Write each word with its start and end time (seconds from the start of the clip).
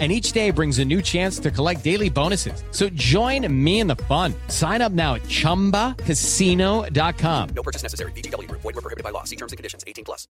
and 0.00 0.10
each 0.10 0.32
day 0.32 0.50
brings 0.50 0.80
a 0.80 0.84
new 0.84 1.00
chance 1.00 1.38
to 1.38 1.52
collect 1.52 1.84
daily 1.84 2.10
bonuses. 2.10 2.64
So 2.72 2.88
join 2.88 3.46
me 3.64 3.78
in 3.78 3.86
the 3.86 3.94
fun. 3.94 4.34
Sign 4.48 4.82
up 4.82 4.90
now 4.90 5.14
at 5.14 5.22
ChumbaCasino.com. 5.22 7.48
No 7.54 7.62
purchase 7.62 7.84
necessary. 7.84 8.10
BGW. 8.12 8.50
Void 8.50 8.64
were 8.64 8.72
prohibited 8.72 9.04
by 9.04 9.10
law. 9.10 9.22
See 9.22 9.36
terms 9.36 9.52
and 9.52 9.56
conditions. 9.56 9.84
18 9.86 10.04
plus. 10.04 10.26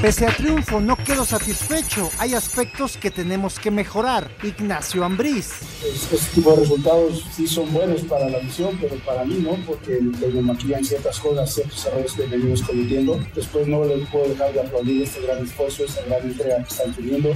Pese 0.00 0.26
a 0.26 0.34
triunfo, 0.34 0.80
no 0.80 0.96
quedo 0.96 1.26
satisfecho. 1.26 2.08
Hay 2.18 2.32
aspectos 2.32 2.96
que 2.96 3.10
tenemos 3.10 3.58
que 3.58 3.70
mejorar. 3.70 4.30
Ignacio 4.42 5.04
Ambriz. 5.04 5.60
Este 5.84 6.16
tipo 6.34 6.52
de 6.52 6.60
resultados 6.60 7.22
sí 7.36 7.46
son 7.46 7.70
buenos 7.70 8.00
para 8.04 8.30
la 8.30 8.40
misión, 8.40 8.78
pero 8.80 8.96
para 9.04 9.26
mí 9.26 9.34
no, 9.34 9.58
porque 9.66 10.00
me 10.00 10.40
maquillan 10.40 10.82
ciertas 10.82 11.20
cosas, 11.20 11.52
ciertos 11.52 11.84
errores 11.84 12.12
que 12.12 12.22
venimos 12.22 12.62
cometiendo. 12.62 13.22
Después 13.34 13.68
no 13.68 13.84
le 13.84 13.98
puedo 14.06 14.30
dejar 14.30 14.54
de 14.54 14.62
aplaudir 14.62 15.02
este 15.02 15.20
gran 15.20 15.44
esfuerzo, 15.44 15.84
esta 15.84 16.02
gran 16.06 16.22
entrega 16.22 16.64
que 16.64 16.70
están 16.70 16.94
teniendo. 16.94 17.34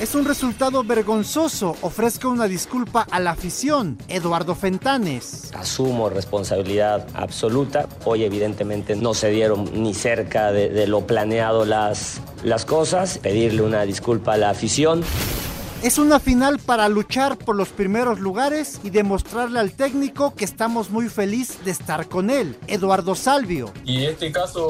Es 0.00 0.16
un 0.16 0.24
resultado 0.24 0.82
vergonzoso. 0.82 1.76
Ofrezco 1.80 2.28
una 2.28 2.48
disculpa 2.48 3.06
a 3.08 3.20
la 3.20 3.30
afición. 3.30 3.96
Eduardo 4.08 4.56
Fentanes. 4.56 5.52
Asumo 5.54 6.10
responsabilidad 6.10 7.06
absoluta. 7.14 7.88
Hoy 8.04 8.24
evidentemente 8.24 8.96
no 8.96 9.14
se 9.14 9.30
dieron 9.30 9.70
ni 9.72 9.94
cerca 9.94 10.50
de, 10.50 10.68
de 10.68 10.88
lo 10.88 11.06
planeado 11.06 11.64
las, 11.64 12.20
las 12.42 12.64
cosas. 12.64 13.18
Pedirle 13.18 13.62
una 13.62 13.82
disculpa 13.82 14.34
a 14.34 14.36
la 14.36 14.50
afición. 14.50 15.04
Es 15.84 15.98
una 15.98 16.18
final 16.18 16.60
para 16.60 16.88
luchar 16.88 17.36
por 17.36 17.56
los 17.56 17.68
primeros 17.68 18.18
lugares 18.18 18.80
y 18.82 18.88
demostrarle 18.88 19.60
al 19.60 19.72
técnico 19.72 20.34
que 20.34 20.46
estamos 20.46 20.88
muy 20.88 21.10
feliz 21.10 21.62
de 21.62 21.72
estar 21.72 22.08
con 22.08 22.30
él, 22.30 22.56
Eduardo 22.68 23.14
Salvio. 23.14 23.70
Y 23.84 24.06
este 24.06 24.32
caso 24.32 24.64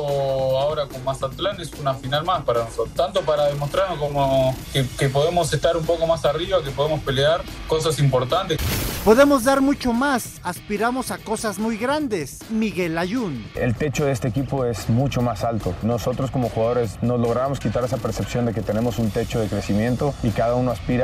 ahora 0.58 0.86
con 0.86 1.04
Mazatlán 1.04 1.60
es 1.60 1.72
una 1.74 1.94
final 1.94 2.24
más 2.24 2.42
para 2.42 2.64
nosotros, 2.64 2.96
tanto 2.96 3.20
para 3.20 3.46
demostrarnos 3.46 4.00
como 4.00 4.56
que, 4.72 4.84
que 4.98 5.08
podemos 5.08 5.52
estar 5.52 5.76
un 5.76 5.86
poco 5.86 6.04
más 6.04 6.24
arriba, 6.24 6.60
que 6.64 6.72
podemos 6.72 6.98
pelear 7.02 7.44
cosas 7.68 8.00
importantes. 8.00 8.58
Podemos 9.04 9.44
dar 9.44 9.60
mucho 9.60 9.92
más, 9.92 10.40
aspiramos 10.42 11.12
a 11.12 11.18
cosas 11.18 11.60
muy 11.60 11.76
grandes, 11.76 12.40
Miguel 12.50 12.98
Ayun. 12.98 13.46
El 13.54 13.76
techo 13.76 14.06
de 14.06 14.10
este 14.10 14.26
equipo 14.26 14.64
es 14.64 14.88
mucho 14.88 15.22
más 15.22 15.44
alto. 15.44 15.76
Nosotros 15.82 16.32
como 16.32 16.48
jugadores 16.48 17.00
nos 17.02 17.20
logramos 17.20 17.60
quitar 17.60 17.84
esa 17.84 17.98
percepción 17.98 18.46
de 18.46 18.52
que 18.52 18.62
tenemos 18.62 18.98
un 18.98 19.10
techo 19.10 19.38
de 19.38 19.46
crecimiento 19.46 20.12
y 20.24 20.30
cada 20.30 20.56
uno 20.56 20.72
aspira 20.72 21.03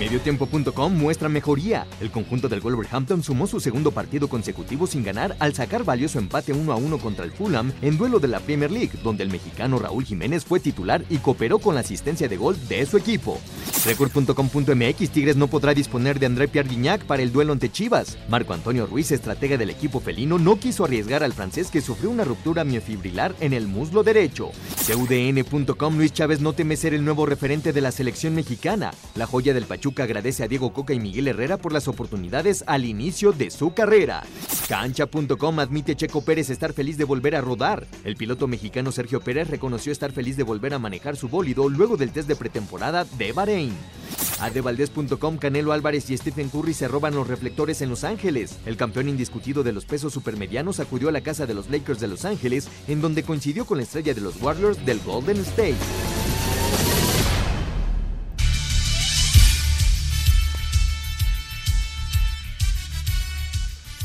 Mediotiempo.com 0.00 0.96
muestra 0.96 1.28
mejoría. 1.28 1.86
El 2.00 2.10
conjunto 2.10 2.48
del 2.48 2.62
Wolverhampton 2.62 3.22
sumó 3.22 3.46
su 3.46 3.60
segundo 3.60 3.90
partido 3.90 4.28
consecutivo 4.28 4.86
sin 4.86 5.04
ganar 5.04 5.36
al 5.40 5.52
sacar 5.52 5.84
valioso 5.84 6.18
empate 6.18 6.54
1 6.54 6.72
a 6.72 6.76
1 6.76 6.98
contra 6.98 7.26
el 7.26 7.32
Fulham 7.32 7.70
en 7.82 7.98
duelo 7.98 8.18
de 8.18 8.28
la 8.28 8.40
Premier 8.40 8.70
League, 8.70 8.92
donde 9.04 9.24
el 9.24 9.30
mexicano 9.30 9.78
Raúl 9.78 10.06
Jiménez 10.06 10.46
fue 10.46 10.58
titular 10.58 11.04
y 11.10 11.18
cooperó 11.18 11.58
con 11.58 11.74
la 11.74 11.82
asistencia 11.82 12.28
de 12.28 12.38
gol 12.38 12.56
de 12.66 12.86
su 12.86 12.96
equipo. 12.96 13.38
Record.com.mx 13.84 15.10
Tigres 15.10 15.36
no 15.36 15.48
podrá 15.48 15.74
disponer 15.74 16.18
de 16.18 16.24
André 16.24 16.48
Pierre 16.48 16.70
Guignac 16.70 17.04
para 17.04 17.22
el 17.22 17.30
duelo 17.30 17.52
ante 17.52 17.70
Chivas. 17.70 18.16
Marco 18.30 18.54
Antonio 18.54 18.86
Ruiz, 18.86 19.12
estratega 19.12 19.58
del 19.58 19.68
equipo 19.68 20.00
felino, 20.00 20.38
no 20.38 20.58
quiso 20.58 20.86
arriesgar 20.86 21.22
al 21.22 21.34
francés 21.34 21.70
que 21.70 21.82
sufrió 21.82 22.08
una 22.08 22.24
ruptura 22.24 22.64
miofibrilar 22.64 23.34
en 23.40 23.52
el 23.52 23.68
muslo 23.68 24.02
derecho. 24.02 24.50
CUDN.com 24.86 25.98
Luis 25.98 26.14
Chávez 26.14 26.40
no 26.40 26.54
teme 26.54 26.78
ser 26.78 26.94
el 26.94 27.04
nuevo 27.04 27.26
referente 27.26 27.74
de 27.74 27.82
la 27.82 27.92
selección 27.92 28.34
mexicana. 28.34 28.92
La 29.14 29.26
joya 29.26 29.52
del 29.52 29.66
Pachuca 29.66 29.89
agradece 29.98 30.44
a 30.44 30.48
Diego 30.48 30.72
Coca 30.72 30.94
y 30.94 31.00
Miguel 31.00 31.28
Herrera 31.28 31.56
por 31.56 31.72
las 31.72 31.88
oportunidades 31.88 32.64
al 32.66 32.84
inicio 32.84 33.32
de 33.32 33.50
su 33.50 33.74
carrera. 33.74 34.22
Cancha.com 34.68 35.58
admite 35.58 35.96
Checo 35.96 36.22
Pérez 36.22 36.50
estar 36.50 36.72
feliz 36.72 36.96
de 36.96 37.04
volver 37.04 37.34
a 37.34 37.40
rodar. 37.40 37.86
El 38.04 38.16
piloto 38.16 38.46
mexicano 38.46 38.92
Sergio 38.92 39.20
Pérez 39.20 39.48
reconoció 39.48 39.92
estar 39.92 40.12
feliz 40.12 40.36
de 40.36 40.44
volver 40.44 40.74
a 40.74 40.78
manejar 40.78 41.16
su 41.16 41.28
bólido 41.28 41.68
luego 41.68 41.96
del 41.96 42.12
test 42.12 42.28
de 42.28 42.36
pretemporada 42.36 43.04
de 43.04 43.32
Bahrein. 43.32 43.74
Adevaldez.com 44.40 45.36
Canelo 45.36 45.72
Álvarez 45.72 46.08
y 46.10 46.16
Stephen 46.16 46.48
Curry 46.48 46.74
se 46.74 46.88
roban 46.88 47.14
los 47.14 47.28
reflectores 47.28 47.82
en 47.82 47.90
Los 47.90 48.04
Ángeles. 48.04 48.58
El 48.66 48.76
campeón 48.76 49.08
indiscutido 49.08 49.62
de 49.62 49.72
los 49.72 49.84
pesos 49.84 50.12
supermedianos 50.12 50.80
acudió 50.80 51.08
a 51.08 51.12
la 51.12 51.20
casa 51.20 51.46
de 51.46 51.54
los 51.54 51.68
Lakers 51.70 52.00
de 52.00 52.08
Los 52.08 52.24
Ángeles, 52.24 52.68
en 52.88 53.00
donde 53.00 53.22
coincidió 53.22 53.64
con 53.64 53.78
la 53.78 53.84
estrella 53.84 54.14
de 54.14 54.20
los 54.20 54.40
Warriors 54.40 54.84
del 54.84 55.00
Golden 55.00 55.38
State. 55.38 55.76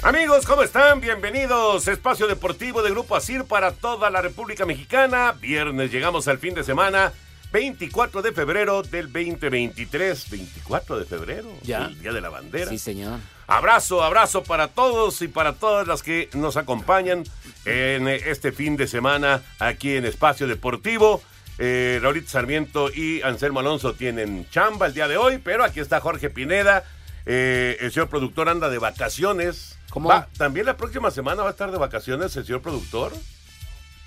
Amigos, 0.06 0.46
¿cómo 0.46 0.62
están? 0.62 1.02
Bienvenidos. 1.02 1.88
Espacio 1.88 2.28
Deportivo 2.28 2.84
de 2.84 2.92
Grupo 2.92 3.16
Asir 3.16 3.44
para 3.46 3.72
toda 3.72 4.12
la 4.12 4.22
República 4.22 4.64
Mexicana. 4.64 5.32
Viernes 5.32 5.92
llegamos 5.92 6.28
al 6.28 6.38
fin 6.38 6.54
de 6.54 6.64
semana. 6.64 7.12
24 7.52 8.22
de 8.22 8.32
febrero 8.32 8.84
del 8.84 9.12
2023. 9.12 10.30
24 10.30 11.00
de 11.00 11.06
febrero. 11.06 11.48
Ya. 11.64 11.86
El 11.88 12.00
Día 12.00 12.14
de 12.14 12.22
la 12.22 12.30
Bandera. 12.30 12.70
Sí, 12.70 12.78
señor. 12.78 13.20
Abrazo, 13.48 14.04
abrazo 14.04 14.44
para 14.44 14.68
todos 14.68 15.24
y 15.24 15.28
para 15.28 15.54
todas 15.54 15.88
las 15.88 16.04
que 16.04 16.30
nos 16.34 16.56
acompañan 16.56 17.24
en 17.66 18.08
este 18.08 18.52
fin 18.52 18.78
de 18.78 18.86
semana 18.86 19.42
aquí 19.58 19.96
en 19.96 20.06
Espacio 20.06 20.46
Deportivo. 20.46 21.24
Eh, 21.58 22.00
Sarmiento 22.28 22.92
y 22.94 23.24
Anselmo 23.24 23.62
Alonso 23.62 23.96
tienen 23.96 24.48
chamba 24.52 24.86
el 24.86 24.94
día 24.94 25.08
de 25.08 25.18
hoy, 25.18 25.40
pero 25.44 25.64
aquí 25.64 25.80
está 25.80 26.00
Jorge 26.00 26.30
Pineda. 26.30 26.84
Eh, 27.26 27.78
el 27.80 27.92
señor 27.92 28.08
productor 28.08 28.50
anda 28.50 28.70
de 28.70 28.78
vacaciones. 28.78 29.75
¿Cómo? 29.95 30.09
Va, 30.09 30.28
¿También 30.38 30.66
la 30.66 30.75
próxima 30.75 31.09
semana 31.09 31.41
va 31.41 31.47
a 31.47 31.51
estar 31.51 31.72
de 31.72 31.78
vacaciones 31.78 32.35
el 32.35 32.45
señor 32.45 32.61
productor? 32.61 33.13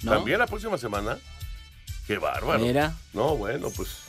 ¿No? 0.03 0.13
¿También 0.13 0.39
la 0.39 0.47
próxima 0.47 0.77
semana? 0.77 1.17
Qué 2.07 2.19
bárbaro. 2.19 2.59
Mira. 2.59 2.93
No, 3.15 3.39
bueno, 3.39 3.71
pues. 3.75 4.03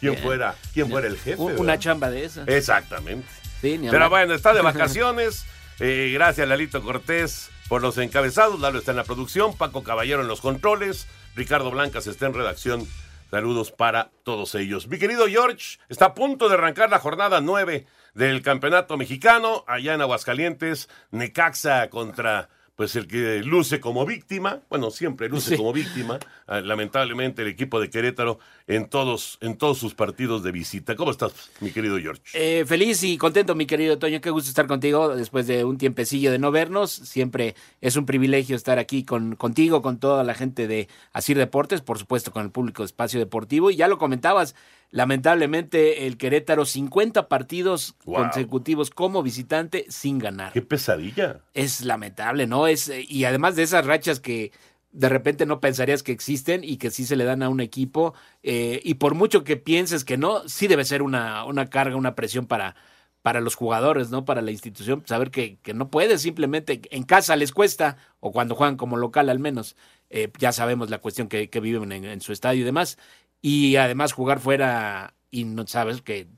¿Quién 0.00 0.16
fuera, 0.18 0.56
quién 0.74 0.90
fuera 0.90 1.06
el 1.06 1.16
jefe? 1.16 1.40
Una 1.40 1.54
verdad? 1.54 1.78
chamba 1.78 2.10
de 2.10 2.24
esa. 2.24 2.42
Exactamente. 2.42 3.28
Sí, 3.60 3.78
ni 3.78 3.88
Pero 3.88 4.10
bueno, 4.10 4.34
está 4.34 4.52
de 4.52 4.62
vacaciones. 4.62 5.44
Eh, 5.78 6.10
gracias, 6.12 6.48
Lalito 6.48 6.82
Cortés, 6.82 7.50
por 7.68 7.82
los 7.82 7.96
encabezados. 7.96 8.58
Lalo 8.58 8.80
está 8.80 8.90
en 8.90 8.96
la 8.96 9.04
producción. 9.04 9.56
Paco 9.56 9.84
Caballero 9.84 10.22
en 10.22 10.26
los 10.26 10.40
controles. 10.40 11.06
Ricardo 11.36 11.70
Blancas 11.70 12.08
está 12.08 12.26
en 12.26 12.34
redacción. 12.34 12.88
Saludos 13.30 13.70
para 13.70 14.10
todos 14.24 14.56
ellos. 14.56 14.88
Mi 14.88 14.98
querido 14.98 15.28
George, 15.28 15.78
está 15.88 16.06
a 16.06 16.14
punto 16.14 16.48
de 16.48 16.54
arrancar 16.54 16.90
la 16.90 16.98
jornada 16.98 17.40
9 17.40 17.86
del 18.14 18.42
Campeonato 18.42 18.96
Mexicano. 18.96 19.64
Allá 19.66 19.94
en 19.94 20.00
Aguascalientes, 20.00 20.88
Necaxa 21.10 21.88
contra 21.90 22.48
pues 22.76 22.96
el 22.96 23.06
que 23.06 23.42
luce 23.44 23.78
como 23.78 24.06
víctima, 24.06 24.60
bueno, 24.70 24.90
siempre 24.90 25.28
luce 25.28 25.50
Sí. 25.50 25.56
como 25.58 25.70
víctima, 25.70 26.18
ah, 26.46 26.62
lamentablemente 26.62 27.42
el 27.42 27.48
equipo 27.48 27.78
de 27.78 27.90
Querétaro 27.90 28.38
en 28.66 28.88
todos, 28.88 29.36
en 29.42 29.58
todos 29.58 29.76
sus 29.76 29.92
partidos 29.94 30.42
de 30.42 30.50
visita. 30.50 30.96
¿Cómo 30.96 31.10
estás, 31.10 31.50
mi 31.60 31.72
querido 31.72 31.98
George? 31.98 32.22
Eh, 32.32 32.64
feliz 32.64 33.02
y 33.02 33.18
contento, 33.18 33.54
mi 33.54 33.66
querido 33.66 33.98
Toño. 33.98 34.22
Qué 34.22 34.30
gusto 34.30 34.48
estar 34.48 34.66
contigo 34.66 35.14
después 35.14 35.46
de 35.46 35.62
un 35.66 35.76
tiempecillo 35.76 36.32
de 36.32 36.38
no 36.38 36.52
vernos. 36.52 36.90
Siempre 36.90 37.54
es 37.82 37.96
un 37.96 38.06
privilegio 38.06 38.56
estar 38.56 38.78
aquí 38.78 39.04
con, 39.04 39.36
contigo, 39.36 39.82
con 39.82 39.98
toda 40.00 40.24
la 40.24 40.32
gente 40.32 40.66
de 40.66 40.88
Asir 41.12 41.36
Deportes, 41.36 41.82
por 41.82 41.98
supuesto 41.98 42.32
con 42.32 42.46
el 42.46 42.50
público 42.50 42.82
de 42.82 42.86
Espacio 42.86 43.20
Deportivo. 43.20 43.70
Y 43.70 43.76
ya 43.76 43.88
lo 43.88 43.98
comentabas, 43.98 44.54
lamentablemente 44.90 46.06
el 46.06 46.16
Querétaro 46.16 46.64
50 46.64 47.28
partidos 47.28 47.94
Wow. 48.04 48.16
consecutivos 48.22 48.90
como 48.90 49.22
visitante 49.22 49.86
sin 49.88 50.18
ganar. 50.18 50.52
¡Qué 50.52 50.62
pesadilla! 50.62 51.40
Es 51.54 51.82
lamentable, 51.84 52.46
¿no? 52.46 52.66
Es, 52.66 52.88
eh, 52.88 53.04
y 53.08 53.24
además 53.24 53.56
de 53.56 53.62
esas 53.62 53.86
rachas 53.86 54.20
que 54.20 54.52
de 54.92 55.08
repente 55.08 55.46
no 55.46 55.60
pensarías 55.60 56.02
que 56.02 56.10
existen 56.12 56.64
y 56.64 56.76
que 56.76 56.90
sí 56.90 57.04
se 57.04 57.14
le 57.16 57.24
dan 57.24 57.42
a 57.42 57.48
un 57.48 57.60
equipo. 57.60 58.14
eh, 58.42 58.80
y 58.82 58.94
por 58.94 59.14
mucho 59.14 59.44
que 59.44 59.56
pienses 59.56 60.04
que 60.04 60.16
no, 60.16 60.48
sí 60.48 60.66
debe 60.66 60.84
ser 60.84 61.02
una, 61.02 61.44
una 61.44 61.66
carga, 61.70 61.94
una 61.96 62.16
presión 62.16 62.46
para, 62.46 62.74
para 63.22 63.40
los 63.40 63.54
jugadores, 63.54 64.10
¿no? 64.10 64.24
Para 64.24 64.42
la 64.42 64.50
institución, 64.50 65.04
saber 65.06 65.30
que, 65.30 65.58
que 65.62 65.74
no 65.74 65.90
puedes 65.90 66.22
simplemente, 66.22 66.80
en 66.90 67.04
casa 67.04 67.36
les 67.36 67.52
cuesta, 67.52 67.98
o 68.18 68.32
cuando 68.32 68.54
juegan 68.56 68.76
como 68.76 68.96
local 68.96 69.28
al 69.28 69.38
menos, 69.38 69.76
eh, 70.08 70.28
ya 70.38 70.50
sabemos 70.52 70.90
la 70.90 70.98
cuestión 70.98 71.28
que, 71.28 71.48
que 71.48 71.60
viven 71.60 71.92
en, 71.92 72.04
en 72.06 72.20
su 72.20 72.32
estadio 72.32 72.62
y 72.62 72.64
demás, 72.64 72.98
y 73.42 73.76
además 73.76 74.12
jugar 74.12 74.40
fuera 74.40 75.14
y 75.30 75.44
no 75.44 75.66
sabes 75.66 76.02
que 76.02 76.28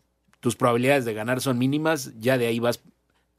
tus 0.40 0.56
probabilidades 0.56 1.04
de 1.04 1.14
ganar 1.14 1.40
son 1.40 1.58
mínimas, 1.58 2.12
ya 2.18 2.36
de 2.38 2.46
ahí 2.46 2.58
vas 2.58 2.82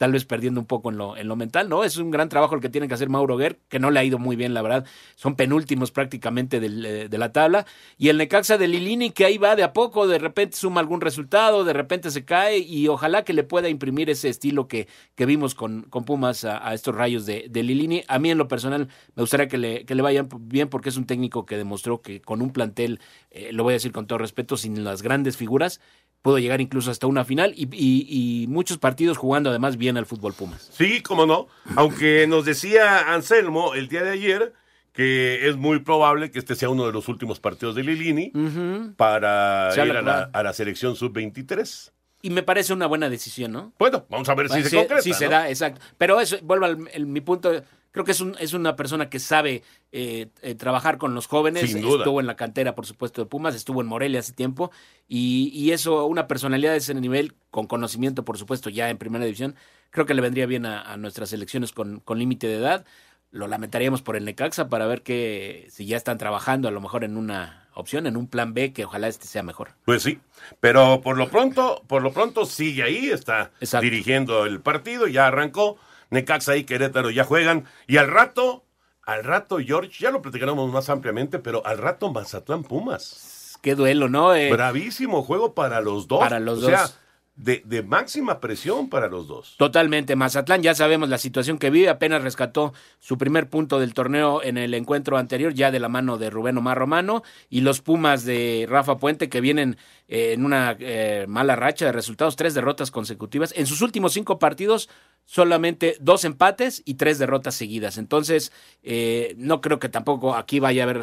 tal 0.03 0.11
vez 0.11 0.25
perdiendo 0.25 0.59
un 0.59 0.65
poco 0.65 0.89
en 0.89 0.97
lo, 0.97 1.15
en 1.15 1.29
lo 1.29 1.37
mental, 1.37 1.69
¿no? 1.69 1.85
Es 1.85 1.95
un 1.95 2.11
gran 2.11 2.27
trabajo 2.27 2.55
el 2.55 2.59
que 2.59 2.67
tiene 2.67 2.89
que 2.89 2.93
hacer 2.93 3.07
Mauro 3.07 3.37
Guer, 3.37 3.61
que 3.69 3.79
no 3.79 3.89
le 3.89 4.01
ha 4.01 4.03
ido 4.03 4.19
muy 4.19 4.35
bien, 4.35 4.53
la 4.53 4.61
verdad. 4.61 4.85
Son 5.15 5.37
penúltimos 5.37 5.91
prácticamente 5.91 6.59
del, 6.59 6.85
eh, 6.85 7.07
de 7.07 7.17
la 7.17 7.31
tabla. 7.31 7.65
Y 7.97 8.09
el 8.09 8.17
Necaxa 8.17 8.57
de 8.57 8.67
Lilini, 8.67 9.11
que 9.11 9.23
ahí 9.23 9.37
va 9.37 9.55
de 9.55 9.63
a 9.63 9.71
poco, 9.71 10.05
de 10.05 10.19
repente 10.19 10.57
suma 10.57 10.81
algún 10.81 10.99
resultado, 10.99 11.63
de 11.63 11.71
repente 11.71 12.11
se 12.11 12.25
cae, 12.25 12.57
y 12.57 12.89
ojalá 12.89 13.23
que 13.23 13.31
le 13.31 13.45
pueda 13.45 13.69
imprimir 13.69 14.09
ese 14.09 14.27
estilo 14.27 14.67
que, 14.67 14.89
que 15.15 15.25
vimos 15.25 15.55
con, 15.55 15.83
con 15.83 16.03
Pumas 16.03 16.43
a, 16.43 16.73
estos 16.73 16.93
rayos 16.93 17.25
de, 17.25 17.45
de 17.49 17.63
Lilini. 17.63 18.03
A 18.09 18.19
mí, 18.19 18.29
en 18.29 18.37
lo 18.37 18.49
personal, 18.49 18.89
me 19.15 19.23
gustaría 19.23 19.47
que 19.47 19.57
le, 19.57 19.85
que 19.85 19.95
le 19.95 20.01
vayan 20.01 20.27
bien, 20.37 20.67
porque 20.67 20.89
es 20.89 20.97
un 20.97 21.05
técnico 21.05 21.45
que 21.45 21.55
demostró 21.55 22.01
que 22.01 22.19
con 22.19 22.41
un 22.41 22.51
plantel, 22.51 22.99
eh, 23.31 23.53
lo 23.53 23.63
voy 23.63 23.71
a 23.71 23.75
decir 23.75 23.93
con 23.93 24.05
todo 24.05 24.17
respeto, 24.17 24.57
sin 24.57 24.83
las 24.83 25.01
grandes 25.01 25.37
figuras, 25.37 25.79
pudo 26.23 26.39
llegar 26.39 26.61
incluso 26.61 26.89
hasta 26.89 27.05
una 27.05 27.25
final 27.25 27.53
y, 27.55 27.67
y, 27.71 28.07
y, 28.09 28.47
muchos 28.47 28.79
partidos 28.79 29.17
jugando 29.17 29.51
además 29.51 29.77
bien 29.77 29.97
al 29.97 30.07
fútbol 30.07 30.33
Pumas. 30.33 30.69
Sí, 30.73 31.01
cómo 31.01 31.27
no. 31.27 31.47
Aunque 31.75 32.25
nos 32.27 32.45
decía 32.45 33.13
Anselmo 33.13 33.75
el 33.75 33.89
día 33.89 34.03
de 34.03 34.11
ayer 34.11 34.53
que 34.93 35.49
es 35.49 35.57
muy 35.57 35.79
probable 35.79 36.31
que 36.31 36.39
este 36.39 36.55
sea 36.55 36.69
uno 36.69 36.85
de 36.85 36.93
los 36.93 37.07
últimos 37.09 37.39
partidos 37.39 37.75
de 37.75 37.83
Lilini 37.83 38.31
uh 38.33 38.39
-huh. 38.39 38.95
para 38.95 39.71
ir 39.75 39.91
a 39.91 40.01
la, 40.01 40.29
a 40.31 40.43
la 40.43 40.53
selección 40.53 40.95
sub-23. 40.95 41.91
Y 42.21 42.29
me 42.29 42.41
parece 42.41 42.71
una 42.71 42.87
buena 42.87 43.09
decisión, 43.09 43.51
¿no? 43.51 43.73
Bueno, 43.77 44.05
vamos 44.09 44.29
a 44.29 44.35
ver 44.35 44.49
si 44.49 44.63
se 44.63 44.77
concreta. 44.77 45.01
Sí, 45.01 45.09
¿no? 45.09 45.15
se 45.17 45.27
da, 45.27 45.49
exacto. 45.49 45.81
Pero 45.97 46.21
eso, 46.21 46.37
vuelvo 46.41 46.65
al 46.65 46.87
el, 46.93 47.05
mi 47.05 47.19
punto. 47.19 47.51
Creo 47.93 48.03
que 48.05 48.11
es, 48.11 48.21
un, 48.21 48.35
es 48.39 48.53
una 48.53 48.75
persona 48.75 49.07
que 49.07 49.19
sabe 49.19 49.61
eh, 49.91 50.27
eh, 50.41 50.55
trabajar 50.55 50.97
con 50.97 51.13
los 51.13 51.27
jóvenes. 51.27 51.69
Sin 51.69 51.81
duda. 51.81 51.99
Estuvo 51.99 52.19
en 52.19 52.25
la 52.25 52.35
cantera, 52.35 52.73
por 52.73 52.87
supuesto, 52.87 53.21
de 53.21 53.27
Pumas, 53.27 53.53
estuvo 53.53 53.81
en 53.81 53.87
Morelia 53.87 54.19
hace 54.19 54.33
tiempo. 54.33 54.71
Y, 55.07 55.51
y, 55.53 55.73
eso, 55.73 56.05
una 56.07 56.27
personalidad 56.27 56.71
de 56.71 56.79
ese 56.79 56.95
nivel, 56.95 57.35
con 57.51 57.67
conocimiento, 57.67 58.25
por 58.25 58.39
supuesto, 58.39 58.71
ya 58.71 58.89
en 58.89 58.97
primera 58.97 59.25
división, 59.25 59.55
creo 59.91 60.07
que 60.07 60.15
le 60.15 60.23
vendría 60.23 60.47
bien 60.47 60.65
a, 60.65 60.81
a 60.81 60.97
nuestras 60.97 61.33
elecciones 61.33 61.71
con, 61.71 61.99
con 61.99 62.17
límite 62.17 62.47
de 62.47 62.55
edad. 62.55 62.83
Lo 63.29 63.47
lamentaríamos 63.47 64.01
por 64.01 64.15
el 64.15 64.25
Necaxa 64.25 64.69
para 64.69 64.87
ver 64.87 65.03
que 65.03 65.67
si 65.69 65.85
ya 65.85 65.95
están 65.95 66.17
trabajando 66.17 66.67
a 66.67 66.71
lo 66.71 66.81
mejor 66.81 67.03
en 67.03 67.15
una 67.15 67.67
opción, 67.75 68.07
en 68.07 68.17
un 68.17 68.27
plan 68.27 68.55
B, 68.55 68.73
que 68.73 68.85
ojalá 68.85 69.07
este 69.07 69.27
sea 69.27 69.43
mejor. 69.43 69.69
Pues 69.85 70.01
sí, 70.01 70.19
pero 70.59 71.01
por 71.01 71.15
lo 71.15 71.29
pronto, 71.29 71.83
por 71.87 72.01
lo 72.01 72.11
pronto 72.11 72.45
sigue 72.47 72.81
ahí, 72.81 73.09
está 73.09 73.51
Exacto. 73.59 73.83
dirigiendo 73.83 74.45
el 74.47 74.61
partido, 74.61 75.07
ya 75.07 75.27
arrancó. 75.27 75.77
Necaxa 76.13 76.55
y 76.55 76.63
Querétaro 76.63 77.09
ya 77.09 77.25
juegan. 77.25 77.65
Y 77.87 77.97
al 77.97 78.07
rato, 78.07 78.63
al 79.03 79.23
rato, 79.23 79.57
George, 79.59 79.91
ya 79.99 80.11
lo 80.11 80.21
platicaremos 80.21 80.71
más 80.71 80.89
ampliamente, 80.89 81.39
pero 81.39 81.65
al 81.65 81.77
rato 81.77 82.11
Mazatlán 82.11 82.63
Pumas. 82.63 83.57
Qué 83.61 83.75
duelo, 83.75 84.09
¿no? 84.09 84.35
Eh, 84.35 84.51
Bravísimo 84.51 85.23
juego 85.23 85.53
para 85.53 85.81
los 85.81 86.07
dos. 86.07 86.19
Para 86.19 86.39
los 86.39 86.59
o 86.59 86.61
dos. 86.61 86.69
Sea, 86.69 86.89
de, 87.35 87.63
de, 87.65 87.81
máxima 87.81 88.39
presión 88.39 88.89
para 88.89 89.07
los 89.07 89.27
dos. 89.27 89.55
Totalmente. 89.57 90.15
Mazatlán, 90.15 90.61
ya 90.61 90.75
sabemos 90.75 91.09
la 91.09 91.17
situación 91.17 91.57
que 91.57 91.71
vive, 91.71 91.89
apenas 91.89 92.21
rescató 92.21 92.73
su 92.99 93.17
primer 93.17 93.49
punto 93.49 93.79
del 93.79 93.93
torneo 93.93 94.43
en 94.43 94.57
el 94.57 94.73
encuentro 94.75 95.17
anterior, 95.17 95.53
ya 95.53 95.71
de 95.71 95.79
la 95.79 95.89
mano 95.89 96.17
de 96.17 96.29
Rubén 96.29 96.57
Omar 96.57 96.77
Romano, 96.77 97.23
y 97.49 97.61
los 97.61 97.81
Pumas 97.81 98.23
de 98.23 98.67
Rafa 98.69 98.97
Puente, 98.97 99.29
que 99.29 99.41
vienen 99.41 99.77
en 100.15 100.45
una 100.45 100.77
eh, 100.79 101.25
mala 101.27 101.55
racha 101.55 101.87
de 101.87 101.91
resultados, 101.91 102.35
tres 102.35 102.53
derrotas 102.53 102.91
consecutivas. 102.91 103.51
En 103.57 103.65
sus 103.65 103.81
últimos 103.81 104.13
cinco 104.13 104.37
partidos, 104.37 104.87
solamente 105.25 105.97
dos 105.99 106.23
empates 106.23 106.83
y 106.85 106.95
tres 106.95 107.17
derrotas 107.17 107.55
seguidas. 107.55 107.97
Entonces, 107.97 108.51
eh, 108.83 109.33
no 109.37 109.59
creo 109.59 109.79
que 109.79 109.89
tampoco 109.89 110.35
aquí 110.35 110.59
vaya 110.59 110.83
a 110.83 110.87
haber 110.87 110.99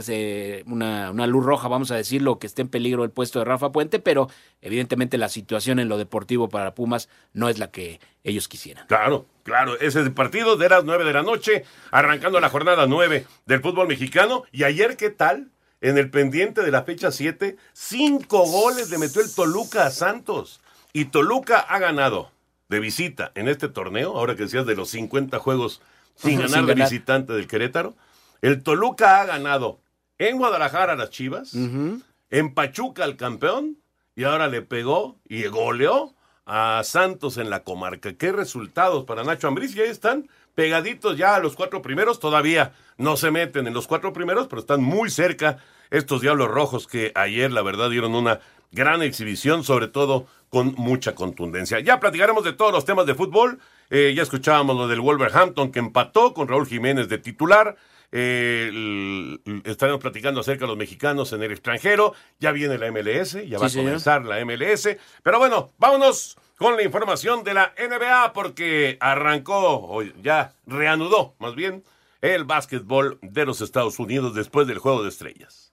una, 0.66 1.10
una, 1.10 1.26
luz 1.26 1.44
roja, 1.44 1.66
vamos 1.66 1.90
a 1.90 1.96
decirlo, 1.96 2.38
que 2.38 2.46
esté 2.46 2.62
en 2.62 2.68
peligro 2.68 3.02
el 3.02 3.10
puesto 3.10 3.40
de 3.40 3.46
Rafa 3.46 3.72
Puente, 3.72 3.98
pero 3.98 4.28
evidentemente 4.60 5.18
la 5.18 5.28
situación 5.28 5.80
en 5.80 5.88
lo 5.88 5.98
deportivo 5.98 6.48
para 6.48 6.76
Pumas 6.76 7.08
no 7.32 7.48
es 7.48 7.58
la 7.58 7.72
que 7.72 7.98
ellos 8.22 8.46
quisieran. 8.46 8.86
Claro, 8.86 9.26
claro, 9.42 9.74
ese 9.74 9.86
es 9.98 10.06
el 10.06 10.12
partido 10.12 10.56
de 10.56 10.68
las 10.68 10.84
nueve 10.84 11.02
de 11.02 11.14
la 11.14 11.24
noche, 11.24 11.64
arrancando 11.90 12.38
la 12.38 12.48
jornada 12.48 12.86
nueve 12.86 13.26
del 13.44 13.60
fútbol 13.60 13.88
mexicano. 13.88 14.44
Y 14.52 14.62
ayer, 14.62 14.96
¿qué 14.96 15.10
tal? 15.10 15.50
En 15.80 15.96
el 15.96 16.10
pendiente 16.10 16.62
de 16.62 16.70
la 16.70 16.82
fecha 16.84 17.10
7, 17.10 17.56
cinco 17.72 18.44
goles 18.46 18.90
le 18.90 18.98
metió 18.98 19.22
el 19.22 19.32
Toluca 19.34 19.86
a 19.86 19.90
Santos. 19.90 20.60
Y 20.92 21.06
Toluca 21.06 21.58
ha 21.58 21.78
ganado 21.78 22.30
de 22.68 22.80
visita 22.80 23.32
en 23.34 23.48
este 23.48 23.68
torneo, 23.68 24.16
ahora 24.16 24.36
que 24.36 24.44
decías 24.44 24.66
de 24.66 24.76
los 24.76 24.90
50 24.90 25.38
juegos 25.38 25.80
sin 26.16 26.36
ganar 26.36 26.50
sin 26.50 26.66
de 26.66 26.74
ganar. 26.74 26.90
visitante 26.90 27.32
del 27.32 27.46
Querétaro. 27.46 27.94
El 28.42 28.62
Toluca 28.62 29.20
ha 29.20 29.24
ganado 29.24 29.80
en 30.18 30.36
Guadalajara 30.38 30.92
a 30.92 30.96
las 30.96 31.10
Chivas, 31.10 31.54
uh 31.54 31.58
-huh. 31.58 32.02
en 32.30 32.54
Pachuca 32.54 33.04
al 33.04 33.16
campeón, 33.16 33.78
y 34.14 34.24
ahora 34.24 34.48
le 34.48 34.60
pegó 34.62 35.18
y 35.28 35.46
goleó 35.46 36.14
a 36.44 36.82
Santos 36.84 37.38
en 37.38 37.48
la 37.48 37.62
comarca. 37.62 38.12
¿Qué 38.14 38.32
resultados 38.32 39.04
para 39.04 39.24
Nacho 39.24 39.48
Ambriz? 39.48 39.74
Y 39.74 39.80
ahí 39.80 39.88
están 39.88 40.28
pegaditos 40.54 41.16
ya 41.16 41.34
a 41.34 41.40
los 41.40 41.56
cuatro 41.56 41.82
primeros. 41.82 42.20
Todavía 42.20 42.72
no 42.96 43.16
se 43.16 43.30
meten 43.30 43.66
en 43.66 43.74
los 43.74 43.86
cuatro 43.86 44.12
primeros, 44.12 44.46
pero 44.48 44.60
están 44.60 44.82
muy 44.82 45.10
cerca 45.10 45.58
estos 45.90 46.20
Diablos 46.20 46.48
Rojos 46.48 46.86
que 46.86 47.12
ayer, 47.14 47.52
la 47.52 47.62
verdad, 47.62 47.90
dieron 47.90 48.14
una 48.14 48.40
gran 48.72 49.02
exhibición, 49.02 49.64
sobre 49.64 49.88
todo 49.88 50.26
con 50.48 50.74
mucha 50.76 51.14
contundencia. 51.14 51.80
Ya 51.80 52.00
platicaremos 52.00 52.44
de 52.44 52.52
todos 52.52 52.72
los 52.72 52.84
temas 52.84 53.06
de 53.06 53.14
fútbol. 53.14 53.58
Eh, 53.88 54.12
ya 54.14 54.22
escuchábamos 54.22 54.76
lo 54.76 54.88
del 54.88 55.00
Wolverhampton 55.00 55.72
que 55.72 55.78
empató 55.78 56.34
con 56.34 56.48
Raúl 56.48 56.66
Jiménez 56.66 57.08
de 57.08 57.18
titular. 57.18 57.76
Eh, 58.12 59.38
estaremos 59.64 60.00
platicando 60.00 60.40
acerca 60.40 60.64
de 60.64 60.68
los 60.68 60.76
mexicanos 60.76 61.32
en 61.32 61.42
el 61.42 61.52
extranjero. 61.52 62.14
Ya 62.38 62.52
viene 62.52 62.78
la 62.78 62.90
MLS, 62.90 63.32
ya 63.34 63.40
Sí, 63.42 63.50
va 63.60 63.66
a 63.66 63.68
señor. 63.68 63.86
comenzar 63.86 64.24
la 64.24 64.44
MLS. 64.44 64.96
Pero 65.22 65.38
bueno, 65.38 65.70
vámonos 65.78 66.36
con 66.58 66.76
la 66.76 66.82
información 66.82 67.44
de 67.44 67.54
la 67.54 67.72
NBA 67.78 68.32
porque 68.32 68.96
arrancó, 69.00 69.86
o 69.88 70.02
ya 70.02 70.52
reanudó 70.66 71.34
más 71.38 71.54
bien, 71.54 71.84
el 72.20 72.44
básquetbol 72.44 73.18
de 73.22 73.46
los 73.46 73.60
Estados 73.60 73.98
Unidos 73.98 74.34
después 74.34 74.66
del 74.66 74.78
Juego 74.78 75.02
de 75.02 75.08
Estrellas. 75.08 75.69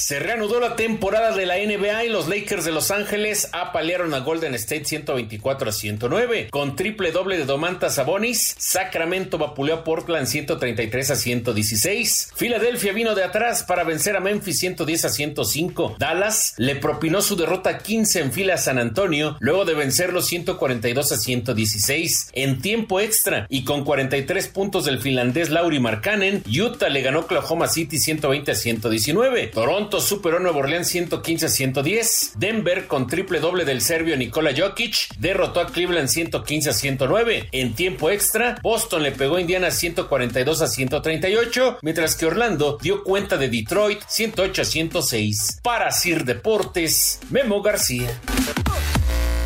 Se 0.00 0.18
reanudó 0.18 0.60
la 0.60 0.76
temporada 0.76 1.36
de 1.36 1.44
la 1.44 1.56
NBA 1.58 2.06
y 2.06 2.08
los 2.08 2.26
Lakers 2.26 2.64
de 2.64 2.72
Los 2.72 2.90
Ángeles 2.90 3.50
apalearon 3.52 4.14
a 4.14 4.20
Golden 4.20 4.54
State 4.54 4.86
124 4.86 5.68
a 5.68 5.72
109. 5.72 6.48
Con 6.50 6.74
triple 6.74 7.12
doble 7.12 7.36
de 7.36 7.44
Domantas 7.44 7.96
Sabonis, 7.96 8.56
Sacramento 8.58 9.36
vapuleó 9.36 9.74
a 9.74 9.84
Portland 9.84 10.26
133 10.26 11.10
a 11.10 11.16
116. 11.16 12.32
Filadelfia 12.34 12.94
vino 12.94 13.14
de 13.14 13.24
atrás 13.24 13.62
para 13.62 13.84
vencer 13.84 14.16
a 14.16 14.20
Memphis 14.20 14.60
110 14.60 15.04
a 15.04 15.10
105. 15.10 15.96
Dallas 15.98 16.54
le 16.56 16.76
propinó 16.76 17.20
su 17.20 17.36
derrota 17.36 17.76
15 17.76 18.20
en 18.20 18.32
fila 18.32 18.54
a 18.54 18.58
San 18.58 18.78
Antonio 18.78 19.36
luego 19.38 19.66
de 19.66 19.74
vencerlo 19.74 20.22
142 20.22 21.12
a 21.12 21.18
116. 21.18 22.30
En 22.32 22.62
tiempo 22.62 23.00
extra 23.00 23.46
y 23.50 23.64
con 23.64 23.84
43 23.84 24.48
puntos 24.48 24.86
del 24.86 24.98
finlandés 24.98 25.50
Lauri 25.50 25.78
Markkanen, 25.78 26.42
Utah 26.46 26.88
le 26.88 27.02
ganó 27.02 27.20
Oklahoma 27.20 27.68
City 27.68 27.98
120 27.98 28.50
a 28.50 28.54
119. 28.54 29.48
Toronto 29.48 29.89
superó 29.98 30.36
a 30.36 30.40
Nueva 30.40 30.58
Orleans 30.58 30.88
115 30.88 31.46
a 31.46 31.48
110. 31.48 32.34
Denver 32.36 32.86
con 32.86 33.06
triple 33.06 33.40
doble 33.40 33.64
del 33.64 33.80
serbio 33.80 34.14
Nikola 34.18 34.52
Jokic 34.54 35.16
derrotó 35.18 35.60
a 35.60 35.66
Cleveland 35.68 36.08
115 36.08 36.68
a 36.68 36.72
109. 36.74 37.48
En 37.52 37.74
tiempo 37.74 38.10
extra, 38.10 38.58
Boston 38.62 39.02
le 39.02 39.12
pegó 39.12 39.36
a 39.36 39.40
Indiana 39.40 39.70
142 39.70 40.60
a 40.60 40.66
138, 40.66 41.78
mientras 41.80 42.14
que 42.14 42.26
Orlando 42.26 42.76
dio 42.80 43.02
cuenta 43.02 43.38
de 43.38 43.48
Detroit 43.48 44.02
108 44.06 44.60
a 44.60 44.64
106. 44.66 45.60
Para 45.62 45.90
Sir 45.90 46.24
Deportes, 46.24 47.20
Memo 47.30 47.62
García. 47.62 48.10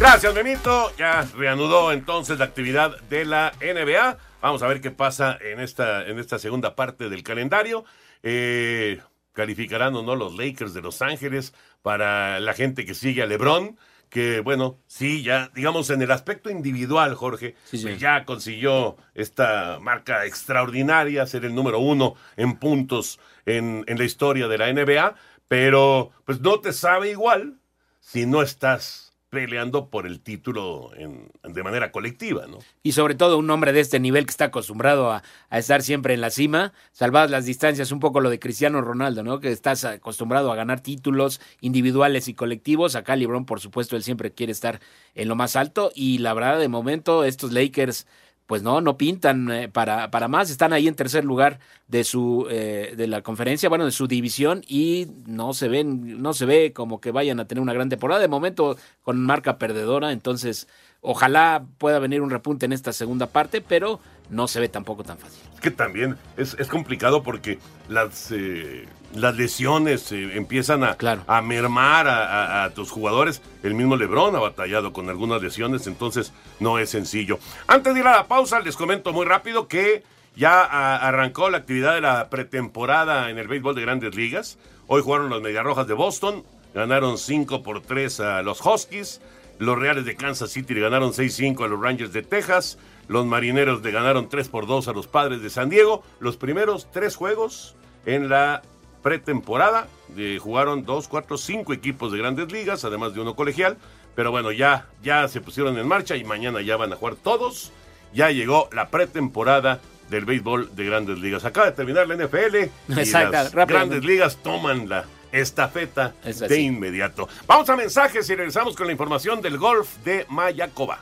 Gracias, 0.00 0.34
Memito. 0.34 0.92
Ya 0.98 1.26
reanudó 1.36 1.92
entonces 1.92 2.38
la 2.38 2.46
actividad 2.46 3.00
de 3.02 3.24
la 3.24 3.52
NBA. 3.60 4.18
Vamos 4.42 4.62
a 4.62 4.66
ver 4.66 4.80
qué 4.80 4.90
pasa 4.90 5.38
en 5.40 5.60
esta, 5.60 6.04
en 6.06 6.18
esta 6.18 6.38
segunda 6.38 6.74
parte 6.74 7.08
del 7.08 7.22
calendario. 7.22 7.84
Eh, 8.22 9.00
calificarán 9.34 9.94
o 9.96 10.02
no 10.02 10.16
los 10.16 10.34
Lakers 10.36 10.72
de 10.72 10.80
Los 10.80 11.02
Ángeles 11.02 11.52
para 11.82 12.40
la 12.40 12.54
gente 12.54 12.86
que 12.86 12.94
sigue 12.94 13.22
a 13.22 13.26
LeBron, 13.26 13.76
que 14.08 14.40
bueno, 14.40 14.78
sí, 14.86 15.22
ya, 15.22 15.50
digamos, 15.54 15.90
en 15.90 16.00
el 16.00 16.10
aspecto 16.12 16.48
individual, 16.48 17.14
Jorge, 17.14 17.56
Sí, 17.64 17.76
sí. 17.78 17.82
pues 17.84 17.98
ya 17.98 18.24
consiguió 18.24 18.96
esta 19.14 19.78
marca 19.80 20.24
extraordinaria, 20.24 21.26
ser 21.26 21.44
el 21.44 21.54
número 21.54 21.80
uno 21.80 22.14
en 22.36 22.56
puntos 22.56 23.18
en, 23.44 23.84
en 23.88 23.98
la 23.98 24.04
historia 24.04 24.48
de 24.48 24.56
la 24.58 24.72
NBA, 24.72 25.16
pero 25.48 26.12
pues 26.24 26.40
no 26.40 26.60
te 26.60 26.72
sabe 26.72 27.10
igual 27.10 27.58
si 28.00 28.24
no 28.24 28.40
estás 28.40 29.03
peleando 29.34 29.90
por 29.90 30.06
el 30.06 30.20
título 30.20 30.90
en, 30.96 31.30
de 31.42 31.62
manera 31.62 31.92
colectiva, 31.92 32.46
¿no? 32.46 32.58
Y 32.82 32.92
sobre 32.92 33.14
todo 33.14 33.36
un 33.36 33.50
hombre 33.50 33.72
de 33.72 33.80
este 33.80 34.00
nivel 34.00 34.24
que 34.24 34.30
está 34.30 34.46
acostumbrado 34.46 35.10
a, 35.10 35.22
estar 35.50 35.82
siempre 35.82 36.14
en 36.14 36.20
la 36.20 36.30
cima, 36.30 36.72
salvadas 36.92 37.30
las 37.30 37.44
distancias, 37.44 37.92
un 37.92 38.00
poco 38.00 38.20
lo 38.20 38.30
de 38.30 38.38
Cristiano 38.38 38.80
Ronaldo, 38.80 39.22
¿no? 39.22 39.40
Que 39.40 39.50
estás 39.50 39.84
acostumbrado 39.84 40.50
a 40.50 40.56
ganar 40.56 40.80
títulos 40.80 41.40
individuales 41.60 42.28
y 42.28 42.34
colectivos. 42.34 42.96
Acá 42.96 43.16
LeBron, 43.16 43.44
por 43.44 43.60
supuesto, 43.60 43.96
él 43.96 44.02
siempre 44.02 44.32
quiere 44.32 44.52
estar 44.52 44.80
en 45.14 45.28
lo 45.28 45.36
más 45.36 45.56
alto 45.56 45.92
y 45.94 46.18
la 46.18 46.32
verdad, 46.32 46.58
de 46.58 46.68
momento, 46.68 47.24
estos 47.24 47.52
Lakers 47.52 48.06
pues 48.46 48.62
no, 48.62 48.80
no 48.80 48.96
pintan 48.96 49.50
eh, 49.50 49.68
para, 49.68 50.10
para 50.10 50.28
más. 50.28 50.50
Están 50.50 50.72
ahí 50.72 50.86
en 50.86 50.94
tercer 50.94 51.24
lugar 51.24 51.60
de 51.88 52.04
su 52.04 52.46
eh, 52.50 52.94
de 52.96 53.06
la 53.06 53.22
conferencia, 53.22 53.68
bueno, 53.68 53.84
de 53.84 53.90
su 53.90 54.06
división 54.06 54.62
y 54.66 55.08
no 55.26 55.54
se 55.54 55.68
ven, 55.68 56.20
no 56.20 56.34
se 56.34 56.46
ve 56.46 56.72
como 56.72 57.00
que 57.00 57.10
vayan 57.10 57.40
a 57.40 57.46
tener 57.46 57.62
una 57.62 57.72
gran 57.72 57.88
temporada. 57.88 58.20
De 58.20 58.28
momento 58.28 58.76
con 59.02 59.18
marca 59.20 59.58
perdedora, 59.58 60.12
entonces 60.12 60.68
ojalá 61.00 61.64
pueda 61.78 61.98
venir 61.98 62.20
un 62.20 62.30
repunte 62.30 62.66
en 62.66 62.72
esta 62.72 62.92
segunda 62.92 63.26
parte, 63.26 63.60
pero 63.60 64.00
no 64.30 64.48
se 64.48 64.60
ve 64.60 64.68
tampoco 64.68 65.04
tan 65.04 65.18
fácil. 65.18 65.40
Es 65.54 65.60
que 65.60 65.70
también 65.70 66.16
es, 66.36 66.56
es 66.58 66.68
complicado 66.68 67.22
porque 67.22 67.58
las 67.88 68.30
eh, 68.32 68.86
las 69.14 69.36
lesiones 69.36 70.10
eh, 70.12 70.36
empiezan 70.36 70.84
a, 70.84 70.96
a 71.26 71.42
mermar 71.42 72.08
a, 72.08 72.70
tus 72.74 72.90
jugadores. 72.90 73.42
El 73.62 73.74
mismo 73.74 73.96
Lebron 73.96 74.34
ha 74.36 74.40
batallado 74.40 74.92
con 74.92 75.08
algunas 75.08 75.42
lesiones, 75.42 75.86
entonces 75.86 76.32
no 76.60 76.78
es 76.78 76.90
sencillo. 76.90 77.38
Antes 77.66 77.94
de 77.94 78.00
ir 78.00 78.06
a 78.06 78.16
la 78.16 78.26
pausa, 78.26 78.60
les 78.60 78.76
comento 78.76 79.12
muy 79.12 79.24
rápido 79.24 79.68
que 79.68 80.02
ya 80.36 80.64
arrancó 80.96 81.48
la 81.50 81.58
actividad 81.58 81.94
de 81.94 82.00
la 82.00 82.28
pretemporada 82.28 83.30
en 83.30 83.38
el 83.38 83.46
béisbol 83.46 83.74
de 83.74 83.82
grandes 83.82 84.14
ligas. 84.14 84.58
Hoy 84.86 85.02
jugaron 85.02 85.30
los 85.30 85.42
Mediarrojas 85.42 85.86
de 85.86 85.94
Boston, 85.94 86.44
ganaron 86.74 87.18
5 87.18 87.62
por 87.62 87.80
3 87.82 88.20
a 88.20 88.42
los 88.42 88.60
Huskies. 88.64 89.20
Los 89.58 89.78
Reales 89.78 90.04
de 90.04 90.16
Kansas 90.16 90.50
City 90.50 90.74
le 90.74 90.80
ganaron 90.80 91.12
6-5 91.12 91.64
a 91.64 91.68
los 91.68 91.80
Rangers 91.80 92.12
de 92.12 92.22
Texas. 92.22 92.78
Los 93.08 93.26
Marineros 93.26 93.82
le 93.82 93.90
ganaron 93.90 94.28
3 94.28 94.48
por 94.48 94.66
2 94.66 94.88
a 94.88 94.92
los 94.92 95.06
Padres 95.06 95.42
de 95.42 95.50
San 95.50 95.68
Diego. 95.68 96.02
Los 96.20 96.36
primeros 96.36 96.88
tres 96.90 97.16
juegos 97.16 97.76
en 98.06 98.28
la 98.28 98.62
pretemporada. 99.02 99.86
Eh, 100.16 100.38
jugaron 100.40 100.84
dos, 100.84 101.08
cuatro, 101.08 101.36
cinco 101.36 101.72
equipos 101.72 102.10
de 102.10 102.18
grandes 102.18 102.50
ligas, 102.50 102.84
además 102.84 103.14
de 103.14 103.20
uno 103.20 103.36
colegial. 103.36 103.76
Pero 104.16 104.30
bueno, 104.30 104.52
ya, 104.52 104.86
ya 105.02 105.28
se 105.28 105.40
pusieron 105.40 105.76
en 105.78 105.86
marcha 105.86 106.16
y 106.16 106.24
mañana 106.24 106.62
ya 106.62 106.76
van 106.76 106.92
a 106.92 106.96
jugar 106.96 107.16
todos. 107.16 107.72
Ya 108.12 108.30
llegó 108.30 108.68
la 108.72 108.88
pretemporada 108.88 109.80
del 110.08 110.24
béisbol 110.24 110.74
de 110.74 110.84
grandes 110.84 111.18
ligas. 111.18 111.44
Acaba 111.44 111.66
de 111.66 111.72
terminar 111.72 112.06
la 112.08 112.16
NFL 112.16 112.56
y 112.88 113.10
las 113.12 113.52
grandes 113.52 114.04
ligas 114.04 114.36
toman 114.36 114.88
la 114.88 115.04
estafeta 115.34 116.14
de 116.22 116.60
inmediato. 116.60 117.28
Vamos 117.46 117.68
a 117.68 117.76
mensajes 117.76 118.28
y 118.30 118.34
regresamos 118.34 118.76
con 118.76 118.86
la 118.86 118.92
información 118.92 119.42
del 119.42 119.58
golf 119.58 119.96
de 120.04 120.24
Mayacoba. 120.28 121.00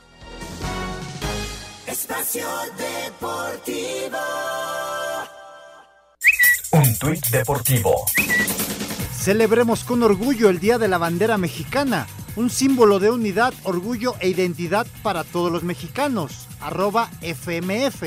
Espacio 1.85 2.47
Deportivo. 2.77 4.17
Un 6.71 6.97
tuit 6.97 7.27
deportivo. 7.27 8.05
Celebremos 9.15 9.83
con 9.83 10.01
orgullo 10.01 10.49
el 10.49 10.59
Día 10.59 10.79
de 10.79 10.87
la 10.87 10.97
Bandera 10.97 11.37
Mexicana, 11.37 12.07
un 12.35 12.49
símbolo 12.49 12.97
de 12.97 13.11
unidad, 13.11 13.53
orgullo 13.63 14.15
e 14.19 14.29
identidad 14.29 14.87
para 15.03 15.23
todos 15.23 15.51
los 15.51 15.63
mexicanos. 15.63 16.47
Arroba 16.59 17.11
FMF. 17.21 18.03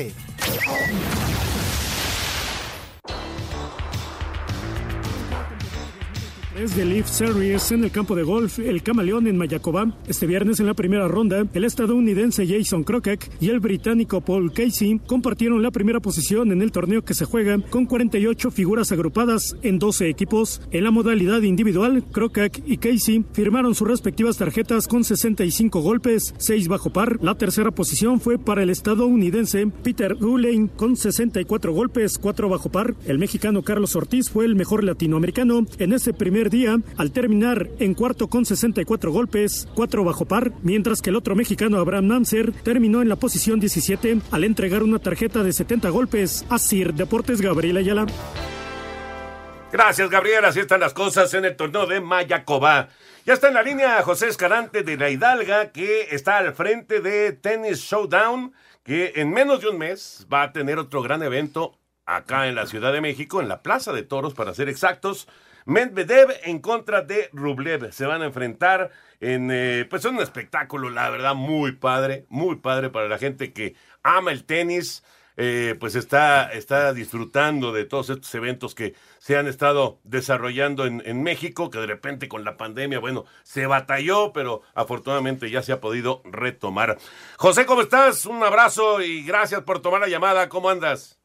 De 6.57 6.85
Leaf 6.85 7.07
Series 7.07 7.71
en 7.71 7.83
el 7.83 7.91
campo 7.91 8.15
de 8.15 8.23
golf 8.23 8.57
El 8.57 8.81
Camaleón 8.81 9.27
en 9.27 9.37
Mayacobá. 9.37 9.95
Este 10.07 10.25
viernes 10.25 10.59
en 10.59 10.65
la 10.65 10.73
primera 10.73 11.07
ronda, 11.07 11.45
el 11.53 11.63
estadounidense 11.63 12.47
Jason 12.47 12.83
Crockett 12.83 13.31
y 13.39 13.49
el 13.49 13.59
británico 13.59 14.21
Paul 14.21 14.51
Casey 14.51 14.99
compartieron 15.05 15.61
la 15.61 15.69
primera 15.69 15.99
posición 15.99 16.51
en 16.51 16.63
el 16.63 16.71
torneo 16.71 17.05
que 17.05 17.13
se 17.13 17.25
juega 17.25 17.59
con 17.69 17.85
48 17.85 18.49
figuras 18.49 18.91
agrupadas 18.91 19.55
en 19.61 19.77
12 19.77 20.09
equipos. 20.09 20.59
En 20.71 20.83
la 20.83 20.89
modalidad 20.89 21.43
individual, 21.43 22.03
Crockett 22.11 22.63
y 22.65 22.77
Casey 22.77 23.23
firmaron 23.33 23.75
sus 23.75 23.87
respectivas 23.87 24.37
tarjetas 24.37 24.87
con 24.87 25.03
65 25.03 25.79
golpes, 25.81 26.33
6 26.39 26.69
bajo 26.69 26.89
par. 26.89 27.19
La 27.21 27.35
tercera 27.35 27.69
posición 27.69 28.19
fue 28.19 28.39
para 28.39 28.63
el 28.63 28.71
estadounidense 28.71 29.67
Peter 29.83 30.15
Gullane 30.15 30.69
con 30.75 30.97
64 30.97 31.71
golpes, 31.71 32.17
4 32.17 32.49
bajo 32.49 32.71
par. 32.71 32.95
El 33.05 33.19
mexicano 33.19 33.61
Carlos 33.61 33.95
Ortiz 33.95 34.31
fue 34.31 34.45
el 34.45 34.55
mejor 34.55 34.83
latinoamericano 34.83 35.63
en 35.77 35.93
ese 35.93 36.13
primer 36.13 36.46
día 36.49 36.77
al 36.97 37.11
terminar 37.11 37.67
en 37.79 37.93
cuarto 37.93 38.27
con 38.27 38.45
64 38.45 39.11
golpes, 39.11 39.67
4 39.75 40.03
bajo 40.03 40.25
par, 40.25 40.51
mientras 40.63 41.01
que 41.01 41.09
el 41.09 41.15
otro 41.15 41.35
mexicano 41.35 41.77
Abraham 41.77 42.07
Nancer 42.07 42.51
terminó 42.63 43.01
en 43.01 43.09
la 43.09 43.15
posición 43.15 43.59
17 43.59 44.21
al 44.31 44.43
entregar 44.43 44.83
una 44.83 44.99
tarjeta 44.99 45.43
de 45.43 45.53
70 45.53 45.89
golpes 45.89 46.45
a 46.49 46.57
Sir 46.59 46.93
Deportes 46.93 47.41
Gabriel 47.41 47.77
Ayala. 47.77 48.05
Gracias, 49.71 50.09
Gabriel. 50.09 50.45
Así 50.45 50.61
están 50.61 50.79
las 50.79 50.93
cosas 50.93 51.33
en 51.33 51.45
el 51.45 51.55
torneo 51.55 51.85
de 51.85 51.99
Mayacoba. 51.99 52.89
Ya 53.25 53.33
está 53.33 53.49
en 53.49 53.55
la 53.55 53.63
línea 53.63 54.01
José 54.01 54.29
Escarante 54.29 54.83
de 54.83 54.95
la 54.95 55.09
Hidalga, 55.09 55.71
que 55.73 56.07
está 56.11 56.37
al 56.37 56.53
frente 56.53 57.01
de 57.01 57.33
Tennis 57.33 57.79
Showdown, 57.79 58.53
que 58.83 59.11
en 59.17 59.31
menos 59.31 59.59
de 59.59 59.67
un 59.67 59.77
mes 59.77 60.25
va 60.31 60.43
a 60.43 60.53
tener 60.53 60.79
otro 60.79 61.01
gran 61.01 61.21
evento 61.21 61.77
acá 62.05 62.47
en 62.47 62.55
la 62.55 62.65
Ciudad 62.65 62.93
de 62.93 63.01
México, 63.01 63.41
en 63.41 63.49
la 63.49 63.61
Plaza 63.61 63.91
de 63.91 64.03
Toros, 64.03 64.33
para 64.33 64.53
ser 64.53 64.69
exactos. 64.69 65.27
Medvedev 65.67 66.29
en 66.43 66.59
contra 66.59 67.01
de 67.01 67.29
Rublev. 67.33 67.91
Se 67.91 68.05
van 68.05 68.21
a 68.21 68.27
enfrentar 68.27 68.89
en, 69.19 69.49
eh, 69.51 69.85
pues 69.89 70.05
un 70.05 70.17
espectáculo, 70.19 70.89
la 70.89 71.09
verdad, 71.09 71.35
muy 71.35 71.73
padre, 71.73 72.25
muy 72.29 72.55
padre 72.55 72.89
para 72.89 73.09
la 73.09 73.17
gente 73.17 73.51
que 73.51 73.75
ama 74.01 74.31
el 74.31 74.45
tenis. 74.45 75.03
Eh, 75.35 75.75
pues 75.77 75.95
está, 75.95 76.53
está 76.53 76.93
disfrutando 76.93 77.73
de 77.73 77.83
todos 77.83 78.09
estos 78.09 78.33
eventos 78.33 78.73
que 78.75 78.95
se 79.19 79.35
han 79.35 79.45
estado 79.45 79.99
desarrollando 80.05 80.85
en, 80.85 81.03
en, 81.05 81.21
México, 81.21 81.69
que 81.69 81.79
de 81.79 81.85
repente 81.85 82.29
con 82.29 82.45
la 82.45 82.55
pandemia, 82.55 82.99
bueno, 82.99 83.25
se 83.43 83.67
batalló, 83.67 84.31
pero 84.33 84.61
afortunadamente 84.73 85.51
ya 85.51 85.61
se 85.61 85.73
ha 85.73 85.81
podido 85.81 86.21
retomar. 86.23 86.97
José, 87.37 87.65
¿cómo 87.65 87.81
estás? 87.81 88.25
Un 88.25 88.41
abrazo 88.41 89.01
y 89.01 89.23
gracias 89.23 89.61
por 89.63 89.81
tomar 89.81 89.99
la 89.99 90.07
llamada. 90.07 90.47
¿Cómo 90.47 90.69
andas? 90.69 91.19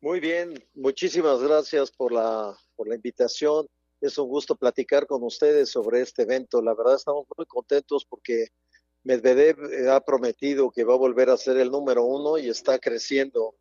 Muy 0.00 0.18
bien, 0.18 0.62
muchísimas 0.74 1.40
gracias 1.40 1.92
por 1.92 2.12
la 2.12 2.54
por 2.78 2.88
la 2.88 2.94
invitación. 2.94 3.66
Es 4.00 4.16
un 4.16 4.28
gusto 4.28 4.54
platicar 4.54 5.08
con 5.08 5.24
ustedes 5.24 5.68
sobre 5.68 6.00
este 6.00 6.22
evento. 6.22 6.62
La 6.62 6.74
verdad 6.74 6.94
estamos 6.94 7.26
muy 7.36 7.44
contentos 7.46 8.06
porque 8.08 8.46
Medvedev 9.02 9.58
eh, 9.72 9.90
ha 9.90 10.00
prometido 10.00 10.70
que 10.70 10.84
va 10.84 10.94
a 10.94 10.98
volver 10.98 11.28
a 11.28 11.36
ser 11.36 11.56
el 11.56 11.72
número 11.72 12.04
uno 12.04 12.38
y 12.38 12.48
está 12.48 12.78
creciendo 12.78 13.56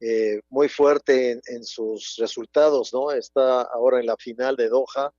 eh, 0.00 0.40
muy 0.48 0.68
fuerte 0.68 1.40
en, 1.44 1.64
sus 1.64 2.16
resultados, 2.16 2.92
¿no? 2.94 3.12
Está 3.12 3.62
ahora 3.62 4.00
en 4.00 4.06
la 4.06 4.16
final 4.16 4.56
de 4.56 4.68
Doha 4.68 5.12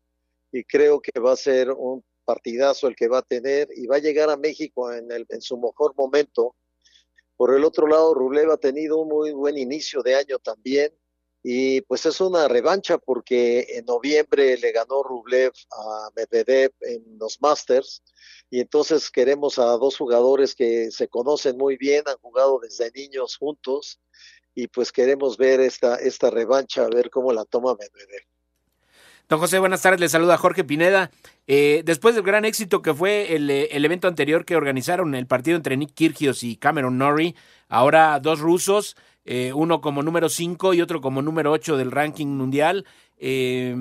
y 0.51 0.63
creo 0.63 0.99
que 0.99 1.19
va 1.19 1.33
a 1.33 1.37
ser 1.37 1.71
un 1.71 2.03
partidazo 2.25 2.87
el 2.87 2.95
que 2.95 3.07
va 3.07 3.19
a 3.19 3.21
tener 3.21 3.69
y 3.75 3.85
va 3.85 3.97
a 3.97 3.99
llegar 3.99 4.29
a 4.29 4.37
México 4.37 4.91
en, 4.91 5.11
el, 5.11 5.25
en 5.29 5.41
su 5.41 5.57
mejor 5.57 5.93
momento. 5.95 6.55
Por 7.37 7.55
el 7.55 7.63
otro 7.63 7.87
lado, 7.87 8.13
Rublev 8.13 8.51
ha 8.51 8.57
tenido 8.57 8.97
un 8.97 9.09
muy 9.09 9.31
buen 9.31 9.57
inicio 9.57 10.01
de 10.01 10.15
año 10.15 10.39
también 10.39 10.91
y 11.43 11.81
pues 11.81 12.05
es 12.05 12.21
una 12.21 12.47
revancha 12.47 12.97
porque 12.97 13.67
en 13.75 13.85
noviembre 13.85 14.57
le 14.57 14.71
ganó 14.71 15.03
Rublev 15.03 15.51
a 15.71 16.09
Medvedev 16.15 16.71
en 16.79 17.03
los 17.19 17.41
Masters 17.41 18.01
y 18.49 18.61
entonces 18.61 19.11
queremos 19.11 19.59
a 19.59 19.65
dos 19.65 19.97
jugadores 19.97 20.55
que 20.55 20.89
se 20.89 21.09
conocen 21.09 21.57
muy 21.57 21.75
bien, 21.75 22.03
han 22.07 22.17
jugado 22.19 22.59
desde 22.61 22.91
niños 22.91 23.35
juntos 23.35 23.99
y 24.55 24.67
pues 24.67 24.93
queremos 24.93 25.37
ver 25.37 25.59
esta, 25.59 25.95
esta 25.95 26.29
revancha, 26.29 26.85
a 26.85 26.89
ver 26.89 27.09
cómo 27.09 27.33
la 27.33 27.43
toma 27.43 27.75
Medvedev. 27.75 28.23
Don 29.27 29.39
José, 29.39 29.57
buenas 29.57 29.81
tardes. 29.81 29.99
Le 29.99 30.09
saluda 30.09 30.37
Jorge 30.37 30.63
Pineda. 30.63 31.09
Eh, 31.47 31.81
después 31.85 32.13
del 32.13 32.23
gran 32.23 32.45
éxito 32.45 32.81
que 32.81 32.93
fue 32.93 33.35
el, 33.35 33.49
eh, 33.49 33.69
el, 33.71 33.83
evento 33.83 34.07
anterior 34.07 34.45
que 34.45 34.55
organizaron, 34.55 35.15
el 35.15 35.27
partido 35.27 35.57
entre 35.57 35.75
Nick 35.77 35.93
Kyrgios 35.93 36.43
y 36.43 36.57
Cameron 36.57 36.97
Norrie, 36.97 37.35
ahora 37.69 38.19
dos 38.19 38.39
rusos 38.39 38.95
eh, 39.25 39.53
uno 39.53 39.79
como 39.79 40.03
número 40.03 40.27
5 40.27 40.73
y 40.73 40.81
otro 40.81 40.99
como 41.01 41.21
número 41.21 41.51
8 41.51 41.77
del 41.77 41.91
ranking 41.91 42.27
mundial. 42.27 42.85
Eh, 43.17 43.73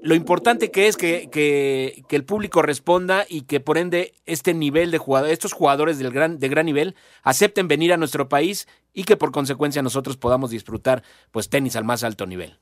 lo 0.00 0.14
importante 0.14 0.70
que 0.70 0.86
es 0.86 0.96
que, 0.96 1.28
que, 1.30 2.04
el 2.10 2.24
público 2.24 2.62
responda 2.62 3.26
y 3.28 3.42
que 3.42 3.58
por 3.58 3.76
ende 3.76 4.14
este 4.24 4.54
nivel 4.54 4.92
de 4.92 4.98
jugadores, 4.98 5.32
estos 5.32 5.52
jugadores 5.52 5.98
del 5.98 6.12
gran, 6.12 6.38
de 6.38 6.48
gran 6.48 6.66
nivel 6.66 6.94
acepten 7.22 7.66
venir 7.66 7.92
a 7.92 7.96
nuestro 7.96 8.28
país 8.28 8.68
y 8.92 9.02
que 9.02 9.16
por 9.16 9.32
consecuencia 9.32 9.82
nosotros 9.82 10.16
podamos 10.16 10.50
disfrutar 10.50 11.02
pues 11.32 11.48
tenis 11.48 11.74
al 11.74 11.84
más 11.84 12.04
alto 12.04 12.26
nivel. 12.26 12.58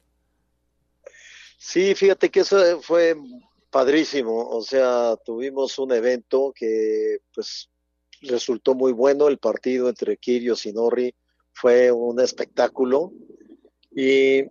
Sí, 1.58 1.94
fíjate 1.94 2.30
que 2.30 2.40
eso 2.40 2.80
fue 2.80 3.16
padrísimo, 3.70 4.49
o 4.49 4.62
sea, 4.62 5.16
tuvimos 5.23 5.78
un 5.78 5.92
evento 5.92 6.54
que 6.56 7.18
pues 7.35 7.68
resultó 8.23 8.75
muy 8.75 8.92
bueno, 8.92 9.28
el 9.28 9.37
partido 9.37 9.90
entre 9.90 10.16
Kirios 10.16 10.64
y 10.64 10.73
Norri 10.73 11.14
fue 11.57 11.91
un 11.91 12.21
espectáculo 12.21 13.13
y 13.91 14.45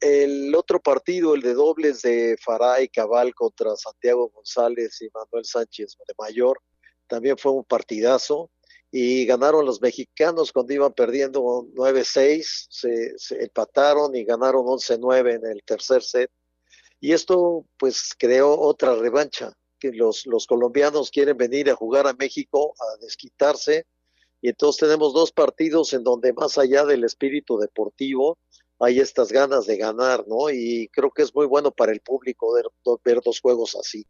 el 0.00 0.54
otro 0.54 0.80
partido, 0.80 1.34
el 1.34 1.40
de 1.40 1.54
dobles 1.54 2.02
de 2.02 2.36
Faray 2.40 2.88
Cabal 2.88 3.34
contra 3.34 3.74
Santiago 3.74 4.30
González 4.32 5.02
y 5.02 5.08
Manuel 5.12 5.44
Sánchez 5.44 5.96
de 6.06 6.14
Mayor, 6.16 6.60
también 7.08 7.36
fue 7.36 7.52
un 7.52 7.64
partidazo 7.64 8.50
y 8.92 9.26
ganaron 9.26 9.66
los 9.66 9.80
mexicanos 9.80 10.52
cuando 10.52 10.72
iban 10.72 10.92
perdiendo 10.92 11.40
9-6, 11.74 12.66
se, 12.70 13.18
se, 13.18 13.42
empataron 13.42 14.14
y 14.14 14.24
ganaron 14.24 14.64
11-9 14.66 15.34
en 15.34 15.46
el 15.46 15.62
tercer 15.64 16.02
set. 16.02 16.30
Y 17.00 17.12
esto 17.12 17.66
pues 17.76 18.12
creó 18.16 18.56
otra 18.56 18.94
revancha, 18.94 19.52
que 19.80 19.90
los, 19.90 20.26
los 20.26 20.46
colombianos 20.46 21.10
quieren 21.10 21.36
venir 21.36 21.68
a 21.70 21.74
jugar 21.74 22.06
a 22.06 22.14
México 22.14 22.74
a 22.78 23.02
desquitarse. 23.02 23.86
Y 24.44 24.50
entonces 24.50 24.78
tenemos 24.78 25.14
dos 25.14 25.32
partidos 25.32 25.94
en 25.94 26.04
donde 26.04 26.34
más 26.34 26.58
allá 26.58 26.84
del 26.84 27.02
espíritu 27.04 27.56
deportivo, 27.56 28.36
hay 28.78 29.00
estas 29.00 29.32
ganas 29.32 29.64
de 29.64 29.78
ganar, 29.78 30.24
¿no? 30.28 30.50
Y 30.50 30.90
creo 30.92 31.10
que 31.10 31.22
es 31.22 31.34
muy 31.34 31.46
bueno 31.46 31.70
para 31.70 31.92
el 31.92 32.00
público 32.00 32.52
ver, 33.02 33.20
dos 33.24 33.40
juegos 33.40 33.74
así. 33.74 34.04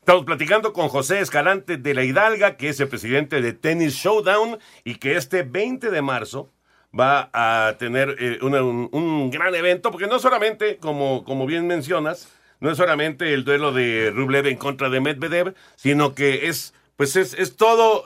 Estamos 0.00 0.24
platicando 0.24 0.72
con 0.72 0.88
José 0.88 1.20
Escalante 1.20 1.76
de 1.76 1.94
la 1.94 2.02
Hidalga, 2.02 2.56
que 2.56 2.70
es 2.70 2.80
el 2.80 2.88
presidente 2.88 3.40
de 3.40 3.52
Tennis 3.52 3.94
Showdown 3.94 4.58
y 4.82 4.96
que 4.96 5.14
este 5.14 5.44
20 5.44 5.92
de 5.92 6.02
marzo 6.02 6.50
va 6.92 7.30
a 7.32 7.76
tener 7.78 8.16
eh, 8.18 8.40
un, 8.42 8.88
un, 8.90 9.30
gran 9.30 9.54
evento, 9.54 9.92
porque 9.92 10.08
no 10.08 10.18
solamente, 10.18 10.78
como, 10.78 11.22
como 11.22 11.46
bien 11.46 11.68
mencionas, 11.68 12.28
no 12.58 12.72
es 12.72 12.76
solamente 12.76 13.32
el 13.32 13.44
duelo 13.44 13.70
de 13.70 14.10
Rublev 14.10 14.48
en 14.48 14.56
contra 14.56 14.90
de 14.90 14.98
Medvedev, 14.98 15.54
sino 15.76 16.12
que 16.16 16.48
es, 16.48 16.74
pues 16.96 17.14
es, 17.14 17.34
es 17.34 17.54
todo, 17.54 18.04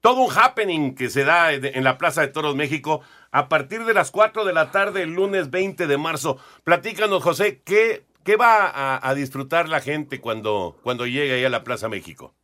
todo 0.00 0.20
un 0.20 0.30
happening 0.30 0.94
que 0.94 1.10
se 1.10 1.24
da 1.24 1.52
en 1.52 1.84
la 1.84 1.98
Plaza 1.98 2.20
de 2.20 2.28
Toros 2.28 2.54
México 2.54 3.00
a 3.30 3.48
partir 3.48 3.84
de 3.84 3.94
las 3.94 4.10
4 4.10 4.44
de 4.44 4.52
la 4.52 4.70
tarde 4.70 5.02
el 5.02 5.10
lunes 5.10 5.50
20 5.50 5.86
de 5.86 5.98
marzo. 5.98 6.38
Platícanos, 6.64 7.22
José, 7.22 7.62
¿qué, 7.64 8.04
qué 8.24 8.36
va 8.36 9.00
a, 9.06 9.14
disfrutar 9.14 9.68
la 9.68 9.80
gente 9.80 10.20
cuando, 10.20 10.78
cuando 10.82 11.06
llegue 11.06 11.34
ahí 11.34 11.44
a 11.44 11.50
la 11.50 11.64
Plaza 11.64 11.88
México? 11.88 12.34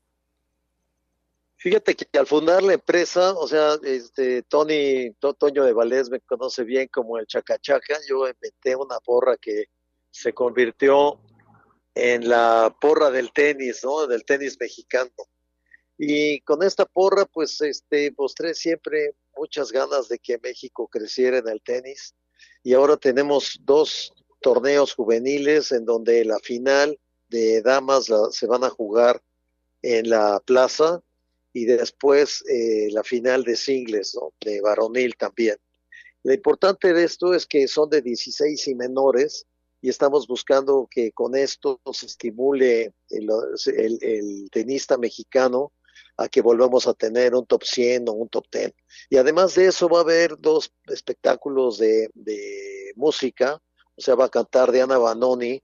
Fíjate 1.57 1.95
que 1.95 2.19
al 2.19 2.27
fundar 2.27 2.63
la 2.63 2.75
empresa, 2.75 3.33
o 3.33 3.49
sea, 3.49 3.79
este 3.85 4.43
Tony 4.43 5.13
Toño 5.39 5.65
de 5.65 5.73
Valdés 5.73 6.11
me 6.11 6.21
conoce 6.21 6.63
bien 6.63 6.89
como 6.89 7.17
el 7.19 7.27
Chacachaca, 7.27 8.01
yo 8.07 8.29
inventé 8.29 8.77
una 8.77 8.99
porra 9.01 9.39
que 9.39 9.65
se 10.11 10.35
convirtió 10.35 11.19
en 11.95 12.29
la 12.29 12.77
porra 12.79 13.11
del 13.11 13.33
tenis, 13.33 13.81
¿no? 13.83 14.07
Del 14.07 14.27
tenis 14.27 14.59
mexicano. 14.61 15.11
Y 15.99 16.41
con 16.41 16.63
esta 16.63 16.85
porra, 16.87 17.25
pues, 17.25 17.61
este, 17.61 18.13
mostré 18.17 18.55
siempre 18.55 19.15
muchas 19.37 19.71
ganas 19.71 20.09
de 20.09 20.19
que 20.19 20.39
México 20.43 20.89
creciera 20.89 21.39
en 21.39 21.49
el 21.49 21.63
tenis. 21.63 22.15
Y 22.63 22.75
ahora 22.75 22.97
tenemos 22.97 23.59
dos 23.63 24.13
torneos 24.41 24.95
juveniles 24.95 25.73
en 25.73 25.85
donde 25.85 26.25
la 26.25 26.39
final 26.41 26.99
de 27.29 27.63
damas 27.63 28.11
se 28.31 28.47
van 28.47 28.65
a 28.65 28.71
jugar 28.71 29.23
en 29.83 30.09
la 30.11 30.41
plaza 30.45 31.03
y 31.53 31.65
después 31.65 32.43
eh, 32.49 32.89
la 32.91 33.05
final 33.05 33.45
de 33.45 33.57
singles, 33.57 34.17
de 34.41 34.61
varonil 34.61 35.17
también. 35.17 35.57
Lo 36.25 36.33
importante 36.33 36.93
de 36.93 37.05
esto 37.05 37.35
es 37.35 37.47
que 37.47 37.69
son 37.69 37.89
de 37.91 38.03
16 38.03 38.69
y 38.69 38.75
menores 38.75 39.47
y 39.81 39.89
estamos 39.89 40.27
buscando 40.27 40.89
que 40.91 41.13
con 41.13 41.37
esto 41.37 41.81
se 41.93 42.07
estimule 42.07 42.93
el 43.11 44.49
tenista 44.51 44.97
mexicano 44.97 45.73
a 46.17 46.29
que 46.29 46.43
volvamos 46.43 46.87
a 46.87 46.95
tener 46.95 47.35
un 47.35 47.47
top 47.47 47.65
100 47.65 48.09
o 48.09 48.13
un 48.13 48.29
top 48.29 48.47
10. 48.51 48.73
Y 49.11 49.17
además 49.17 49.55
de 49.55 49.67
eso 49.67 49.89
va 49.89 49.99
a 49.99 50.03
haber 50.03 50.39
dos 50.39 50.73
espectáculos 50.87 51.79
de, 51.79 52.11
de 52.15 52.93
música, 52.97 53.61
o 53.97 54.01
sea, 54.01 54.15
va 54.15 54.27
a 54.27 54.31
cantar 54.31 54.73
Diana 54.73 54.99
Banoni, 54.99 55.63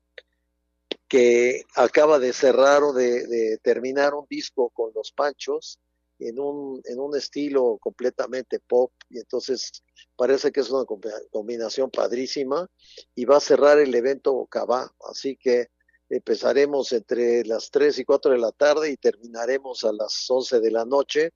que 1.09 1.65
acaba 1.75 2.19
de 2.19 2.33
cerrar 2.33 2.83
o 2.83 2.93
de, 2.93 3.27
de, 3.27 3.59
terminar 3.59 4.15
un 4.15 4.27
disco 4.29 4.71
con 4.71 4.93
los 4.95 5.11
Panchos 5.11 5.81
en 6.21 6.39
un, 6.39 6.81
en 6.85 7.01
un 7.01 7.17
estilo 7.17 7.79
completamente 7.81 8.61
pop, 8.61 8.93
y 9.09 9.19
entonces 9.19 9.83
parece 10.17 10.53
que 10.53 10.61
es 10.61 10.71
una 10.71 10.85
combinación 11.33 11.91
padrísima, 11.91 12.69
y 13.15 13.25
va 13.25 13.39
a 13.39 13.41
cerrar 13.41 13.79
el 13.79 13.95
evento 13.95 14.47
Cabá, 14.47 14.93
así 15.09 15.37
que 15.37 15.69
empezaremos 16.11 16.93
entre 16.93 17.45
las 17.45 17.71
3 17.71 18.01
y 18.01 18.05
4 18.05 18.33
de 18.33 18.39
la 18.39 18.53
tarde 18.53 18.91
y 18.91 18.97
terminaremos 18.97 19.85
a 19.85 19.93
las 19.93 20.29
11 20.29 20.61
de 20.61 20.71
la 20.71 20.85
noche. 20.85 21.31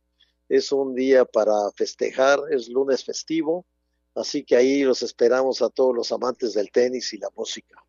Es 0.48 0.72
un 0.72 0.94
día 0.94 1.24
para 1.24 1.54
festejar, 1.76 2.40
es 2.50 2.68
lunes 2.68 3.04
festivo, 3.04 3.64
así 4.14 4.44
que 4.44 4.56
ahí 4.56 4.82
los 4.82 5.02
esperamos 5.02 5.62
a 5.62 5.70
todos 5.70 5.94
los 5.94 6.12
amantes 6.12 6.52
del 6.54 6.70
tenis 6.70 7.12
y 7.14 7.18
la 7.18 7.28
música. 7.36 7.82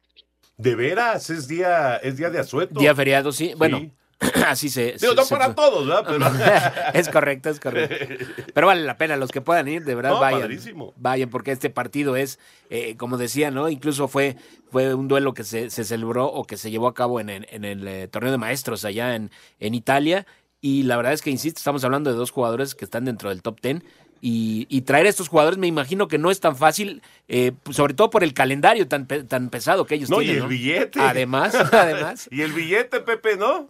¿De 0.58 0.76
veras? 0.76 1.30
¿Es 1.30 1.48
día, 1.48 1.98
es 1.98 2.16
día 2.16 2.30
de 2.30 2.40
asueto? 2.40 2.80
Día 2.80 2.96
feriado, 2.96 3.32
sí. 3.32 3.54
Bueno, 3.58 3.80
sí. 3.80 3.92
así 4.48 4.70
se... 4.70 4.94
Digo, 4.94 5.14
se, 5.14 5.16
no 5.16 5.26
se, 5.26 5.36
para 5.36 5.56
todos, 5.56 5.88
¿verdad? 5.88 6.06
Pero... 6.08 6.92
es 6.94 7.10
correcto, 7.10 7.50
es 7.50 7.60
correcto. 7.60 8.26
Pero 8.54 8.68
vale 8.68 8.82
la 8.84 8.98
pena, 8.98 9.16
los 9.18 9.32
que 9.32 9.42
puedan 9.42 9.68
ir, 9.68 9.84
de 9.84 9.96
verdad, 9.96 10.12
no, 10.12 10.20
vayan. 10.20 10.42
Padrísimo. 10.42 10.94
Vayan, 10.98 11.30
porque 11.30 11.52
este 11.52 11.70
partido 11.70 12.16
es, 12.16 12.40
eh, 12.70 12.96
como 12.98 13.18
decía, 13.18 13.52
¿no? 13.52 13.70
Incluso 13.70 14.08
fue, 14.08 14.38
fue 14.72 14.94
un 14.94 15.08
duelo 15.08 15.34
que 15.34 15.44
se, 15.44 15.70
se 15.70 15.84
celebró 15.84 16.28
o 16.28 16.46
que 16.46 16.58
se 16.58 16.72
llevó 16.72 16.88
a 16.88 16.94
cabo 16.94 17.20
en, 17.20 17.30
en, 17.30 17.46
en 17.50 17.66
el 17.66 17.88
eh, 17.88 18.08
torneo 18.08 18.32
de 18.32 18.38
maestros 18.38 18.86
allá 18.86 19.16
en, 19.16 19.32
en 19.60 19.74
Italia. 19.74 20.26
Y 20.62 20.84
la 20.84 20.98
verdad 20.98 21.14
es 21.14 21.22
que, 21.22 21.30
insisto, 21.30 21.60
estamos 21.60 21.84
hablando 21.84 22.10
de 22.10 22.18
dos 22.18 22.32
jugadores 22.32 22.74
que 22.74 22.86
están 22.86 23.06
dentro 23.06 23.30
del 23.30 23.42
top 23.42 23.62
ten. 23.62 23.84
Y, 24.22 24.66
y, 24.70 24.82
traer 24.82 25.06
a 25.06 25.10
estos 25.10 25.28
jugadores 25.28 25.60
me 25.60 25.68
imagino 25.68 26.08
que 26.08 26.18
no 26.18 26.32
es 26.32 26.40
tan 26.40 26.56
fácil, 26.56 27.04
eh, 27.28 27.52
sobre 27.70 27.94
todo 27.94 28.10
por 28.10 28.24
el 28.24 28.34
calendario 28.34 28.88
tan, 28.88 29.06
tan 29.06 29.50
pesado 29.52 29.86
que 29.86 29.94
ellos 29.94 30.10
no, 30.10 30.18
tienen. 30.18 30.36
Y 30.36 30.38
el 30.38 30.44
¿no? 30.44 30.50
billete. 30.50 31.00
Además, 31.00 31.54
además. 31.72 32.28
y 32.32 32.42
el 32.42 32.54
billete, 32.54 33.02
Pepe, 33.02 33.38
¿no? 33.38 33.70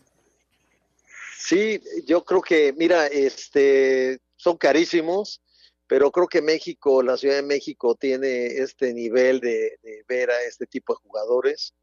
Sí, 1.47 1.79
yo 2.07 2.25
creo 2.25 2.41
que, 2.41 2.73
mira, 2.73 3.05
este, 3.05 4.19
son 4.35 4.57
carísimos, 4.57 5.43
pero 5.85 6.09
creo 6.09 6.27
que 6.27 6.41
México, 6.41 7.03
la 7.03 7.17
Ciudad 7.17 7.35
de 7.35 7.43
México 7.43 7.93
tiene 7.93 8.47
este 8.47 8.95
nivel 8.95 9.41
de, 9.41 9.77
ver 10.07 10.31
a 10.31 10.41
este 10.41 10.65
tipo 10.65 10.93
de 10.93 11.01
jugadores 11.03 11.75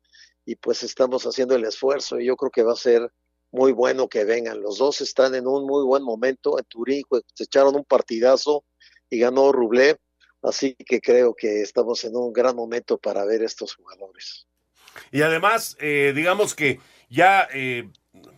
y 0.44 0.57
pues 0.57 0.83
estamos 0.83 1.22
haciendo 1.27 1.55
el 1.55 1.64
esfuerzo 1.64 2.18
y 2.18 2.25
yo 2.25 2.35
creo 2.35 2.51
que 2.51 2.64
va 2.64 2.72
a 2.72 2.77
ser 2.77 3.12
muy 3.53 3.70
bueno 3.70 4.09
que 4.09 4.25
vengan. 4.25 4.61
Los 4.61 4.79
dos 4.79 5.01
están 5.01 5.37
en 5.37 5.46
un 5.46 5.64
muy 5.64 5.85
buen 5.85 6.03
momento. 6.03 6.59
En 6.59 6.64
Turín 6.64 7.05
se 7.33 7.44
echaron 7.44 7.77
un 7.77 7.85
partidazo 7.85 8.64
y 9.09 9.20
ganó 9.20 9.53
Rublev, 9.53 9.96
así 10.42 10.75
que 10.75 11.01
creo 11.01 11.35
que 11.37 11.62
estamos 11.62 12.03
en 12.03 12.16
un 12.16 12.33
gran 12.33 12.57
momento 12.57 12.98
para 12.98 13.25
ver 13.25 13.44
estos 13.44 13.77
jugadores. 13.77 14.48
Y 15.12 15.22
además, 15.22 15.77
eh, 15.79 16.12
digamos 16.16 16.57
que 16.57 16.81
ya... 17.09 17.46
Eh 17.55 17.88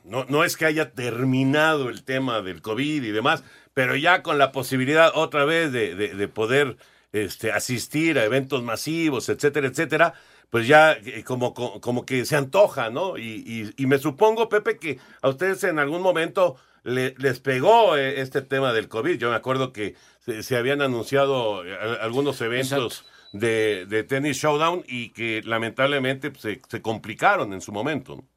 no, 0.04 0.24
no 0.28 0.44
es 0.44 0.56
que 0.56 0.66
haya 0.66 0.92
terminado 0.92 1.88
el 1.88 2.04
tema 2.04 2.42
del 2.42 2.62
COVID 2.62 3.02
y 3.02 3.10
demás, 3.10 3.42
pero 3.72 3.96
ya 3.96 4.22
con 4.22 4.38
la 4.38 4.52
posibilidad 4.52 5.10
otra 5.14 5.44
vez 5.44 5.72
de, 5.72 5.94
de, 5.94 6.14
de 6.14 6.28
poder 6.28 6.76
este, 7.12 7.52
asistir 7.52 8.18
a 8.18 8.24
eventos 8.24 8.62
masivos, 8.62 9.28
etcétera, 9.28 9.68
etcétera, 9.68 10.14
pues 10.50 10.68
ya 10.68 10.92
eh, 10.92 11.24
como, 11.24 11.54
como 11.54 12.06
que 12.06 12.24
se 12.24 12.37
antoja, 12.37 12.90
¿no? 12.90 13.18
Y, 13.18 13.42
y, 13.46 13.82
y, 13.82 13.87
me 13.87 13.98
supongo, 13.98 14.48
Pepe, 14.48 14.78
que 14.78 14.98
a 15.22 15.28
ustedes 15.28 15.64
en 15.64 15.78
algún 15.78 16.02
momento 16.02 16.56
le, 16.84 17.14
les 17.18 17.40
pegó 17.40 17.96
eh, 17.96 18.20
este 18.20 18.42
tema 18.42 18.72
del 18.72 18.88
COVID. 18.88 19.18
Yo 19.18 19.30
me 19.30 19.37
acuerdo 19.37 19.72
que 19.72 19.94
se, 20.20 20.42
se 20.42 20.56
habían 20.56 20.82
anunciado 20.82 21.64
eh, 21.64 21.76
algunos 22.00 22.40
eventos 22.40 23.04
de, 23.32 23.87
de, 23.87 24.04
tenis 24.04 24.37
showdown 24.37 24.84
y 24.87 25.10
que 25.10 25.42
lamentablemente 25.44 26.30
pues, 26.30 26.42
se, 26.42 26.62
se 26.68 26.82
complicaron 26.82 27.52
en 27.52 27.60
su 27.60 27.72
momento. 27.72 28.16
¿no? 28.16 28.34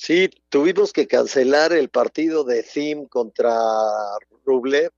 Sí, 0.00 0.30
tuvimos 0.48 0.92
que 0.92 1.08
cancelar 1.08 1.72
el 1.72 1.88
partido 1.88 2.44
de 2.44 2.62
Thiem 2.62 3.06
contra 3.06 3.52
Rublev 4.44 4.92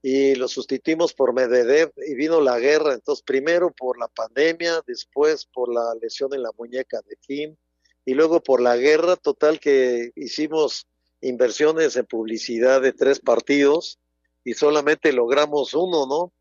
y 0.00 0.34
lo 0.36 0.48
sustituimos 0.48 1.12
por 1.12 1.34
Medvedev 1.34 1.92
y 1.98 2.14
vino 2.14 2.40
la 2.40 2.58
guerra, 2.58 2.94
entonces 2.94 3.22
primero 3.22 3.70
por 3.72 3.98
la 3.98 4.08
pandemia, 4.08 4.82
después 4.86 5.44
por 5.44 5.70
la 5.70 5.94
lesión 6.00 6.32
en 6.32 6.42
la 6.42 6.50
muñeca 6.56 7.02
de 7.06 7.16
Thiem 7.16 7.56
y 8.06 8.14
luego 8.14 8.42
por 8.42 8.62
la 8.62 8.78
guerra 8.78 9.16
total 9.16 9.60
que 9.60 10.12
hicimos 10.16 10.86
inversiones 11.20 11.94
en 11.96 12.06
publicidad 12.06 12.80
de 12.80 12.94
tres 12.94 13.20
partidos 13.20 13.98
y 14.44 14.54
solamente 14.54 15.12
logramos 15.12 15.74
uno, 15.74 16.06
¿no? 16.06 16.32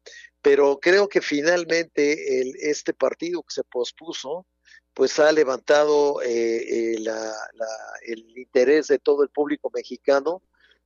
Pero 0.41 0.79
creo 0.79 1.09
que 1.09 1.19
finalmente 1.19 2.39
el, 2.39 2.55
este 2.55 2.93
partido 2.93 3.43
que 3.43 3.53
se 3.53 3.63
pospuso, 3.65 4.45
pues 4.95 5.19
ha 5.19 5.31
levantado 5.33 6.21
eh, 6.21 6.93
eh, 6.93 6.95
la, 6.99 7.13
la, 7.13 7.67
el 8.07 8.37
interés 8.37 8.87
de 8.87 8.97
todo 8.97 9.23
el 9.23 9.29
público 9.29 9.69
mexicano, 9.75 10.41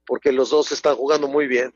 porque 0.06 0.32
los 0.32 0.50
dos 0.50 0.72
están 0.72 0.96
jugando 0.96 1.28
muy 1.28 1.46
bien. 1.46 1.74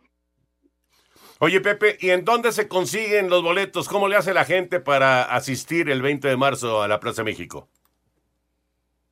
Oye, 1.40 1.62
Pepe, 1.62 1.98
¿y 2.02 2.10
en 2.10 2.26
dónde 2.26 2.52
se 2.52 2.68
consiguen 2.68 3.30
los 3.30 3.44
boletos? 3.44 3.88
¿Cómo 3.88 4.08
le 4.08 4.16
hace 4.16 4.34
la 4.34 4.46
gente 4.46 4.80
para 4.80 5.24
asistir 5.24 5.90
el 5.90 6.02
20 6.02 6.28
de 6.28 6.36
marzo 6.36 6.82
a 6.82 6.88
la 6.88 7.00
Plaza 7.00 7.24
México? 7.24 7.70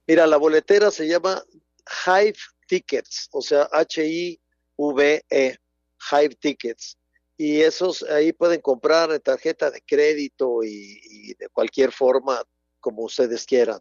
Mira, 0.07 0.25
la 0.25 0.37
boletera 0.37 0.89
se 0.89 1.07
llama 1.07 1.43
Hive 2.07 2.39
Tickets, 2.67 3.29
o 3.33 3.41
sea, 3.41 3.69
H-I-V-E, 3.71 5.57
Hive 6.11 6.35
Tickets. 6.35 6.97
y 7.37 7.61
esos 7.61 8.01
ahí 8.03 8.33
pueden 8.33 8.61
comprar 8.61 9.11
en 9.11 9.21
tarjeta 9.21 9.69
de 9.69 9.81
crédito 9.85 10.63
y, 10.63 10.99
y 11.03 11.33
de 11.35 11.49
cualquier 11.49 11.91
forma 11.91 12.41
como 12.81 13.03
ustedes 13.03 13.45
quieran. 13.45 13.79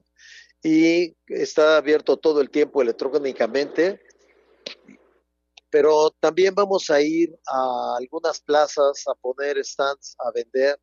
Y 0.63 1.17
está 1.27 1.79
abierto 1.79 2.17
todo 2.19 2.41
el 2.41 2.51
tiempo 2.51 2.83
electrónicamente, 2.83 4.01
pero 5.71 6.11
también 6.21 6.55
vamos 6.55 6.91
a 6.91 7.01
ir 7.01 7.35
a 7.47 7.97
algunas 7.99 8.41
plazas 8.41 9.05
a 9.09 9.15
poner 9.15 9.65
stands 9.65 10.17
a 10.19 10.31
vender 10.33 10.79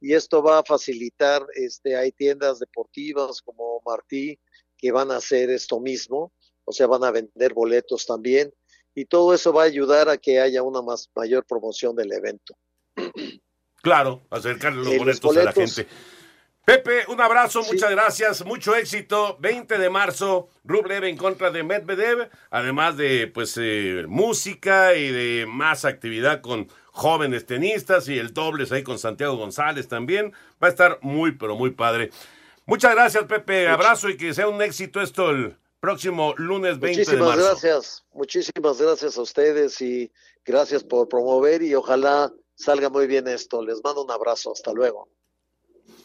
y 0.00 0.14
esto 0.14 0.42
va 0.42 0.60
a 0.60 0.64
facilitar, 0.64 1.46
este, 1.54 1.96
hay 1.96 2.12
tiendas 2.12 2.58
deportivas 2.58 3.42
como 3.42 3.82
Martí 3.84 4.38
que 4.78 4.92
van 4.92 5.10
a 5.10 5.16
hacer 5.16 5.50
esto 5.50 5.78
mismo, 5.80 6.32
o 6.64 6.72
sea, 6.72 6.86
van 6.86 7.04
a 7.04 7.10
vender 7.10 7.52
boletos 7.52 8.06
también 8.06 8.54
y 8.94 9.04
todo 9.04 9.34
eso 9.34 9.52
va 9.52 9.62
a 9.64 9.66
ayudar 9.66 10.08
a 10.08 10.16
que 10.16 10.40
haya 10.40 10.62
una 10.62 10.80
más 10.80 11.10
mayor 11.14 11.44
promoción 11.44 11.94
del 11.94 12.12
evento. 12.12 12.56
Claro, 13.82 14.22
acercar 14.30 14.72
los, 14.72 14.86
Eh, 14.86 14.96
los 14.96 15.20
boletos, 15.20 15.36
a 15.36 15.44
la 15.44 15.52
boletos. 15.52 15.76
gente. 15.76 15.90
Pepe, 16.70 17.04
un 17.08 17.20
abrazo, 17.20 17.64
muchas 17.64 17.90
gracias, 17.90 18.44
mucho 18.44 18.76
éxito. 18.76 19.36
20 19.40 19.76
de 19.76 19.90
marzo, 19.90 20.50
Rublev 20.62 21.02
en 21.02 21.16
contra 21.16 21.50
de 21.50 21.64
Medvedev, 21.64 22.30
además 22.48 22.96
de 22.96 23.26
pues 23.26 23.58
eh, 23.60 24.04
música 24.06 24.94
y 24.94 25.10
de 25.10 25.46
más 25.46 25.84
actividad 25.84 26.40
con 26.40 26.68
jóvenes 26.92 27.44
tenistas 27.44 28.08
y 28.08 28.18
el 28.20 28.32
dobles 28.32 28.70
ahí 28.70 28.84
con 28.84 29.00
Santiago 29.00 29.36
González 29.36 29.88
también. 29.88 30.32
Va 30.62 30.68
a 30.68 30.70
estar 30.70 31.00
muy, 31.02 31.32
pero 31.32 31.56
muy 31.56 31.72
padre. 31.72 32.12
Muchas 32.66 32.94
gracias, 32.94 33.24
Pepe. 33.24 33.66
Abrazo 33.66 34.08
y 34.08 34.16
que 34.16 34.32
sea 34.32 34.46
un 34.46 34.62
éxito 34.62 35.00
esto 35.00 35.30
el 35.30 35.56
próximo 35.80 36.34
lunes 36.36 36.78
20 36.78 36.86
de 36.86 37.04
Muchísimas 37.04 37.28
marzo. 37.30 37.44
gracias, 37.46 38.04
muchísimas 38.12 38.80
gracias 38.80 39.18
a 39.18 39.22
ustedes 39.22 39.80
y 39.80 40.12
gracias 40.44 40.84
por 40.84 41.08
promover 41.08 41.62
y 41.62 41.74
ojalá 41.74 42.32
salga 42.54 42.88
muy 42.88 43.08
bien 43.08 43.26
esto. 43.26 43.60
Les 43.60 43.82
mando 43.82 44.04
un 44.04 44.10
abrazo, 44.12 44.52
hasta 44.52 44.72
luego. 44.72 45.08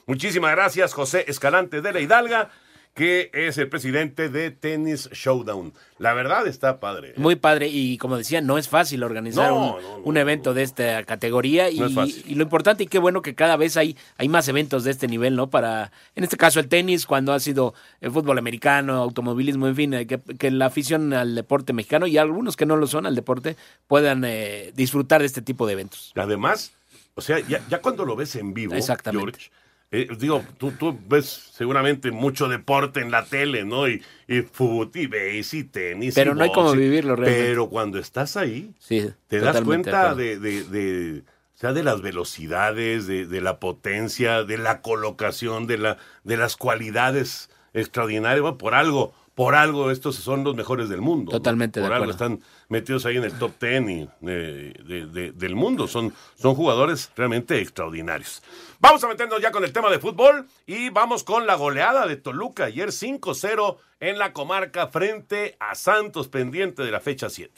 Muchísimas 0.08 0.52
gracias, 0.52 0.94
José 0.94 1.26
Escalante 1.28 1.82
de 1.82 1.92
la 1.92 2.00
Hidalga, 2.00 2.52
que 2.96 3.30
es 3.34 3.58
el 3.58 3.68
presidente 3.68 4.30
de 4.30 4.52
Tennis 4.52 5.10
Showdown. 5.12 5.74
La 6.00 6.14
verdad 6.14 6.48
está 6.48 6.80
padre. 6.80 7.14
Muy 7.18 7.36
padre 7.36 7.68
y 7.68 7.98
como 7.98 8.16
decía, 8.16 8.40
no 8.40 8.58
es 8.58 8.70
fácil 8.70 9.04
organizar 9.04 9.50
No, 9.50 9.76
un, 9.76 10.02
un 10.06 10.18
evento 10.18 10.54
de 10.54 10.64
esta 10.64 11.04
categoría 11.04 11.70
y, 11.70 11.80
lo 11.80 12.44
importante 12.44 12.84
y 12.84 12.88
qué 12.88 12.98
bueno 12.98 13.22
que 13.22 13.36
cada 13.36 13.58
vez 13.58 13.76
hay, 13.76 13.98
hay 14.18 14.30
más 14.30 14.48
eventos 14.48 14.86
de 14.86 14.92
este 14.92 15.10
nivel, 15.10 15.36
¿no? 15.36 15.50
Para, 15.50 15.92
en 16.16 16.24
este 16.24 16.38
caso 16.38 16.62
el 16.62 16.70
tenis, 16.70 17.06
cuando 17.06 17.34
ha 17.34 17.40
sido 17.42 17.74
el 18.00 18.12
fútbol 18.12 18.38
americano, 18.38 18.94
automovilismo, 18.94 19.68
en 19.68 19.76
fin, 19.76 19.94
eh, 19.94 20.08
que, 20.08 20.20
que 20.20 20.50
la 20.52 20.68
afición 20.68 21.12
al 21.12 21.36
deporte 21.36 21.74
mexicano 21.74 22.08
y 22.08 22.18
algunos 22.18 22.56
que 22.56 22.66
no 22.66 22.78
lo 22.78 22.88
son 22.88 23.06
al 23.06 23.16
deporte 23.16 23.58
puedan 23.88 24.24
eh, 24.24 24.72
disfrutar 24.74 25.20
de 25.20 25.28
este 25.28 25.42
tipo 25.42 25.68
de 25.68 25.74
eventos. 25.74 26.14
Además, 26.16 26.72
o 27.16 27.22
sea, 27.22 27.40
ya, 27.40 27.62
ya 27.68 27.82
cuando 27.82 28.06
lo 28.06 28.16
ves 28.16 28.38
en 28.38 28.54
vivo, 28.54 28.74
Exactamente. 28.74 29.40
George, 29.40 29.52
eh, 30.02 30.08
digo, 30.20 30.44
tú, 30.58 30.72
tú 30.72 30.98
ves 31.08 31.26
seguramente 31.54 32.12
mucho 32.12 32.48
deporte 32.48 33.00
en 33.02 33.12
la 33.12 33.26
tele, 33.26 33.64
¿no? 33.66 33.88
Y, 33.88 34.02
y 34.28 34.42
fútbol, 34.42 34.92
y 34.94 35.08
base, 35.08 35.58
y 35.58 35.64
tenis. 35.64 36.16
Pero 36.16 36.32
y 36.32 36.36
no 36.36 36.44
hay 36.44 36.52
como 36.52 36.72
vivirlo 36.74 37.16
realmente. 37.16 37.48
Pero 37.50 37.70
cuando 37.70 38.00
estás 38.00 38.36
ahí, 38.38 38.74
Sí, 38.80 39.10
te 39.28 39.40
das 39.40 39.62
cuenta 39.62 40.14
de, 40.16 40.40
de, 40.40 40.64
de- 40.64 41.24
o 41.56 41.58
sea, 41.58 41.72
de 41.72 41.84
las 41.84 42.02
velocidades, 42.02 43.08
de, 43.08 43.26
de 43.26 43.40
la 43.42 43.60
potencia, 43.60 44.44
de 44.44 44.58
la 44.58 44.82
colocación, 44.82 45.68
de, 45.68 45.78
la, 45.78 45.98
de 46.26 46.36
las 46.38 46.58
cualidades 46.58 47.50
extraordinarias. 47.74 48.42
Bueno, 48.42 48.58
por 48.58 48.74
algo, 48.76 49.14
por 49.36 49.56
algo 49.56 49.90
estos 49.92 50.16
son 50.18 50.44
los 50.44 50.56
mejores 50.56 50.90
del 50.90 51.00
mundo. 51.02 51.32
¿no? 51.32 51.38
Totalmente 51.38 51.80
de 51.80 51.86
Por 51.86 51.94
algo 51.94 52.12
acuerdo. 52.12 52.34
están 52.36 52.48
metidos 52.68 53.06
ahí 53.06 53.16
en 53.18 53.24
el 53.24 53.32
top 53.34 53.54
ten 53.58 53.90
y, 53.90 54.10
eh, 54.28 54.74
de- 54.86 55.06
de- 55.08 55.32
del 55.32 55.56
mundo. 55.56 55.88
Son, 55.88 56.14
son 56.36 56.56
jugadores 56.56 57.10
realmente 57.16 57.60
extraordinarios. 57.62 58.42
Vamos 58.88 59.04
a 59.04 59.08
meternos 59.08 59.42
ya 59.42 59.50
con 59.52 59.64
el 59.64 59.74
tema 59.74 59.90
de 59.90 59.98
fútbol 59.98 60.48
y 60.68 60.92
vamos 60.92 61.24
con 61.24 61.48
la 61.48 61.56
goleada 61.56 62.06
de 62.06 62.18
Toluca. 62.18 62.66
Ayer 62.66 62.90
5-0 62.90 63.78
en 64.00 64.20
la 64.20 64.32
comarca 64.32 64.90
frente 64.90 65.58
a 65.60 65.74
Santos, 65.74 66.28
pendiente 66.28 66.84
de 66.84 66.92
la 66.92 67.00
fecha 67.00 67.32
7. 67.32 67.52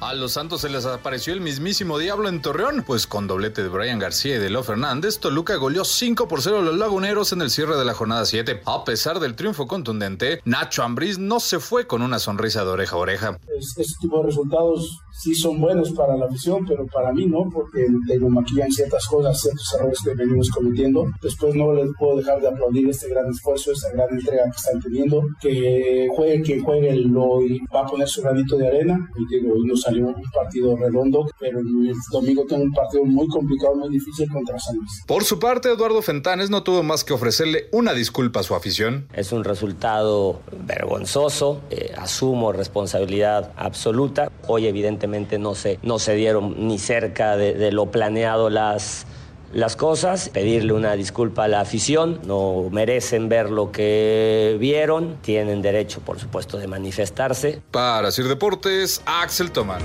A 0.00 0.12
los 0.12 0.32
Santos 0.32 0.60
se 0.62 0.68
les 0.68 0.84
apareció 0.84 1.32
el 1.32 1.40
mismísimo 1.40 1.98
diablo 1.98 2.28
en 2.28 2.42
Torreón, 2.42 2.84
pues 2.86 3.06
con 3.06 3.26
doblete 3.26 3.62
de 3.62 3.68
Brian 3.70 3.98
García 3.98 4.36
y 4.36 4.38
de 4.38 4.50
Lo 4.50 4.62
Fernández, 4.62 5.18
Toluca 5.18 5.56
goleó 5.56 5.82
5 5.84 6.28
por 6.28 6.42
0 6.42 6.58
a 6.58 6.62
los 6.62 6.76
laguneros 6.76 7.32
en 7.32 7.40
el 7.40 7.48
cierre 7.50 7.76
de 7.76 7.84
la 7.86 7.94
jornada 7.94 8.26
7. 8.26 8.62
A 8.66 8.84
pesar 8.84 9.18
del 9.18 9.34
triunfo 9.34 9.66
contundente, 9.66 10.40
Nacho 10.44 10.82
Ambriz 10.82 11.18
no 11.18 11.40
se 11.40 11.58
fue 11.58 11.86
con 11.86 12.02
una 12.02 12.18
sonrisa 12.18 12.64
de 12.64 12.70
oreja 12.70 12.96
a 12.96 12.98
oreja. 12.98 13.38
Es- 13.58 13.78
Este 13.78 13.94
tipo 14.02 14.18
de 14.20 14.26
resultados 14.26 14.98
sí 15.14 15.34
son 15.34 15.60
buenos 15.60 15.92
para 15.92 16.16
la 16.16 16.26
afición, 16.26 16.64
pero 16.66 16.86
para 16.86 17.12
mí 17.12 17.26
no, 17.26 17.48
porque 17.52 17.86
tengo 18.06 18.28
maquillan 18.28 18.70
ciertas 18.70 19.06
cosas, 19.06 19.40
ciertos 19.40 19.74
errores 19.74 19.98
que 20.04 20.14
venimos 20.14 20.50
cometiendo. 20.50 21.06
Después 21.22 21.54
no 21.54 21.72
les 21.72 21.88
puedo 21.98 22.16
dejar 22.16 22.40
de 22.40 22.48
aplaudir 22.48 22.88
este 22.88 23.08
gran 23.08 23.30
esfuerzo, 23.30 23.72
esta 23.72 23.92
gran 23.92 24.10
entrega 24.10 24.44
que 24.44 24.56
están 24.56 24.80
teniendo. 24.80 25.22
Que 25.40 26.08
juegue 26.14 26.42
quien 26.42 26.62
juegue, 26.62 26.94
lo 26.96 27.40
va 27.74 27.80
a 27.80 27.86
poner 27.86 28.08
su 28.08 28.22
granito 28.22 28.56
de 28.56 28.66
arena. 28.66 29.08
Y 29.16 29.34
digo, 29.34 29.54
hoy 29.54 29.64
nos 29.64 29.82
salió 29.82 30.08
un 30.08 30.14
partido 30.34 30.76
redondo, 30.76 31.26
pero 31.38 31.60
el 31.60 31.92
domingo 32.10 32.44
tengo 32.46 32.64
un 32.64 32.72
partido 32.72 33.04
muy 33.04 33.28
complicado, 33.28 33.76
muy 33.76 33.90
difícil 33.90 34.28
contra 34.30 34.58
San 34.58 34.76
Luis. 34.76 35.04
Por 35.06 35.24
su 35.24 35.38
parte, 35.38 35.70
Eduardo 35.70 36.02
Fentanes 36.02 36.50
no 36.50 36.62
tuvo 36.62 36.82
más 36.82 37.04
que 37.04 37.12
ofrecerle 37.12 37.68
una 37.72 37.92
disculpa 37.92 38.40
a 38.40 38.42
su 38.42 38.54
afición. 38.54 39.06
Es 39.14 39.32
un 39.32 39.44
resultado 39.44 40.40
vergonzoso, 40.66 41.60
eh, 41.70 41.92
asumo 41.96 42.52
responsabilidad 42.52 43.52
absoluta. 43.56 44.30
Hoy 44.46 44.66
evidentemente 44.66 45.03
no 45.06 45.54
se, 45.54 45.78
no 45.82 45.98
se 45.98 46.14
dieron 46.14 46.66
ni 46.68 46.78
cerca 46.78 47.36
de, 47.36 47.54
de 47.54 47.72
lo 47.72 47.86
planeado 47.90 48.50
las, 48.50 49.06
las 49.52 49.76
cosas. 49.76 50.28
Pedirle 50.30 50.72
una 50.72 50.94
disculpa 50.94 51.44
a 51.44 51.48
la 51.48 51.60
afición, 51.60 52.20
no 52.26 52.68
merecen 52.70 53.28
ver 53.28 53.50
lo 53.50 53.70
que 53.72 54.56
vieron, 54.58 55.16
tienen 55.22 55.62
derecho 55.62 56.00
por 56.00 56.18
supuesto 56.18 56.58
de 56.58 56.66
manifestarse. 56.66 57.60
Para 57.70 58.10
Sir 58.10 58.26
Deportes, 58.28 59.02
Axel 59.06 59.50
Tomán. 59.50 59.82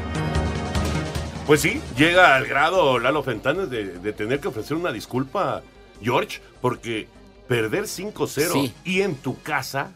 Pues 1.48 1.62
sí, 1.62 1.82
llega 1.98 2.36
al 2.36 2.46
grado 2.46 3.00
Lalo 3.00 3.24
Fentanes 3.24 3.70
de, 3.72 3.86
de 3.98 4.14
tener 4.14 4.40
que 4.40 4.50
ofrecer 4.50 4.78
una 4.78 4.92
disculpa, 4.92 5.64
George, 6.02 6.42
porque 6.62 7.08
perder 7.48 7.86
5-0 7.86 8.28
Sí. 8.54 8.74
y 8.86 9.02
en 9.02 9.16
tu 9.16 9.42
casa, 9.42 9.90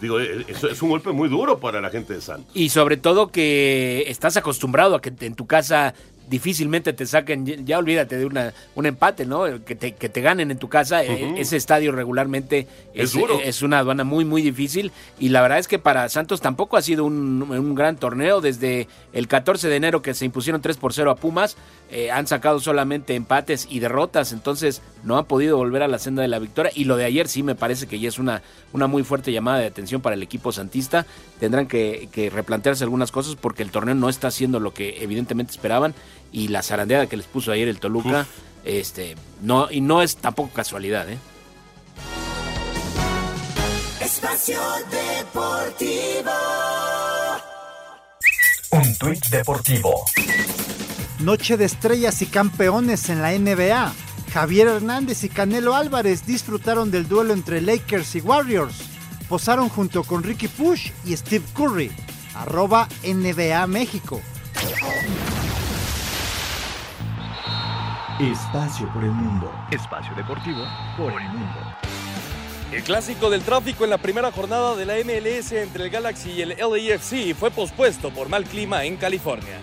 digo, 0.00 0.20
eh, 0.20 0.44
eso 0.48 0.68
es 0.68 0.80
un 0.82 0.90
golpe 0.90 1.10
muy 1.12 1.28
duro 1.28 1.58
para 1.58 1.80
la 1.80 1.90
gente 1.90 2.14
de 2.14 2.20
Santos. 2.20 2.50
Y 2.54 2.68
sobre 2.68 2.96
todo 2.96 3.28
que 3.32 4.04
estás 4.08 4.36
acostumbrado 4.36 4.94
a 4.96 5.00
que 5.00 5.12
en 5.20 5.34
tu 5.34 5.46
casa 5.46 5.94
difícilmente 6.28 6.92
te 6.94 7.04
saquen, 7.04 7.44
ya- 7.66 7.78
olvídate 7.78 8.16
de 8.16 8.24
una, 8.24 8.54
un 8.74 8.86
empate, 8.86 9.26
¿no? 9.26 9.44
Que 9.66 9.74
te, 9.74 9.92
que 9.92 10.08
te 10.08 10.20
ganen 10.22 10.50
en 10.50 10.56
tu 10.58 10.68
casa. 10.68 11.04
eh. 11.04 11.34
Ese 11.36 11.56
estadio 11.56 11.92
regularmente 11.92 12.66
Es 12.94 13.10
es, 13.10 13.12
duro. 13.20 13.38
es 13.42 13.60
una 13.60 13.80
aduana 13.80 14.04
muy, 14.04 14.24
muy 14.24 14.40
difícil. 14.40 14.92
Y 15.18 15.28
la 15.28 15.42
verdad 15.42 15.58
es 15.58 15.68
que 15.68 15.78
para 15.78 16.08
Santos 16.08 16.40
tampoco 16.40 16.76
ha 16.78 16.82
sido 16.82 17.04
un, 17.04 17.42
un 17.42 17.74
gran 17.74 17.96
torneo. 17.96 18.40
Desde 18.40 18.86
el 19.12 19.28
14 19.28 19.68
de 19.68 19.76
enero 19.76 20.00
que 20.00 20.14
se 20.14 20.24
impusieron 20.24 20.62
3 20.62 20.76
por 20.78 20.94
0 20.94 21.10
a 21.10 21.16
Pumas, 21.16 21.56
eh, 21.92 22.10
han 22.10 22.26
sacado 22.26 22.58
solamente 22.58 23.14
empates 23.14 23.68
y 23.68 23.78
derrotas. 23.78 24.32
Entonces 24.32 24.80
no 25.04 25.18
han 25.18 25.26
podido 25.26 25.58
volver 25.58 25.82
a 25.82 25.88
la 25.88 25.98
senda 25.98 26.22
de 26.22 26.28
la 26.28 26.38
victoria. 26.38 26.72
Y 26.74 26.84
lo 26.84 26.96
de 26.96 27.04
ayer 27.04 27.28
sí 27.28 27.42
me 27.42 27.54
parece 27.54 27.86
que 27.86 28.00
ya 28.00 28.08
es 28.08 28.18
una, 28.18 28.42
una 28.72 28.86
muy 28.86 29.04
fuerte 29.04 29.30
llamada 29.30 29.58
de 29.58 29.66
atención 29.66 30.00
para 30.00 30.16
el 30.16 30.22
equipo 30.22 30.52
santista. 30.52 31.04
Tendrán 31.38 31.66
que, 31.66 32.08
que 32.10 32.30
replantearse 32.30 32.82
algunas 32.82 33.12
cosas 33.12 33.36
porque 33.36 33.62
el 33.62 33.70
torneo 33.70 33.94
no 33.94 34.08
está 34.08 34.28
haciendo 34.28 34.58
lo 34.58 34.72
que 34.72 35.02
evidentemente 35.02 35.52
esperaban. 35.52 35.94
Y 36.32 36.48
la 36.48 36.62
zarandeada 36.62 37.08
que 37.08 37.18
les 37.18 37.26
puso 37.26 37.52
ayer 37.52 37.68
el 37.68 37.78
Toluca, 37.78 38.26
este, 38.64 39.16
no, 39.42 39.70
y 39.70 39.82
no 39.82 40.00
es 40.00 40.16
tampoco 40.16 40.50
casualidad, 40.54 41.10
¿eh? 41.10 41.18
Espacio 44.00 44.58
Deportivo. 44.90 46.32
Un 48.70 48.96
tuit 48.96 49.26
deportivo. 49.26 50.04
Noche 51.22 51.56
de 51.56 51.66
estrellas 51.66 52.20
y 52.20 52.26
campeones 52.26 53.08
en 53.08 53.22
la 53.22 53.30
NBA. 53.30 53.92
Javier 54.32 54.66
Hernández 54.66 55.22
y 55.22 55.28
Canelo 55.28 55.76
Álvarez 55.76 56.26
disfrutaron 56.26 56.90
del 56.90 57.06
duelo 57.06 57.32
entre 57.32 57.60
Lakers 57.60 58.16
y 58.16 58.20
Warriors. 58.20 58.74
Posaron 59.28 59.68
junto 59.68 60.02
con 60.02 60.24
Ricky 60.24 60.48
Push 60.48 60.90
y 61.04 61.16
Steve 61.16 61.44
Curry. 61.54 61.92
Arroba 62.34 62.88
NBA 63.04 63.64
México. 63.68 64.20
Espacio 68.18 68.92
por 68.92 69.04
el 69.04 69.12
mundo. 69.12 69.52
Espacio 69.70 70.12
deportivo 70.16 70.64
por 70.96 71.12
el 71.12 71.28
mundo. 71.28 71.76
El 72.72 72.82
clásico 72.82 73.30
del 73.30 73.42
tráfico 73.42 73.84
en 73.84 73.90
la 73.90 73.98
primera 73.98 74.32
jornada 74.32 74.74
de 74.74 74.86
la 74.86 74.94
MLS 75.04 75.52
entre 75.52 75.84
el 75.84 75.90
Galaxy 75.90 76.32
y 76.32 76.42
el 76.42 76.56
LAFC 76.58 77.36
fue 77.38 77.52
pospuesto 77.52 78.10
por 78.10 78.28
mal 78.28 78.42
clima 78.44 78.84
en 78.84 78.96
California. 78.96 79.60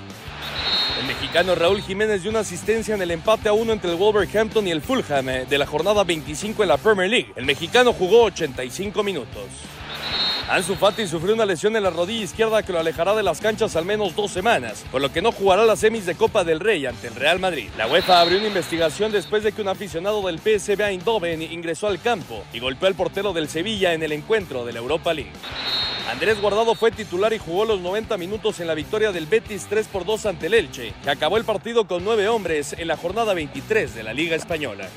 El 0.99 1.05
mexicano 1.05 1.55
Raúl 1.55 1.81
Jiménez 1.81 2.23
dio 2.23 2.29
una 2.29 2.41
asistencia 2.41 2.93
en 2.93 3.01
el 3.01 3.11
empate 3.11 3.47
a 3.47 3.53
uno 3.53 3.71
entre 3.71 3.89
el 3.89 3.95
Wolverhampton 3.95 4.67
y 4.67 4.71
el 4.71 4.81
Fulham 4.81 5.29
eh, 5.29 5.45
de 5.49 5.57
la 5.57 5.65
jornada 5.65 6.03
25 6.03 6.61
en 6.61 6.67
la 6.67 6.75
Premier 6.75 7.09
League. 7.09 7.31
El 7.37 7.45
mexicano 7.45 7.93
jugó 7.93 8.23
85 8.23 9.01
minutos. 9.01 9.43
Ansu 10.49 10.75
Fati 10.75 11.07
sufrió 11.07 11.35
una 11.35 11.45
lesión 11.45 11.73
en 11.77 11.83
la 11.83 11.89
rodilla 11.89 12.25
izquierda 12.25 12.63
que 12.63 12.73
lo 12.73 12.79
alejará 12.79 13.15
de 13.15 13.23
las 13.23 13.39
canchas 13.39 13.77
al 13.77 13.85
menos 13.85 14.13
dos 14.13 14.31
semanas, 14.31 14.83
por 14.91 14.99
lo 14.99 15.09
que 15.09 15.21
no 15.21 15.31
jugará 15.31 15.63
las 15.63 15.79
semis 15.79 16.05
de 16.05 16.15
Copa 16.15 16.43
del 16.43 16.59
Rey 16.59 16.85
ante 16.85 17.07
el 17.07 17.15
Real 17.15 17.39
Madrid. 17.39 17.69
La 17.77 17.87
UEFA 17.87 18.19
abrió 18.19 18.37
una 18.37 18.47
investigación 18.47 19.13
después 19.13 19.41
de 19.43 19.53
que 19.53 19.61
un 19.61 19.69
aficionado 19.69 20.21
del 20.23 20.39
PSV 20.39 20.81
Eindhoven 20.81 21.41
ingresó 21.43 21.87
al 21.87 22.01
campo 22.01 22.43
y 22.51 22.59
golpeó 22.59 22.89
al 22.89 22.95
portero 22.95 23.31
del 23.31 23.47
Sevilla 23.47 23.93
en 23.93 24.03
el 24.03 24.11
encuentro 24.11 24.65
de 24.65 24.73
la 24.73 24.79
Europa 24.79 25.13
League. 25.13 25.31
Andrés 26.09 26.41
Guardado 26.41 26.73
fue 26.73 26.89
titular 26.89 27.33
y 27.33 27.37
jugó 27.37 27.65
los 27.65 27.81
90 27.81 28.17
minutos 28.17 28.59
en 28.59 28.65
la 28.65 28.73
victoria 28.73 29.11
del 29.11 29.27
Betis 29.27 29.67
3 29.69 29.87
por 29.89 30.05
2 30.05 30.25
ante 30.25 30.47
el 30.47 30.55
Elche, 30.55 30.91
que 31.03 31.09
acabó 31.11 31.37
el 31.37 31.45
partido 31.45 31.85
con 31.85 32.03
nueve 32.03 32.27
hombres 32.27 32.73
en 32.73 32.87
la 32.87 32.97
jornada 32.97 33.35
23 33.35 33.93
de 33.93 34.01
la 34.01 34.11
Liga 34.11 34.35
Española. 34.35 34.89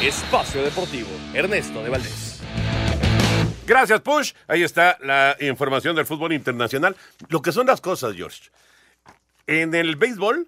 Espacio 0.00 0.62
Deportivo, 0.62 1.08
Ernesto 1.34 1.82
de 1.82 1.90
Valdés. 1.90 2.40
Gracias, 3.66 4.00
Push. 4.00 4.32
Ahí 4.46 4.62
está 4.62 4.96
la 5.02 5.36
información 5.40 5.96
del 5.96 6.06
fútbol 6.06 6.32
internacional. 6.32 6.94
Lo 7.28 7.42
que 7.42 7.50
son 7.50 7.66
las 7.66 7.80
cosas, 7.80 8.14
George. 8.14 8.50
En 9.48 9.74
el 9.74 9.96
béisbol 9.96 10.46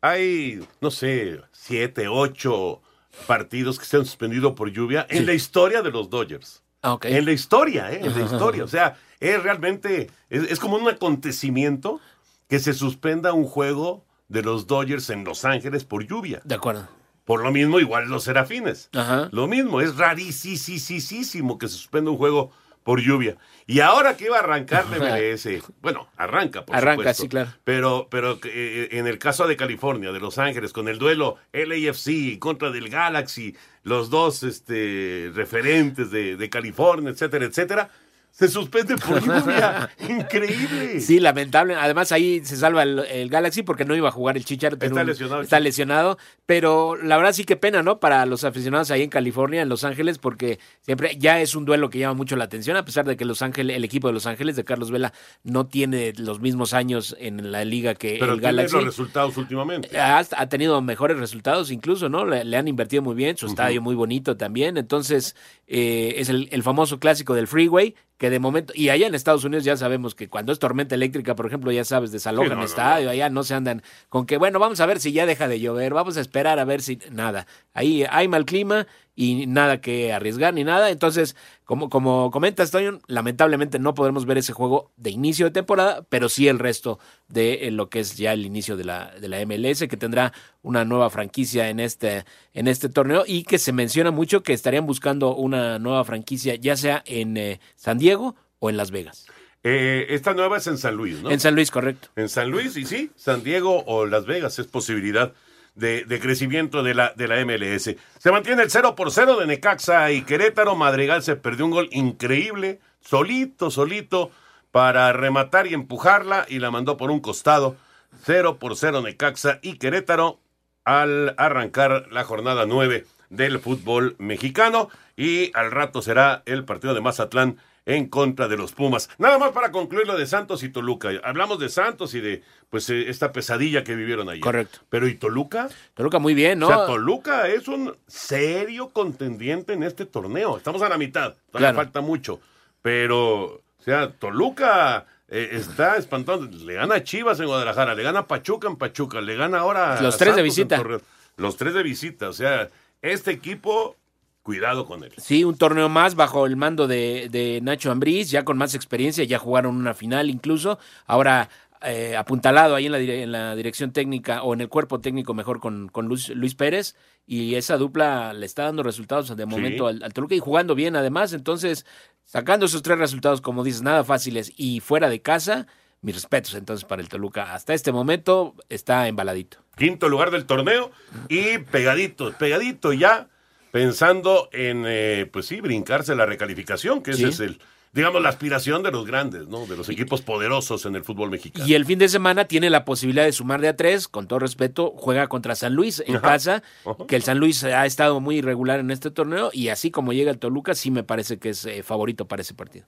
hay, 0.00 0.66
no 0.80 0.90
sé, 0.90 1.42
siete, 1.52 2.08
ocho 2.08 2.80
partidos 3.26 3.78
que 3.78 3.84
se 3.84 3.98
han 3.98 4.06
suspendido 4.06 4.54
por 4.54 4.70
lluvia 4.70 5.06
en 5.10 5.26
la 5.26 5.34
historia 5.34 5.82
de 5.82 5.90
los 5.90 6.08
Dodgers. 6.08 6.63
En 7.02 7.24
la 7.24 7.32
historia, 7.32 7.92
¿eh? 7.92 8.00
En 8.02 8.14
la 8.14 8.24
historia. 8.24 8.64
O 8.64 8.68
sea, 8.68 8.96
es 9.20 9.42
realmente, 9.42 10.10
es, 10.30 10.50
es 10.50 10.60
como 10.60 10.76
un 10.76 10.88
acontecimiento 10.88 12.00
que 12.48 12.58
se 12.58 12.74
suspenda 12.74 13.32
un 13.32 13.44
juego 13.44 14.04
de 14.28 14.42
los 14.42 14.66
Dodgers 14.66 15.10
en 15.10 15.24
Los 15.24 15.44
Ángeles 15.44 15.84
por 15.84 16.06
lluvia. 16.06 16.40
De 16.44 16.54
acuerdo. 16.54 16.88
Por 17.24 17.42
lo 17.42 17.50
mismo, 17.50 17.80
igual 17.80 18.08
los 18.08 18.24
serafines. 18.24 18.90
Ajá. 18.92 19.28
Lo 19.32 19.46
mismo, 19.46 19.80
es 19.80 19.96
rarísimo 19.96 21.58
que 21.58 21.68
se 21.68 21.74
suspenda 21.74 22.10
un 22.10 22.18
juego 22.18 22.50
por 22.82 23.00
lluvia. 23.00 23.38
Y 23.66 23.80
ahora 23.80 24.14
que 24.16 24.26
iba 24.26 24.36
a 24.36 24.40
arrancar 24.40 24.84
la 24.90 24.98
MLS, 24.98 25.48
bueno, 25.80 26.06
arranca, 26.18 26.66
por 26.66 26.76
Arranca, 26.76 27.14
supuesto. 27.14 27.22
sí, 27.22 27.28
claro. 27.30 27.50
Pero, 27.64 28.08
pero 28.10 28.38
eh, 28.44 28.88
en 28.92 29.06
el 29.06 29.18
caso 29.18 29.46
de 29.46 29.56
California, 29.56 30.12
de 30.12 30.20
Los 30.20 30.36
Ángeles, 30.36 30.74
con 30.74 30.88
el 30.88 30.98
duelo 30.98 31.38
LAFC 31.54 32.38
contra 32.38 32.70
del 32.70 32.90
Galaxy, 32.90 33.56
los 33.84 34.10
dos 34.10 34.42
este, 34.42 35.30
referentes 35.34 36.10
de, 36.10 36.36
de 36.36 36.50
California, 36.50 37.10
etcétera, 37.10 37.44
etcétera, 37.44 37.90
se 38.36 38.48
suspende 38.48 38.96
por 38.96 39.22
lluvia. 39.24 39.88
Increíble. 40.08 41.00
Sí, 41.00 41.20
lamentable. 41.20 41.76
Además, 41.76 42.10
ahí 42.10 42.44
se 42.44 42.56
salva 42.56 42.82
el, 42.82 42.98
el 42.98 43.28
Galaxy 43.28 43.62
porque 43.62 43.84
no 43.84 43.94
iba 43.94 44.08
a 44.08 44.12
jugar 44.12 44.36
el 44.36 44.44
Chicharito. 44.44 44.84
Está 44.84 45.02
un- 45.02 45.06
lesionado 45.06 45.40
Está 45.42 45.60
lesionado. 45.60 46.18
Pero 46.44 46.96
la 46.96 47.16
verdad 47.16 47.32
sí 47.32 47.44
que 47.44 47.54
pena, 47.56 47.84
¿no? 47.84 48.00
Para 48.00 48.26
los 48.26 48.42
aficionados 48.42 48.90
ahí 48.90 49.02
en 49.02 49.10
California, 49.10 49.62
en 49.62 49.68
Los 49.68 49.84
Ángeles, 49.84 50.18
porque 50.18 50.58
siempre 50.80 51.16
ya 51.16 51.40
es 51.40 51.54
un 51.54 51.64
duelo 51.64 51.90
que 51.90 52.00
llama 52.00 52.14
mucho 52.14 52.34
la 52.34 52.44
atención, 52.44 52.76
a 52.76 52.84
pesar 52.84 53.04
de 53.06 53.16
que 53.16 53.24
Los 53.24 53.40
Ángeles, 53.40 53.76
el 53.76 53.84
equipo 53.84 54.08
de 54.08 54.14
Los 54.14 54.26
Ángeles 54.26 54.56
de 54.56 54.64
Carlos 54.64 54.90
Vela 54.90 55.12
no 55.44 55.66
tiene 55.68 56.12
los 56.16 56.40
mismos 56.40 56.74
años 56.74 57.14
en 57.20 57.52
la 57.52 57.64
liga 57.64 57.94
que 57.94 58.16
Pero 58.18 58.32
el 58.34 58.40
tiene 58.40 58.56
Galaxy. 58.56 58.74
los 58.76 58.84
resultados 58.84 59.36
últimamente. 59.36 59.96
Ha, 59.96 60.18
ha 60.18 60.48
tenido 60.48 60.82
mejores 60.82 61.18
resultados 61.18 61.70
incluso, 61.70 62.08
¿no? 62.08 62.26
Le, 62.26 62.44
le 62.44 62.56
han 62.56 62.66
invertido 62.66 63.00
muy 63.02 63.14
bien, 63.14 63.36
su 63.36 63.46
estadio 63.46 63.80
muy 63.80 63.94
bonito 63.94 64.36
también. 64.36 64.76
Entonces, 64.76 65.36
eh, 65.66 66.14
es 66.18 66.28
el, 66.28 66.48
el 66.52 66.62
famoso 66.62 66.98
clásico 66.98 67.34
del 67.34 67.46
freeway, 67.46 67.94
que 68.18 68.30
de 68.30 68.38
momento, 68.38 68.72
y 68.76 68.90
allá 68.90 69.06
en 69.06 69.14
Estados 69.14 69.44
Unidos 69.44 69.64
ya 69.64 69.76
sabemos 69.76 70.14
que 70.14 70.28
cuando 70.28 70.52
es 70.52 70.58
tormenta 70.58 70.94
eléctrica, 70.94 71.34
por 71.34 71.46
ejemplo, 71.46 71.72
ya 71.72 71.84
sabes, 71.84 72.12
desalojan 72.12 72.50
Sí, 72.50 72.54
no, 72.54 72.60
no, 72.60 72.64
estadio, 72.64 73.10
allá 73.10 73.28
no 73.28 73.42
se 73.42 73.54
andan 73.54 73.82
con 74.08 74.26
que, 74.26 74.36
bueno, 74.36 74.58
vamos 74.58 74.80
a 74.80 74.86
ver 74.86 75.00
si 75.00 75.12
ya 75.12 75.26
deja 75.26 75.48
de 75.48 75.60
llover, 75.60 75.94
vamos 75.94 76.16
a 76.16 76.20
esperar 76.20 76.58
a 76.58 76.64
ver 76.64 76.80
si, 76.80 76.98
nada. 77.10 77.46
Ahí 77.72 78.04
hay 78.08 78.28
mal 78.28 78.44
clima 78.44 78.86
y 79.16 79.46
nada 79.46 79.80
que 79.80 80.12
arriesgar 80.12 80.54
ni 80.54 80.64
nada. 80.64 80.90
Entonces, 80.90 81.36
como, 81.64 81.88
como 81.88 82.30
comentas, 82.30 82.70
Toño, 82.70 83.00
lamentablemente 83.06 83.78
no 83.78 83.94
podremos 83.94 84.26
ver 84.26 84.38
ese 84.38 84.52
juego 84.52 84.92
de 84.96 85.10
inicio 85.10 85.46
de 85.46 85.52
temporada, 85.52 86.04
pero 86.08 86.28
sí 86.28 86.46
el 86.46 86.58
resto 86.58 86.98
de 87.28 87.66
eh, 87.66 87.70
lo 87.70 87.88
que 87.88 88.00
es 88.00 88.16
ya 88.16 88.34
el 88.34 88.44
inicio 88.44 88.76
de 88.76 88.84
la, 88.84 89.14
de 89.18 89.28
la 89.28 89.44
MLS, 89.46 89.88
que 89.88 89.96
tendrá 89.96 90.32
una 90.62 90.84
nueva 90.84 91.08
franquicia 91.08 91.70
en 91.70 91.80
este, 91.80 92.24
en 92.52 92.68
este 92.68 92.88
torneo 92.90 93.24
y 93.26 93.44
que 93.44 93.58
se 93.58 93.72
menciona 93.72 94.10
mucho 94.10 94.42
que 94.42 94.52
estarían 94.52 94.86
buscando 94.86 95.34
una 95.34 95.78
nueva 95.78 96.04
franquicia, 96.04 96.54
ya 96.54 96.76
sea 96.76 97.02
en 97.06 97.36
eh, 97.36 97.60
San 97.76 97.98
Diego 97.98 98.36
o 98.58 98.68
en 98.68 98.76
Las 98.76 98.90
Vegas. 98.90 99.26
Eh, 99.62 100.06
esta 100.10 100.34
nueva 100.34 100.58
es 100.58 100.66
en 100.66 100.76
San 100.76 100.94
Luis, 100.94 101.22
¿no? 101.22 101.30
En 101.30 101.40
San 101.40 101.54
Luis, 101.54 101.70
correcto. 101.70 102.08
En 102.16 102.28
San 102.28 102.50
Luis, 102.50 102.76
y 102.76 102.84
sí, 102.84 103.10
San 103.16 103.42
Diego 103.42 103.82
o 103.86 104.04
Las 104.04 104.26
Vegas 104.26 104.58
es 104.58 104.66
posibilidad 104.66 105.32
de, 105.74 106.20
crecimiento 106.20 106.82
de 106.82 106.94
la, 106.94 107.12
de 107.16 107.28
la 107.28 107.44
MLS. 107.44 107.94
Se 108.18 108.30
mantiene 108.30 108.62
el 108.62 108.70
0 108.70 108.94
por 108.94 109.10
0 109.10 109.38
de 109.38 109.46
Necaxa 109.46 110.10
y 110.12 110.22
Querétaro. 110.22 110.76
Madrigal 110.76 111.22
se 111.22 111.36
perdió 111.36 111.64
un 111.64 111.72
gol 111.72 111.88
increíble, 111.92 112.80
solito, 113.00 113.70
solito, 113.70 114.30
para 114.70 115.12
rematar 115.12 115.66
y 115.66 115.74
empujarla 115.74 116.46
y 116.48 116.58
la 116.58 116.70
mandó 116.70 116.96
por 116.96 117.10
un 117.10 117.20
costado. 117.20 117.76
0 118.24 118.58
por 118.58 118.76
0 118.76 119.02
Necaxa 119.02 119.58
y 119.62 119.78
Querétaro 119.78 120.40
al 120.84 121.34
arrancar 121.38 122.06
la 122.10 122.24
jornada 122.24 122.66
9 122.66 123.06
del 123.30 123.58
fútbol 123.58 124.16
mexicano. 124.18 124.88
Y 125.16 125.50
al 125.54 125.70
rato 125.70 126.02
será 126.02 126.42
el 126.46 126.64
partido 126.64 126.94
de 126.94 127.00
Mazatlán 127.00 127.58
en 127.86 128.08
contra 128.08 128.48
de 128.48 128.56
los 128.56 128.72
Pumas. 128.72 129.10
Nada 129.18 129.38
más 129.38 129.52
para 129.52 129.70
concluir 129.70 130.06
lo 130.06 130.16
de 130.16 130.26
Santos 130.26 130.62
y 130.62 130.70
Toluca. 130.70 131.10
Hablamos 131.22 131.58
de 131.58 131.68
Santos 131.68 132.14
y 132.14 132.20
de 132.20 132.42
pues 132.70 132.88
eh, 132.90 133.10
esta 133.10 133.32
pesadilla 133.32 133.84
que 133.84 133.94
vivieron 133.94 134.28
ayer. 134.28 134.40
Correcto. 134.40 134.80
Pero 134.88 135.06
¿y 135.06 135.14
Toluca? 135.14 135.68
Toluca 135.94 136.18
muy 136.18 136.34
bien, 136.34 136.58
¿no? 136.58 136.66
O 136.66 136.70
sea, 136.70 136.86
Toluca 136.86 137.48
es 137.48 137.68
un 137.68 137.94
serio 138.06 138.88
contendiente 138.88 139.74
en 139.74 139.82
este 139.82 140.06
torneo. 140.06 140.56
Estamos 140.56 140.82
a 140.82 140.88
la 140.88 140.96
mitad, 140.98 141.34
todavía 141.50 141.70
Claro. 141.72 141.76
falta 141.76 142.00
mucho. 142.00 142.40
Pero, 142.82 143.44
o 143.44 143.82
sea, 143.84 144.10
Toluca 144.12 145.06
eh, 145.28 145.50
está 145.52 145.96
espantando. 145.96 146.46
Le 146.46 146.74
gana 146.74 146.96
a 146.96 147.04
Chivas 147.04 147.38
en 147.40 147.46
Guadalajara, 147.46 147.94
le 147.94 148.02
gana 148.02 148.20
a 148.20 148.26
Pachuca 148.26 148.68
en 148.68 148.76
Pachuca, 148.76 149.20
le 149.20 149.36
gana 149.36 149.58
ahora 149.58 149.98
a 149.98 150.02
Los 150.02 150.16
tres 150.16 150.34
de 150.36 150.42
Santos 150.42 150.44
visita. 150.44 151.00
Los 151.36 151.56
tres 151.56 151.74
de 151.74 151.82
visita. 151.82 152.28
O 152.28 152.32
sea, 152.32 152.68
este 153.02 153.30
equipo, 153.30 153.96
cuidado 154.44 154.86
con 154.86 155.02
él. 155.02 155.12
Sí, 155.16 155.42
un 155.42 155.56
torneo 155.56 155.88
más 155.88 156.14
bajo 156.14 156.46
el 156.46 156.56
mando 156.56 156.86
de, 156.86 157.28
de 157.30 157.60
Nacho 157.62 157.90
Ambriz, 157.90 158.30
ya 158.30 158.44
con 158.44 158.56
más 158.56 158.76
experiencia, 158.76 159.24
ya 159.24 159.40
jugaron 159.40 159.74
una 159.74 159.94
final 159.94 160.30
incluso. 160.30 160.78
Ahora 161.06 161.48
eh, 161.82 162.14
apuntalado 162.16 162.74
ahí 162.76 162.86
en 162.86 162.92
la, 162.92 162.98
en 162.98 163.32
la 163.32 163.56
dirección 163.56 163.92
técnica 163.92 164.42
o 164.42 164.54
en 164.54 164.60
el 164.60 164.68
cuerpo 164.68 165.00
técnico 165.00 165.34
mejor 165.34 165.60
con, 165.60 165.88
con 165.88 166.06
Luis, 166.06 166.28
Luis 166.28 166.54
Pérez. 166.54 166.94
Y 167.26 167.54
esa 167.54 167.78
dupla 167.78 168.34
le 168.34 168.44
está 168.44 168.64
dando 168.64 168.82
resultados 168.82 169.34
de 169.34 169.46
momento 169.46 169.86
al, 169.86 170.02
al 170.02 170.12
Toluca 170.12 170.34
y 170.34 170.40
jugando 170.40 170.74
bien 170.74 170.94
además. 170.94 171.32
Entonces, 171.32 171.86
sacando 172.24 172.66
esos 172.66 172.82
tres 172.82 172.98
resultados, 172.98 173.40
como 173.40 173.64
dices, 173.64 173.82
nada 173.82 174.04
fáciles 174.04 174.52
y 174.56 174.80
fuera 174.80 175.08
de 175.08 175.22
casa, 175.22 175.66
mis 176.02 176.14
respetos 176.16 176.54
entonces 176.54 176.84
para 176.84 177.00
el 177.00 177.08
Toluca. 177.08 177.54
Hasta 177.54 177.72
este 177.72 177.92
momento 177.92 178.54
está 178.68 179.08
embaladito. 179.08 179.56
Quinto 179.76 180.10
lugar 180.10 180.30
del 180.30 180.44
torneo 180.44 180.90
y 181.30 181.58
pegadito, 181.58 182.32
pegadito 182.38 182.92
ya, 182.92 183.28
pensando 183.74 184.48
en, 184.52 184.84
eh, 184.86 185.28
pues 185.32 185.46
sí, 185.46 185.60
brincarse 185.60 186.14
la 186.14 186.26
recalificación, 186.26 187.02
que 187.02 187.12
Sí. 187.12 187.24
ese 187.24 187.32
es 187.32 187.40
el, 187.50 187.60
digamos, 187.92 188.22
la 188.22 188.28
aspiración 188.28 188.84
de 188.84 188.92
los 188.92 189.04
grandes, 189.04 189.48
¿no? 189.48 189.66
De 189.66 189.76
los 189.76 189.88
equipos 189.88 190.22
poderosos 190.22 190.86
en 190.86 190.94
el 190.94 191.02
fútbol 191.02 191.28
mexicano. 191.28 191.66
Y 191.66 191.74
el 191.74 191.84
fin 191.84 191.98
de 191.98 192.08
semana 192.08 192.44
tiene 192.44 192.70
la 192.70 192.84
posibilidad 192.84 193.24
de 193.24 193.32
sumar 193.32 193.60
de 193.60 193.66
a 193.66 193.74
tres, 193.74 194.06
con 194.06 194.28
todo 194.28 194.38
respeto, 194.38 194.92
juega 194.96 195.26
contra 195.26 195.56
San 195.56 195.74
Luis 195.74 196.04
en 196.06 196.14
Ajá. 196.18 196.28
casa, 196.28 196.62
que 197.08 197.16
el 197.16 197.24
San 197.24 197.38
Luis 197.40 197.64
ha 197.64 197.84
estado 197.84 198.20
muy 198.20 198.36
irregular 198.36 198.78
en 198.78 198.92
este 198.92 199.10
torneo 199.10 199.50
y 199.52 199.70
así 199.70 199.90
como 199.90 200.12
llega 200.12 200.30
el 200.30 200.38
Toluca, 200.38 200.76
sí 200.76 200.92
me 200.92 201.02
parece 201.02 201.40
que 201.40 201.48
es 201.48 201.66
eh, 201.66 201.82
favorito 201.82 202.28
para 202.28 202.42
ese 202.42 202.54
partido. 202.54 202.86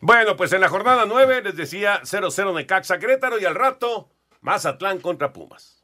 Bueno, 0.00 0.34
pues 0.36 0.52
en 0.52 0.62
la 0.62 0.68
jornada 0.68 1.04
9 1.06 1.42
les 1.44 1.54
decía 1.56 2.00
0-0 2.02 2.52
Necaxa 2.56 2.98
Querétaro 2.98 3.38
y 3.38 3.44
al 3.44 3.54
rato 3.54 4.08
Mazatlán 4.40 4.98
contra 4.98 5.32
Pumas. 5.32 5.77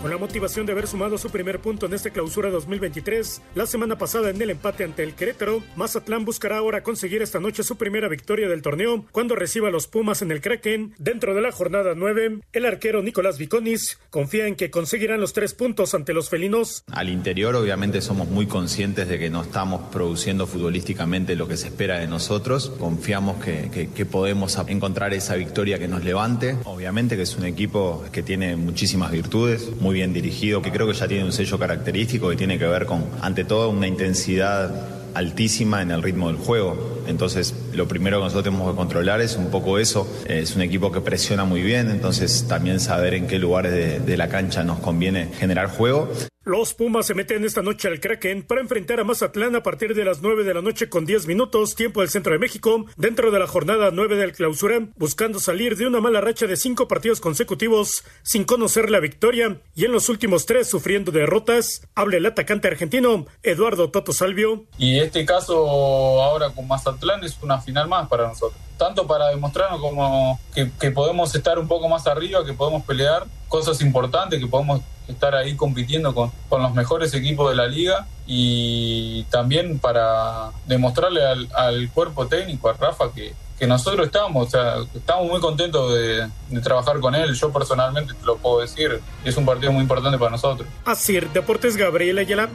Con 0.00 0.10
la 0.10 0.16
motivación 0.16 0.64
de 0.64 0.72
haber 0.72 0.86
sumado 0.86 1.18
su 1.18 1.28
primer 1.28 1.58
punto 1.60 1.84
en 1.84 1.92
este 1.92 2.10
clausura 2.10 2.48
2023, 2.48 3.42
la 3.54 3.66
semana 3.66 3.98
pasada 3.98 4.30
en 4.30 4.40
el 4.40 4.48
empate 4.48 4.82
ante 4.82 5.02
el 5.02 5.12
Querétaro, 5.14 5.62
Mazatlán 5.76 6.24
buscará 6.24 6.56
ahora 6.56 6.82
conseguir 6.82 7.20
esta 7.20 7.38
noche 7.38 7.62
su 7.64 7.76
primera 7.76 8.08
victoria 8.08 8.48
del 8.48 8.62
torneo 8.62 9.04
cuando 9.12 9.36
reciba 9.36 9.68
a 9.68 9.70
los 9.70 9.88
Pumas 9.88 10.22
en 10.22 10.30
el 10.30 10.40
Kraken. 10.40 10.94
Dentro 10.98 11.34
de 11.34 11.42
la 11.42 11.52
jornada 11.52 11.92
9, 11.94 12.38
el 12.54 12.64
arquero 12.64 13.02
Nicolás 13.02 13.36
Viconis 13.36 13.98
confía 14.08 14.46
en 14.46 14.56
que 14.56 14.70
conseguirán 14.70 15.20
los 15.20 15.34
tres 15.34 15.52
puntos 15.52 15.92
ante 15.92 16.14
los 16.14 16.30
felinos. 16.30 16.82
Al 16.90 17.10
interior 17.10 17.54
obviamente 17.54 18.00
somos 18.00 18.26
muy 18.30 18.46
conscientes 18.46 19.06
de 19.06 19.18
que 19.18 19.28
no 19.28 19.42
estamos 19.42 19.82
produciendo 19.92 20.46
futbolísticamente 20.46 21.36
lo 21.36 21.46
que 21.46 21.58
se 21.58 21.66
espera 21.66 21.98
de 21.98 22.06
nosotros. 22.06 22.70
Confiamos 22.78 23.44
que, 23.44 23.68
que- 23.94 24.06
podemos 24.06 24.56
encontrar 24.66 25.12
esa 25.12 25.34
victoria 25.36 25.78
que 25.78 25.88
nos 25.88 26.02
levante. 26.04 26.56
Obviamente 26.64 27.16
que 27.16 27.22
es 27.22 27.36
un 27.36 27.44
equipo 27.44 28.02
que 28.12 28.22
tiene 28.22 28.56
muchísimas 28.56 29.12
virtudes, 29.12 29.68
bien 29.94 30.12
dirigido, 30.12 30.62
que 30.62 30.70
creo 30.70 30.86
que 30.86 30.94
ya 30.94 31.08
tiene 31.08 31.24
un 31.24 31.32
sello 31.32 31.58
característico 31.58 32.28
que 32.30 32.36
tiene 32.36 32.58
que 32.58 32.66
ver 32.66 32.86
con, 32.86 33.04
ante 33.20 33.44
todo, 33.44 33.70
una 33.70 33.86
intensidad 33.86 34.70
altísima 35.14 35.82
en 35.82 35.90
el 35.90 36.02
ritmo 36.02 36.28
del 36.28 36.36
juego. 36.36 37.02
Entonces, 37.06 37.54
lo 37.74 37.88
primero 37.88 38.18
que 38.18 38.24
nosotros 38.24 38.44
tenemos 38.44 38.70
que 38.70 38.76
controlar 38.76 39.20
es 39.20 39.36
un 39.36 39.50
poco 39.50 39.78
eso. 39.78 40.08
Es 40.28 40.54
un 40.54 40.62
equipo 40.62 40.92
que 40.92 41.00
presiona 41.00 41.44
muy 41.44 41.62
bien, 41.62 41.90
entonces 41.90 42.46
también 42.48 42.80
saber 42.80 43.14
en 43.14 43.26
qué 43.26 43.38
lugares 43.38 43.72
de, 43.72 44.00
de 44.00 44.16
la 44.16 44.28
cancha 44.28 44.62
nos 44.62 44.78
conviene 44.78 45.28
generar 45.38 45.68
juego. 45.68 46.10
Los 46.46 46.72
Pumas 46.72 47.06
se 47.06 47.12
meten 47.12 47.44
esta 47.44 47.60
noche 47.60 47.86
al 47.86 48.00
Kraken 48.00 48.42
para 48.42 48.62
enfrentar 48.62 48.98
a 48.98 49.04
Mazatlán 49.04 49.54
a 49.56 49.62
partir 49.62 49.94
de 49.94 50.06
las 50.06 50.22
9 50.22 50.42
de 50.42 50.54
la 50.54 50.62
noche 50.62 50.88
con 50.88 51.04
10 51.04 51.26
minutos, 51.26 51.74
tiempo 51.74 52.00
del 52.00 52.08
centro 52.08 52.32
de 52.32 52.38
México, 52.38 52.86
dentro 52.96 53.30
de 53.30 53.38
la 53.38 53.46
jornada 53.46 53.90
9 53.92 54.16
del 54.16 54.32
clausura, 54.32 54.88
buscando 54.96 55.38
salir 55.38 55.76
de 55.76 55.86
una 55.86 56.00
mala 56.00 56.22
racha 56.22 56.46
de 56.46 56.56
cinco 56.56 56.88
partidos 56.88 57.20
consecutivos 57.20 58.04
sin 58.22 58.44
conocer 58.44 58.88
la 58.88 59.00
victoria 59.00 59.60
y 59.74 59.84
en 59.84 59.92
los 59.92 60.08
últimos 60.08 60.46
tres 60.46 60.66
sufriendo 60.66 61.12
derrotas. 61.12 61.86
Habla 61.94 62.16
el 62.16 62.24
atacante 62.24 62.68
argentino 62.68 63.26
Eduardo 63.42 63.90
Toto 63.90 64.14
Salvio. 64.14 64.64
Y 64.78 64.98
este 64.98 65.26
caso 65.26 66.22
ahora 66.22 66.48
con 66.48 66.66
Mazatlán 66.66 67.22
es 67.22 67.36
una 67.42 67.60
final 67.60 67.86
más 67.86 68.08
para 68.08 68.28
nosotros. 68.28 68.58
Tanto 68.78 69.06
para 69.06 69.28
demostrarnos 69.28 69.78
como 69.78 70.40
que, 70.54 70.70
que 70.80 70.90
podemos 70.90 71.34
estar 71.34 71.58
un 71.58 71.68
poco 71.68 71.86
más 71.86 72.06
arriba, 72.06 72.46
que 72.46 72.54
podemos 72.54 72.82
pelear 72.84 73.26
cosas 73.46 73.82
importantes, 73.82 74.40
que 74.40 74.46
podemos 74.46 74.80
estar 75.10 75.34
ahí 75.34 75.56
compitiendo 75.56 76.14
con, 76.14 76.32
con 76.48 76.62
los 76.62 76.74
mejores 76.74 77.12
equipos 77.14 77.50
de 77.50 77.56
la 77.56 77.66
liga 77.66 78.06
y 78.26 79.24
también 79.24 79.78
para 79.78 80.50
demostrarle 80.66 81.26
al, 81.26 81.48
al 81.54 81.90
cuerpo 81.90 82.26
técnico, 82.26 82.68
a 82.68 82.74
Rafa, 82.74 83.12
que, 83.12 83.34
que 83.58 83.66
nosotros 83.66 84.06
estamos, 84.06 84.46
o 84.46 84.50
sea, 84.50 84.76
estamos 84.94 85.28
muy 85.28 85.40
contentos 85.40 85.94
de, 85.94 86.28
de, 86.48 86.60
trabajar 86.60 86.98
con 87.00 87.14
él. 87.14 87.34
Yo 87.34 87.52
personalmente 87.52 88.14
te 88.14 88.24
lo 88.24 88.36
puedo 88.38 88.60
decir, 88.60 89.00
es 89.24 89.36
un 89.36 89.44
partido 89.44 89.72
muy 89.72 89.82
importante 89.82 90.16
para 90.16 90.30
nosotros. 90.30 90.66
Así, 90.84 91.20
Deportes 91.20 91.76
Gabriel 91.76 92.18
Ayala. 92.18 92.48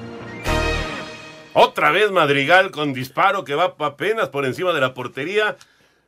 Otra 1.54 1.92
vez 1.92 2.12
Madrigal 2.12 2.72
con 2.72 2.94
disparo 2.94 3.46
que 3.46 3.56
va 3.56 3.76
apenas 3.80 4.30
por 4.30 4.46
encima 4.46 4.74
de 4.74 4.82
la 4.82 4.94
portería. 4.94 5.56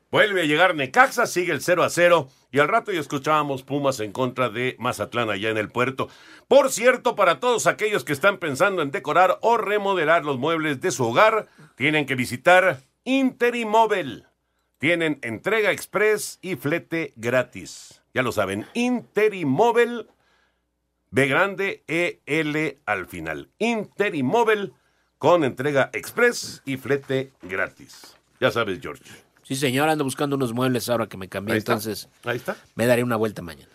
Vuelve 0.10 0.42
a 0.42 0.46
llegar 0.46 0.74
Necaxa, 0.74 1.28
sigue 1.28 1.52
el 1.52 1.62
0 1.62 1.84
a 1.84 1.90
0 1.90 2.30
y 2.52 2.60
al 2.60 2.70
rato 2.70 2.94
ya 2.94 3.00
escuchábamos 3.02 3.64
Pumas 3.64 4.00
en 4.00 4.14
contra 4.14 4.50
de 4.50 4.78
Mazatlán 4.80 5.30
allá 5.30 5.50
en 5.50 5.58
el 5.58 5.70
puerto. 5.70 6.08
Por 6.48 6.72
cierto, 6.72 7.16
para 7.16 7.42
todos 7.42 7.68
aquellos 7.68 8.06
que 8.06 8.14
están 8.14 8.38
pensando 8.38 8.82
en 8.82 8.92
decorar 8.92 9.38
o 9.42 9.58
remodelar 9.58 10.24
los 10.24 10.38
muebles 10.38 10.80
de 10.80 10.92
su 10.92 11.06
hogar, 11.06 11.48
tienen 11.76 12.06
que 12.06 12.16
visitar 12.16 12.80
Interimóvel. 13.04 14.26
Tienen 14.78 15.20
entrega 15.24 15.72
express 15.72 16.40
y 16.42 16.56
flete 16.56 17.12
gratis. 17.18 18.02
Ya 18.14 18.22
lo 18.22 18.32
saben, 18.32 18.66
Interimóvel, 18.76 20.08
B 21.10 21.28
grande, 21.28 21.84
E, 21.88 22.22
L 22.26 22.80
al 22.86 23.08
final. 23.08 23.50
Interimóvel 23.60 24.74
con 25.18 25.44
entrega 25.44 25.90
express 25.94 26.62
y 26.64 26.78
flete 26.78 27.34
gratis. 27.42 28.18
Ya 28.40 28.52
sabes, 28.52 28.80
George. 28.82 29.27
Sí, 29.48 29.56
señor, 29.56 29.88
ando 29.90 30.04
buscando 30.04 30.36
unos 30.36 30.54
muebles 30.54 30.90
ahora 30.90 31.08
que 31.08 31.16
me 31.18 31.30
cambié, 31.30 31.54
Ahí 31.54 31.60
está. 31.60 31.74
entonces 31.74 32.10
Ahí 32.26 32.36
está. 32.38 32.58
me 32.76 32.86
daré 32.86 33.04
una 33.04 33.16
vuelta 33.16 33.42
mañana. 33.42 33.70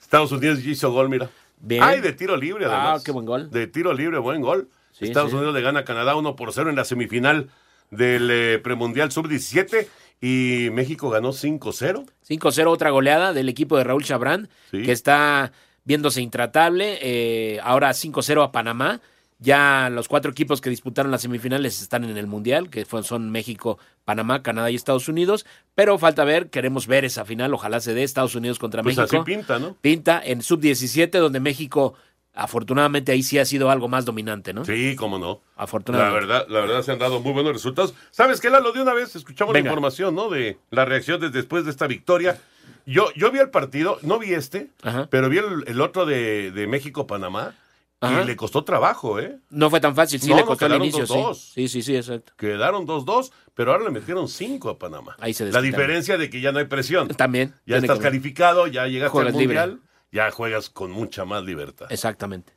Estados 0.00 0.32
Unidos 0.32 0.60
hizo 0.64 0.90
gol, 0.90 1.08
mira. 1.10 1.28
Bien. 1.60 1.82
Ay, 1.82 2.00
de 2.00 2.12
tiro 2.12 2.36
libre, 2.36 2.64
además. 2.64 3.00
Ah, 3.00 3.02
qué 3.04 3.12
buen 3.12 3.26
gol. 3.26 3.50
De 3.50 3.66
tiro 3.66 3.92
libre, 3.92 4.18
buen 4.18 4.40
gol. 4.40 4.68
Sí, 4.92 5.04
Estados 5.04 5.30
sí. 5.30 5.36
Unidos 5.36 5.54
le 5.54 5.60
gana 5.60 5.80
a 5.80 5.84
Canadá 5.84 6.16
1 6.16 6.34
por 6.36 6.52
0 6.52 6.70
en 6.70 6.76
la 6.76 6.84
semifinal 6.84 7.50
del 7.90 8.30
eh, 8.30 8.58
premundial 8.58 9.12
sub-17 9.12 9.86
y 10.20 10.70
México 10.72 11.10
ganó 11.10 11.32
5-0. 11.32 12.06
5-0, 12.26 12.66
otra 12.68 12.90
goleada 12.90 13.32
del 13.32 13.48
equipo 13.48 13.76
de 13.76 13.84
Raúl 13.84 14.04
Chabrán, 14.04 14.48
Sí. 14.70 14.82
que 14.82 14.92
está 14.92 15.52
viéndose 15.84 16.22
intratable. 16.22 16.98
eh, 17.02 17.60
ahora 17.62 17.90
5-0 17.92 18.42
a 18.42 18.50
Panamá. 18.52 19.00
Ya 19.40 19.88
los 19.90 20.08
cuatro 20.08 20.32
equipos 20.32 20.60
que 20.60 20.68
disputaron 20.68 21.12
las 21.12 21.22
semifinales 21.22 21.80
están 21.80 22.02
en 22.04 22.16
el 22.16 22.26
Mundial, 22.26 22.70
que 22.70 22.84
son 23.04 23.30
México, 23.30 23.78
Panamá, 24.04 24.42
Canadá 24.42 24.68
y 24.70 24.74
Estados 24.74 25.08
Unidos. 25.08 25.46
Pero 25.76 25.96
falta 25.96 26.24
ver, 26.24 26.50
queremos 26.50 26.88
ver 26.88 27.04
esa 27.04 27.24
final, 27.24 27.54
ojalá 27.54 27.78
se 27.80 27.94
dé 27.94 28.02
Estados 28.02 28.34
Unidos 28.34 28.58
contra 28.58 28.82
Pues 28.82 28.96
México. 28.96 29.16
así 29.22 29.24
pinta, 29.24 29.58
¿no? 29.60 29.74
Pinta 29.80 30.20
en 30.24 30.42
sub-17, 30.42 31.10
donde 31.20 31.38
México, 31.38 31.94
afortunadamente, 32.34 33.12
ahí 33.12 33.22
sí 33.22 33.38
ha 33.38 33.44
sido 33.44 33.70
algo 33.70 33.86
más 33.86 34.04
dominante, 34.04 34.52
¿no? 34.52 34.64
Sí, 34.64 34.96
cómo 34.96 35.20
no. 35.20 35.40
La 35.56 35.62
Afortunadamente. 35.62 36.26
verdad, 36.26 36.46
la 36.48 36.60
verdad 36.60 36.82
se 36.82 36.90
han 36.92 36.98
dado 36.98 37.20
muy 37.20 37.32
buenos 37.32 37.52
resultados. 37.52 37.94
¿Sabes 38.10 38.40
qué, 38.40 38.50
Lalo? 38.50 38.72
De 38.72 38.82
una 38.82 38.92
vez 38.94 39.14
escuchamos 39.14 39.52
Venga. 39.52 39.66
la 39.66 39.70
información, 39.70 40.16
¿no? 40.16 40.28
De 40.30 40.58
las 40.70 40.88
reacciones 40.88 41.30
después 41.32 41.64
de 41.64 41.70
esta 41.70 41.86
victoria. 41.86 42.38
Yo, 42.86 43.12
yo 43.14 43.30
vi 43.30 43.38
el 43.38 43.50
partido, 43.50 43.98
no 44.02 44.18
vi 44.18 44.32
este, 44.32 44.70
pero 45.10 45.28
vi 45.28 45.38
el, 45.38 45.64
el 45.66 45.80
otro 45.80 46.06
de, 46.06 46.50
de 46.50 46.66
México-Panamá 46.66 47.54
Ajá. 48.00 48.22
y 48.22 48.26
le 48.26 48.36
costó 48.36 48.62
trabajo, 48.62 49.18
¿eh? 49.18 49.38
No 49.50 49.70
fue 49.70 49.80
tan 49.80 49.94
fácil, 49.94 50.20
sí 50.20 50.28
No, 50.30 50.36
le 50.36 50.42
no, 50.42 50.46
costó 50.46 50.66
al 50.66 50.70
quedaron 50.72 50.86
inicio, 50.86 51.06
sí. 51.06 51.12
2-2. 51.14 51.34
Sí, 51.34 51.68
sí, 51.68 51.82
sí, 51.82 51.96
exacto. 51.96 52.32
Quedaron 52.36 52.86
2-2, 52.86 53.32
pero 53.54 53.72
ahora 53.72 53.84
le 53.84 53.90
metieron 53.90 54.28
5 54.28 54.70
a 54.70 54.78
Panamá. 54.78 55.16
Ahí 55.18 55.34
se 55.34 55.50
La 55.50 55.60
diferencia 55.60 56.16
de 56.16 56.30
que 56.30 56.40
ya 56.40 56.52
no 56.52 56.60
hay 56.60 56.66
presión. 56.66 57.08
También. 57.08 57.54
Ya 57.66 57.78
estás 57.78 57.98
que 57.98 58.04
calificado, 58.04 58.66
ya 58.68 58.86
llegaste 58.86 59.10
Juegas 59.12 59.34
al 59.34 59.40
libre. 59.40 59.58
Mundial, 59.58 59.80
ya 60.12 60.30
juegas 60.30 60.70
con 60.70 60.90
mucha 60.92 61.24
más 61.24 61.42
libertad. 61.42 61.88
Exactamente. 61.90 62.52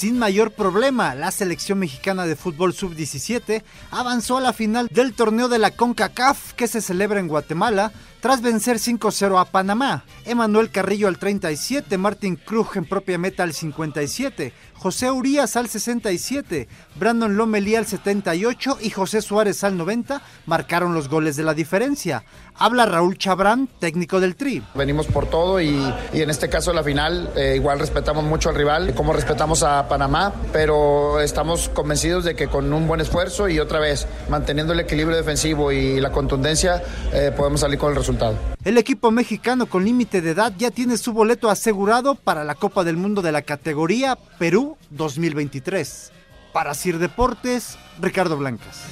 Sin 0.00 0.18
mayor 0.18 0.52
problema, 0.52 1.14
la 1.14 1.30
selección 1.30 1.78
mexicana 1.78 2.24
de 2.24 2.34
fútbol 2.34 2.72
sub-17 2.72 3.62
avanzó 3.90 4.38
a 4.38 4.40
la 4.40 4.54
final 4.54 4.88
del 4.90 5.12
torneo 5.12 5.50
de 5.50 5.58
la 5.58 5.72
CONCACAF 5.72 6.54
que 6.54 6.68
se 6.68 6.80
celebra 6.80 7.20
en 7.20 7.28
Guatemala 7.28 7.92
tras 8.20 8.40
vencer 8.40 8.78
5-0 8.78 9.38
a 9.38 9.44
Panamá. 9.44 10.04
Emanuel 10.24 10.70
Carrillo 10.70 11.06
al 11.06 11.18
37, 11.18 11.98
Martin 11.98 12.36
Krug 12.36 12.68
en 12.76 12.86
propia 12.86 13.18
meta 13.18 13.42
al 13.42 13.52
57, 13.52 14.54
José 14.80 15.10
Urias 15.10 15.56
al 15.56 15.68
67, 15.68 16.66
Brandon 16.94 17.36
Lomelí 17.36 17.76
al 17.76 17.86
78 17.86 18.78
y 18.80 18.88
José 18.88 19.20
Suárez 19.20 19.62
al 19.62 19.76
90 19.76 20.22
marcaron 20.46 20.94
los 20.94 21.10
goles 21.10 21.36
de 21.36 21.42
la 21.42 21.52
diferencia. 21.52 22.24
Habla 22.54 22.86
Raúl 22.86 23.18
Chabrán, 23.18 23.68
técnico 23.78 24.20
del 24.20 24.36
Tri. 24.36 24.62
Venimos 24.74 25.06
por 25.06 25.26
todo 25.26 25.60
y, 25.60 25.78
y 26.14 26.22
en 26.22 26.30
este 26.30 26.48
caso 26.48 26.72
la 26.72 26.82
final 26.82 27.30
eh, 27.36 27.56
igual 27.56 27.78
respetamos 27.78 28.24
mucho 28.24 28.48
al 28.48 28.54
rival, 28.54 28.94
como 28.94 29.12
respetamos 29.12 29.62
a 29.62 29.86
Panamá, 29.86 30.32
pero 30.50 31.20
estamos 31.20 31.68
convencidos 31.68 32.24
de 32.24 32.34
que 32.34 32.48
con 32.48 32.72
un 32.72 32.88
buen 32.88 33.02
esfuerzo 33.02 33.50
y 33.50 33.58
otra 33.58 33.80
vez 33.80 34.06
manteniendo 34.30 34.72
el 34.72 34.80
equilibrio 34.80 35.14
defensivo 35.14 35.72
y 35.72 36.00
la 36.00 36.10
contundencia 36.10 36.82
eh, 37.12 37.32
podemos 37.36 37.60
salir 37.60 37.78
con 37.78 37.90
el 37.90 37.96
resultado. 37.96 38.34
El 38.64 38.78
equipo 38.78 39.10
mexicano 39.10 39.66
con 39.66 39.84
límite 39.84 40.22
de 40.22 40.30
edad 40.30 40.54
ya 40.56 40.70
tiene 40.70 40.96
su 40.96 41.12
boleto 41.12 41.50
asegurado 41.50 42.14
para 42.14 42.44
la 42.44 42.54
Copa 42.54 42.82
del 42.82 42.96
Mundo 42.96 43.20
de 43.20 43.32
la 43.32 43.42
categoría 43.42 44.16
Perú 44.38 44.69
2023. 44.90 46.12
Para 46.52 46.74
Sir 46.74 46.98
Deportes, 46.98 47.78
Ricardo 48.00 48.36
Blancas. 48.36 48.84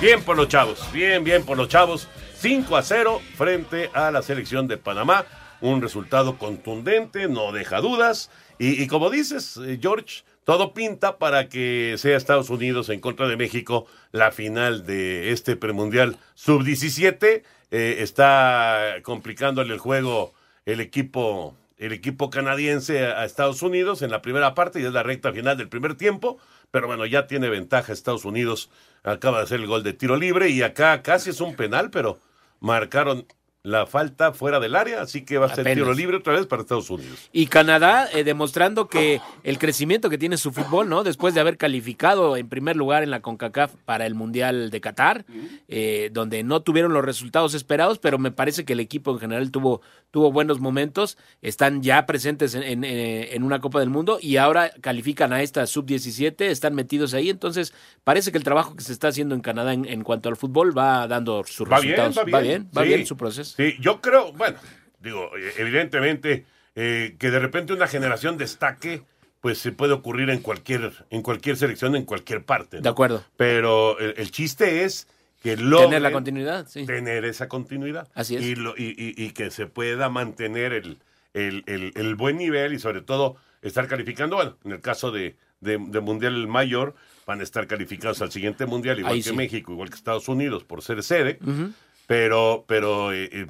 Bien 0.00 0.22
por 0.22 0.36
los 0.36 0.48
chavos, 0.48 0.80
bien, 0.92 1.24
bien 1.24 1.44
por 1.44 1.56
los 1.56 1.68
chavos. 1.68 2.08
5 2.40 2.76
a 2.76 2.82
0 2.82 3.20
frente 3.36 3.90
a 3.92 4.10
la 4.10 4.22
selección 4.22 4.68
de 4.68 4.78
Panamá. 4.78 5.26
Un 5.60 5.82
resultado 5.82 6.38
contundente, 6.38 7.28
no 7.28 7.50
deja 7.50 7.80
dudas. 7.80 8.30
Y, 8.58 8.80
y 8.80 8.86
como 8.86 9.10
dices, 9.10 9.56
eh, 9.56 9.78
George, 9.82 10.22
todo 10.48 10.72
pinta 10.72 11.18
para 11.18 11.50
que 11.50 11.96
sea 11.98 12.16
Estados 12.16 12.48
Unidos 12.48 12.88
en 12.88 13.00
contra 13.00 13.28
de 13.28 13.36
México 13.36 13.84
la 14.12 14.30
final 14.32 14.86
de 14.86 15.30
este 15.32 15.56
premundial 15.56 16.16
sub-17. 16.36 17.42
Eh, 17.70 17.96
está 17.98 18.94
complicándole 19.02 19.74
el 19.74 19.78
juego 19.78 20.32
el 20.64 20.80
equipo, 20.80 21.54
el 21.78 21.92
equipo 21.92 22.28
canadiense 22.28 23.06
a 23.06 23.24
Estados 23.24 23.62
Unidos 23.62 24.02
en 24.02 24.10
la 24.10 24.20
primera 24.20 24.54
parte 24.54 24.80
y 24.80 24.84
es 24.84 24.92
la 24.92 25.04
recta 25.04 25.32
final 25.32 25.56
del 25.56 25.68
primer 25.68 25.94
tiempo. 25.94 26.38
Pero 26.70 26.86
bueno, 26.86 27.06
ya 27.06 27.26
tiene 27.26 27.48
ventaja 27.48 27.92
Estados 27.92 28.24
Unidos. 28.24 28.70
Acaba 29.04 29.38
de 29.38 29.44
hacer 29.44 29.60
el 29.60 29.66
gol 29.66 29.82
de 29.82 29.92
tiro 29.92 30.16
libre 30.16 30.50
y 30.50 30.62
acá 30.62 31.02
casi 31.02 31.30
es 31.30 31.40
un 31.40 31.54
penal, 31.54 31.90
pero 31.90 32.18
marcaron 32.60 33.26
la 33.68 33.86
falta 33.86 34.32
fuera 34.32 34.58
del 34.60 34.74
área, 34.76 35.02
así 35.02 35.24
que 35.24 35.38
va 35.38 35.46
a 35.46 35.50
ser 35.50 35.60
Apenas. 35.60 35.76
tiro 35.84 35.94
libre 35.94 36.16
otra 36.16 36.32
vez 36.34 36.46
para 36.46 36.62
Estados 36.62 36.88
Unidos. 36.90 37.28
Y 37.32 37.46
Canadá 37.46 38.08
eh, 38.12 38.24
demostrando 38.24 38.88
que 38.88 39.20
el 39.44 39.58
crecimiento 39.58 40.08
que 40.10 40.18
tiene 40.18 40.36
su 40.36 40.52
fútbol, 40.52 40.88
¿no? 40.88 41.04
Después 41.04 41.34
de 41.34 41.40
haber 41.40 41.56
calificado 41.56 42.36
en 42.36 42.48
primer 42.48 42.76
lugar 42.76 43.02
en 43.02 43.10
la 43.10 43.20
CONCACAF 43.20 43.74
para 43.84 44.06
el 44.06 44.14
Mundial 44.14 44.70
de 44.70 44.80
Qatar, 44.80 45.24
eh, 45.68 46.10
donde 46.12 46.42
no 46.42 46.62
tuvieron 46.62 46.92
los 46.92 47.04
resultados 47.04 47.54
esperados, 47.54 47.98
pero 47.98 48.18
me 48.18 48.30
parece 48.30 48.64
que 48.64 48.72
el 48.72 48.80
equipo 48.80 49.12
en 49.12 49.18
general 49.18 49.50
tuvo, 49.50 49.80
tuvo 50.10 50.32
buenos 50.32 50.60
momentos, 50.60 51.18
están 51.42 51.82
ya 51.82 52.06
presentes 52.06 52.54
en, 52.54 52.62
en, 52.62 52.84
eh, 52.84 53.34
en 53.34 53.42
una 53.42 53.60
Copa 53.60 53.80
del 53.80 53.90
Mundo 53.90 54.18
y 54.20 54.36
ahora 54.36 54.70
califican 54.80 55.32
a 55.32 55.42
esta 55.42 55.66
sub-17, 55.66 56.42
están 56.46 56.74
metidos 56.74 57.14
ahí, 57.14 57.28
entonces 57.30 57.74
parece 58.04 58.32
que 58.32 58.38
el 58.38 58.44
trabajo 58.44 58.74
que 58.76 58.82
se 58.82 58.92
está 58.92 59.08
haciendo 59.08 59.34
en 59.34 59.40
Canadá 59.40 59.72
en, 59.74 59.84
en 59.84 60.02
cuanto 60.02 60.28
al 60.28 60.36
fútbol 60.36 60.76
va 60.76 61.06
dando 61.06 61.44
sus 61.44 61.70
Va 61.70 61.80
bien, 61.80 61.96
resultados. 61.96 62.32
va 62.34 62.40
bien. 62.40 62.68
va 62.76 62.82
Sí. 62.82 62.88
bien 62.88 63.06
su 63.06 63.16
proceso. 63.16 63.54
Sí, 63.58 63.76
yo 63.80 64.00
creo, 64.00 64.32
bueno, 64.32 64.56
digo, 65.00 65.30
eh, 65.36 65.52
evidentemente 65.58 66.46
eh, 66.76 67.16
que 67.18 67.30
de 67.30 67.38
repente 67.40 67.72
una 67.74 67.88
generación 67.88 68.38
destaque, 68.38 69.02
pues 69.40 69.58
se 69.58 69.72
puede 69.72 69.92
ocurrir 69.92 70.30
en 70.30 70.38
cualquier, 70.40 70.92
en 71.10 71.22
cualquier 71.22 71.56
selección, 71.56 71.94
en 71.96 72.04
cualquier 72.04 72.44
parte. 72.44 72.76
¿no? 72.78 72.82
De 72.84 72.88
acuerdo. 72.88 73.24
Pero 73.36 73.98
el, 73.98 74.14
el 74.16 74.30
chiste 74.30 74.84
es 74.84 75.08
que 75.42 75.56
Tener 75.56 76.00
la 76.02 76.12
continuidad, 76.12 76.66
sí. 76.68 76.86
tener 76.86 77.24
esa 77.24 77.48
continuidad. 77.48 78.08
Así 78.14 78.36
es. 78.36 78.42
Y, 78.44 78.54
lo- 78.54 78.74
y- 78.76 78.94
y- 78.96 79.14
y 79.24 79.30
que 79.32 79.50
se 79.50 79.66
pueda 79.66 80.08
mantener 80.08 80.72
el, 80.72 80.98
el- 81.34 81.62
el- 81.66 81.92
el 81.96 82.14
buen 82.14 82.36
nivel 82.38 82.72
y 82.74 82.78
sobre 82.78 83.02
todo 83.02 83.36
estar 83.62 83.86
calificando. 83.88 84.36
Bueno, 84.36 84.56
en 84.64 84.72
el 84.72 84.80
caso 84.80 85.10
de, 85.12 85.36
de- 85.60 85.78
de 85.78 86.00
Mundial 86.00 86.46
Mayor, 86.48 86.94
van 87.26 87.40
a 87.40 87.42
estar 87.42 87.66
calificados 87.66 88.22
al 88.22 88.30
siguiente 88.32 88.66
Mundial, 88.66 88.98
igual 89.00 89.14
Ahí 89.14 89.22
que 89.22 89.30
sí. 89.30 89.36
México, 89.36 89.72
igual 89.72 89.90
que 89.90 89.96
Estados 89.96 90.28
Unidos, 90.28 90.62
por 90.64 90.82
ser 90.82 91.02
sede. 91.02 91.38
Ujú. 91.42 91.72
Pero, 92.08 92.64
pero 92.66 93.12
eh, 93.12 93.28
eh, 93.30 93.46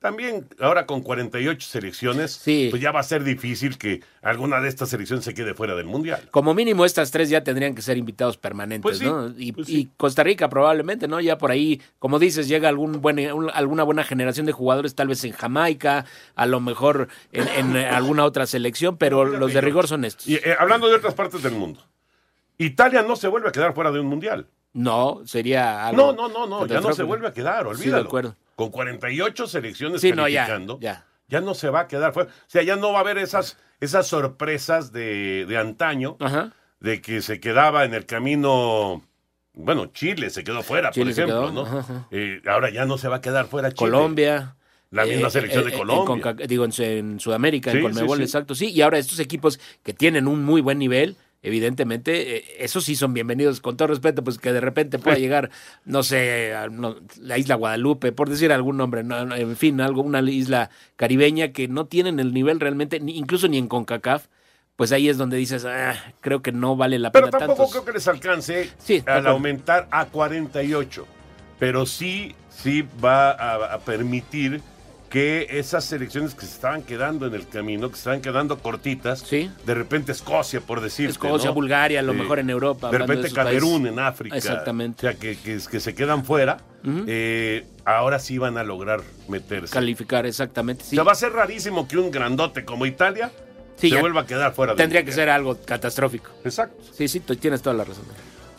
también 0.00 0.48
ahora 0.58 0.86
con 0.86 1.02
48 1.02 1.68
selecciones, 1.68 2.40
pues 2.70 2.80
ya 2.80 2.90
va 2.90 3.00
a 3.00 3.02
ser 3.02 3.22
difícil 3.22 3.76
que 3.76 4.00
alguna 4.22 4.60
de 4.62 4.68
estas 4.70 4.88
selecciones 4.88 5.26
se 5.26 5.34
quede 5.34 5.52
fuera 5.52 5.74
del 5.76 5.84
Mundial. 5.84 6.26
Como 6.30 6.54
mínimo 6.54 6.86
estas 6.86 7.10
tres 7.10 7.28
ya 7.28 7.44
tendrían 7.44 7.74
que 7.74 7.82
ser 7.82 7.98
invitados 7.98 8.38
permanentes, 8.38 8.82
Pues 8.82 8.98
sí, 8.98 9.04
¿no? 9.04 9.32
Y, 9.36 9.52
pues 9.52 9.68
y 9.68 9.90
Costa 9.98 10.22
Rica 10.24 10.48
probablemente, 10.48 11.06
¿no? 11.06 11.20
Ya 11.20 11.36
por 11.36 11.50
ahí, 11.50 11.82
como 11.98 12.18
dices, 12.18 12.48
llega 12.48 12.70
algún 12.70 13.02
buen, 13.02 13.20
un- 13.30 13.50
alguna 13.52 13.82
buena 13.82 14.04
generación 14.04 14.46
de 14.46 14.52
jugadores, 14.52 14.94
tal 14.94 15.08
vez 15.08 15.22
en 15.24 15.32
Jamaica, 15.32 16.06
a 16.34 16.46
lo 16.46 16.60
mejor 16.60 17.08
en, 17.30 17.46
en 17.46 17.76
alguna 17.76 18.24
otra 18.24 18.46
selección, 18.46 18.96
pero 18.96 19.26
los 19.26 19.52
de 19.52 19.60
rigor 19.60 19.86
son 19.86 20.06
estos. 20.06 20.26
Y 20.26 20.36
eh, 20.36 20.56
hablando 20.58 20.88
de 20.88 20.94
otras 20.96 21.12
partes 21.12 21.42
del 21.42 21.52
mundo, 21.52 21.80
Italia 22.56 23.02
no 23.02 23.16
se 23.16 23.28
vuelve 23.28 23.50
a 23.50 23.52
quedar 23.52 23.74
fuera 23.74 23.92
de 23.92 24.00
un 24.00 24.06
Mundial. 24.06 24.46
No, 24.74 25.20
sería 25.26 25.90
No, 25.92 26.10
algo 26.10 26.12
no, 26.14 26.28
no, 26.28 26.46
no, 26.46 26.66
ya 26.66 26.80
no 26.80 26.92
se 26.94 27.02
vuelve 27.02 27.28
a 27.28 27.32
quedar, 27.32 27.62
Sí, 27.62 27.64
de 27.64 27.70
olvídalo. 27.70 28.04
acuerdo. 28.06 28.36
Con 28.56 28.70
48 28.70 29.46
selecciones 29.46 30.00
Sí, 30.00 30.12
no, 30.12 30.28
ya, 30.28 30.42
calificando, 30.46 30.78
ya. 30.80 31.04
ya 31.28 31.40
no 31.40 31.54
se 31.54 31.68
va 31.70 31.80
a 31.80 31.88
quedar 31.88 32.12
fuera. 32.12 32.30
O 32.30 32.44
sea, 32.46 32.62
ya 32.62 32.76
no 32.76 32.92
va 32.92 32.98
a 32.98 33.00
haber 33.02 33.18
esas, 33.18 33.58
esas 33.80 34.06
sorpresas 34.06 34.92
de, 34.92 35.46
de 35.46 35.58
antaño, 35.58 36.16
de 36.80 37.00
que 37.02 37.20
se 37.22 37.40
quedaba 37.40 37.84
en 37.84 37.94
el 37.94 38.06
camino. 38.06 39.02
Bueno, 39.54 39.86
Chile 39.86 40.30
se 40.30 40.44
quedó 40.44 40.62
fuera, 40.62 40.90
Chile 40.90 41.12
por 41.14 41.24
ejemplo, 41.24 41.50
¿no? 41.52 41.62
ajá, 41.62 41.78
ajá. 41.80 42.08
Eh, 42.10 42.40
ahora 42.46 42.70
ya 42.70 42.86
no 42.86 42.96
se 42.96 43.08
va 43.08 43.16
a 43.16 43.20
quedar 43.20 43.46
fuera 43.46 43.68
Chile. 43.72 43.90
Colombia. 43.90 44.56
La 44.90 45.04
misma 45.06 45.28
eh, 45.28 45.30
selección 45.30 45.62
eh, 45.62 45.66
de 45.66 45.72
en 45.72 45.78
Colombia. 45.78 46.06
Conca- 46.06 46.46
digo, 46.46 46.64
en, 46.66 46.72
en 46.82 47.20
Sudamérica, 47.20 47.70
Sí, 47.72 47.78
en 47.78 47.82
sí, 47.84 47.88
Conmebol, 47.90 48.18
sí. 48.18 48.24
exacto, 48.24 48.54
sí. 48.54 48.70
Y 48.70 48.80
ahora 48.82 48.98
estos 48.98 49.18
equipos 49.20 49.58
que 49.82 49.92
tienen 49.94 50.26
un 50.28 50.44
muy 50.44 50.60
buen 50.60 50.78
nivel, 50.78 51.16
evidentemente, 51.42 52.36
eh, 52.36 52.44
esos 52.58 52.84
sí 52.84 52.96
son 52.96 53.12
bienvenidos, 53.14 53.60
con 53.60 53.76
todo 53.76 53.88
respeto, 53.88 54.22
pues 54.24 54.38
que 54.38 54.52
de 54.52 54.60
repente 54.60 54.98
pueda 54.98 55.18
llegar, 55.18 55.50
no 55.84 56.02
sé, 56.02 56.54
a 56.54 56.68
la 57.20 57.38
isla 57.38 57.56
Guadalupe, 57.56 58.12
por 58.12 58.30
decir 58.30 58.52
algún 58.52 58.76
nombre, 58.76 59.02
no, 59.04 59.24
no, 59.26 59.34
en 59.36 59.56
fin, 59.56 59.80
algo, 59.80 60.02
una 60.02 60.20
isla 60.22 60.70
caribeña 60.96 61.52
que 61.52 61.68
no 61.68 61.86
tienen 61.86 62.20
el 62.20 62.32
nivel 62.32 62.60
realmente, 62.60 63.00
ni- 63.00 63.18
incluso 63.18 63.48
ni 63.48 63.58
en 63.58 63.68
CONCACAF, 63.68 64.26
pues 64.76 64.90
ahí 64.92 65.08
es 65.08 65.18
donde 65.18 65.36
dices, 65.36 65.64
"Ah, 65.66 65.94
creo 66.20 66.40
que 66.42 66.50
no 66.50 66.76
vale 66.76 66.98
la 66.98 67.12
Pero 67.12 67.26
pena 67.26 67.38
tampoco 67.38 67.56
tantos. 67.64 67.72
creo 67.72 67.84
que 67.84 67.92
les 67.92 68.08
alcance 68.08 68.70
Sí, 68.78 68.96
al 69.04 69.18
acuerdo. 69.18 69.28
aumentar 69.30 69.86
a 69.90 70.06
48. 70.06 71.06
Pero 71.58 71.86
sí, 71.86 72.34
sí 72.50 72.84
va 73.04 73.30
a, 73.30 73.74
a 73.74 73.78
permitir 73.80 74.60
que 75.12 75.46
esas 75.50 75.84
selecciones 75.84 76.34
que 76.34 76.46
se 76.46 76.54
estaban 76.54 76.82
quedando 76.82 77.26
en 77.26 77.34
el 77.34 77.46
camino, 77.46 77.88
que 77.90 77.96
se 77.96 78.00
estaban 78.00 78.22
quedando 78.22 78.58
cortitas, 78.60 79.28
de 79.30 79.74
repente 79.74 80.10
Escocia, 80.10 80.62
por 80.62 80.80
decir. 80.80 81.10
Escocia, 81.10 81.50
Bulgaria, 81.50 82.00
a 82.00 82.02
lo 82.02 82.14
mejor 82.14 82.38
en 82.38 82.48
Europa, 82.48 82.90
De 82.90 82.96
repente 82.96 83.30
Camerún 83.30 83.82
países. 83.82 83.92
en 83.92 83.98
África. 83.98 84.36
Exactamente. 84.38 85.06
O 85.06 85.10
sea, 85.10 85.18
que, 85.20 85.36
que, 85.36 85.58
que 85.70 85.80
se 85.80 85.94
quedan 85.94 86.24
fuera, 86.24 86.56
eh, 87.06 87.66
ahora 87.84 88.18
sí 88.18 88.38
van 88.38 88.56
a 88.56 88.64
lograr 88.64 89.02
meterse. 89.28 89.74
Calificar, 89.74 90.24
exactamente. 90.24 90.82
Sí. 90.84 90.96
O 90.96 91.00
sea, 91.00 91.04
va 91.04 91.12
a 91.12 91.16
ser 91.16 91.32
rarísimo 91.32 91.86
que 91.86 91.98
un 91.98 92.10
grandote 92.10 92.64
como 92.64 92.86
Italia 92.86 93.30
Sí, 93.76 93.90
se 93.90 94.00
vuelva 94.00 94.22
a 94.22 94.26
quedar 94.26 94.54
fuera. 94.54 94.74
Tendría 94.76 95.04
que 95.04 95.12
ser 95.12 95.28
algo 95.28 95.58
catastrófico. 95.62 96.30
Exacto. 96.44 96.82
Sí, 96.96 97.06
sí, 97.06 97.20
tienes 97.20 97.60
toda 97.60 97.74
la 97.76 97.84
razón. 97.84 98.04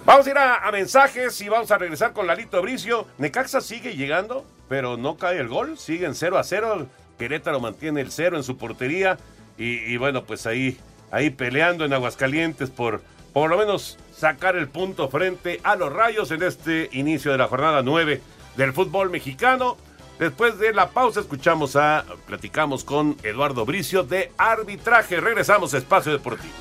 Vamos 0.05 0.27
a 0.27 0.29
ir 0.29 0.37
a, 0.37 0.67
a 0.67 0.71
mensajes 0.71 1.39
y 1.41 1.49
vamos 1.49 1.71
a 1.71 1.77
regresar 1.77 2.11
con 2.13 2.27
Lalito 2.27 2.61
Bricio. 2.61 3.07
Necaxa 3.17 3.61
sigue 3.61 3.95
llegando, 3.95 4.45
pero 4.73 4.97
no 4.97 5.17
cae 5.17 5.37
el 5.37 5.49
gol. 5.49 5.77
Siguen 5.77 6.15
0 6.15 6.39
a 6.39 6.43
0. 6.43 6.87
Querétaro 7.19 7.59
mantiene 7.59 8.01
el 8.01 8.11
0 8.11 8.37
en 8.37 8.43
su 8.43 8.57
portería. 8.57 9.19
Y, 9.55 9.97
bueno, 9.97 10.23
pues 10.23 10.47
ahí, 10.47 10.79
ahí 11.11 11.29
peleando 11.29 11.85
en 11.85 11.93
Aguascalientes 11.93 12.71
por 12.71 13.01
por 13.33 13.51
lo 13.51 13.57
menos 13.57 13.99
sacar 14.17 14.55
el 14.55 14.67
punto 14.69 15.09
frente 15.09 15.59
a 15.63 15.75
los 15.75 15.93
rayos 15.93 16.31
en 16.31 16.41
este 16.41 16.89
inicio 16.91 17.31
de 17.31 17.37
la 17.37 17.47
jornada 17.47 17.83
9 17.83 18.19
del 18.57 18.73
fútbol 18.73 19.11
mexicano. 19.11 19.77
Después 20.17 20.57
de 20.57 20.73
la 20.73 20.89
pausa 20.89 21.19
escuchamos 21.19 21.75
a, 21.75 22.03
platicamos 22.25 22.83
con 22.83 23.15
Eduardo 23.21 23.67
Bricio 23.67 24.01
de 24.01 24.31
arbitraje. 24.39 25.21
Regresamos 25.21 25.75
a 25.75 25.77
Espacio 25.77 26.13
Deportivo. 26.13 26.53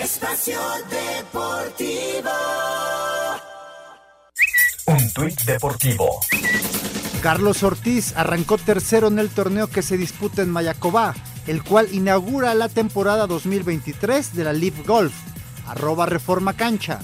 Espacio 0.00 0.58
Deportivo. 0.90 2.30
Un 4.86 5.12
tuit 5.12 5.40
deportivo. 5.42 6.20
Carlos 7.22 7.62
Ortiz 7.62 8.12
arrancó 8.16 8.56
tercero 8.58 9.08
en 9.08 9.18
el 9.18 9.30
torneo 9.30 9.66
que 9.68 9.82
se 9.82 9.96
disputa 9.96 10.42
en 10.42 10.50
Mayacobá, 10.50 11.14
el 11.46 11.62
cual 11.64 11.88
inaugura 11.92 12.54
la 12.54 12.68
temporada 12.68 13.26
2023 13.26 14.34
de 14.34 14.44
la 14.44 14.52
Leaf 14.52 14.86
Golf. 14.86 15.14
Arroba 15.66 16.06
Reforma 16.06 16.52
Cancha. 16.54 17.00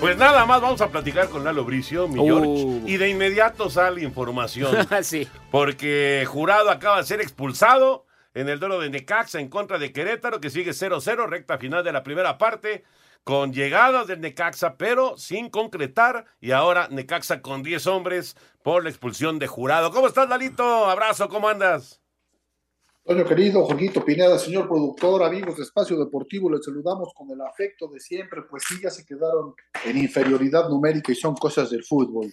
Pues 0.00 0.16
nada 0.18 0.44
más 0.44 0.60
vamos 0.60 0.80
a 0.82 0.88
platicar 0.88 1.28
con 1.30 1.42
Lalo 1.42 1.64
Bricio, 1.64 2.06
mi 2.06 2.20
Uh. 2.20 2.24
George. 2.26 2.92
Y 2.92 2.96
de 2.98 3.08
inmediato 3.08 3.70
sale 3.70 4.02
información. 4.02 4.86
sí. 5.02 5.26
Porque 5.50 6.24
Jurado 6.28 6.70
acaba 6.70 6.98
de 6.98 7.04
ser 7.04 7.20
expulsado 7.20 8.04
en 8.36 8.50
el 8.50 8.60
duelo 8.60 8.78
de 8.78 8.90
Necaxa 8.90 9.40
en 9.40 9.48
contra 9.48 9.78
de 9.78 9.94
Querétaro, 9.94 10.42
que 10.42 10.50
sigue 10.50 10.72
0-0, 10.72 11.26
recta 11.26 11.56
final 11.56 11.82
de 11.82 11.90
la 11.90 12.02
primera 12.02 12.36
parte, 12.36 12.84
con 13.24 13.50
llegadas 13.54 14.06
del 14.08 14.20
Necaxa, 14.20 14.76
pero 14.76 15.16
sin 15.16 15.48
concretar. 15.48 16.26
Y 16.38 16.50
ahora 16.50 16.86
Necaxa 16.90 17.40
con 17.40 17.62
10 17.62 17.86
hombres 17.86 18.36
por 18.62 18.84
la 18.84 18.90
expulsión 18.90 19.38
de 19.38 19.46
Jurado. 19.46 19.90
¿Cómo 19.90 20.06
estás, 20.06 20.28
Lalito? 20.28 20.84
Abrazo, 20.84 21.30
¿cómo 21.30 21.48
andas? 21.48 22.02
Toño 23.04 23.24
querido, 23.24 23.64
Jorgito 23.64 24.04
Pineda, 24.04 24.38
señor 24.38 24.68
productor, 24.68 25.22
amigos 25.22 25.56
de 25.56 25.62
Espacio 25.62 25.96
Deportivo, 25.96 26.50
les 26.50 26.62
saludamos 26.62 27.14
con 27.14 27.30
el 27.30 27.40
afecto 27.40 27.88
de 27.88 28.00
siempre, 28.00 28.42
pues 28.50 28.64
sí, 28.68 28.74
ya 28.82 28.90
se 28.90 29.06
quedaron 29.06 29.54
en 29.86 29.96
inferioridad 29.96 30.68
numérica 30.68 31.10
y 31.10 31.14
son 31.14 31.36
cosas 31.36 31.70
del 31.70 31.84
fútbol. 31.84 32.30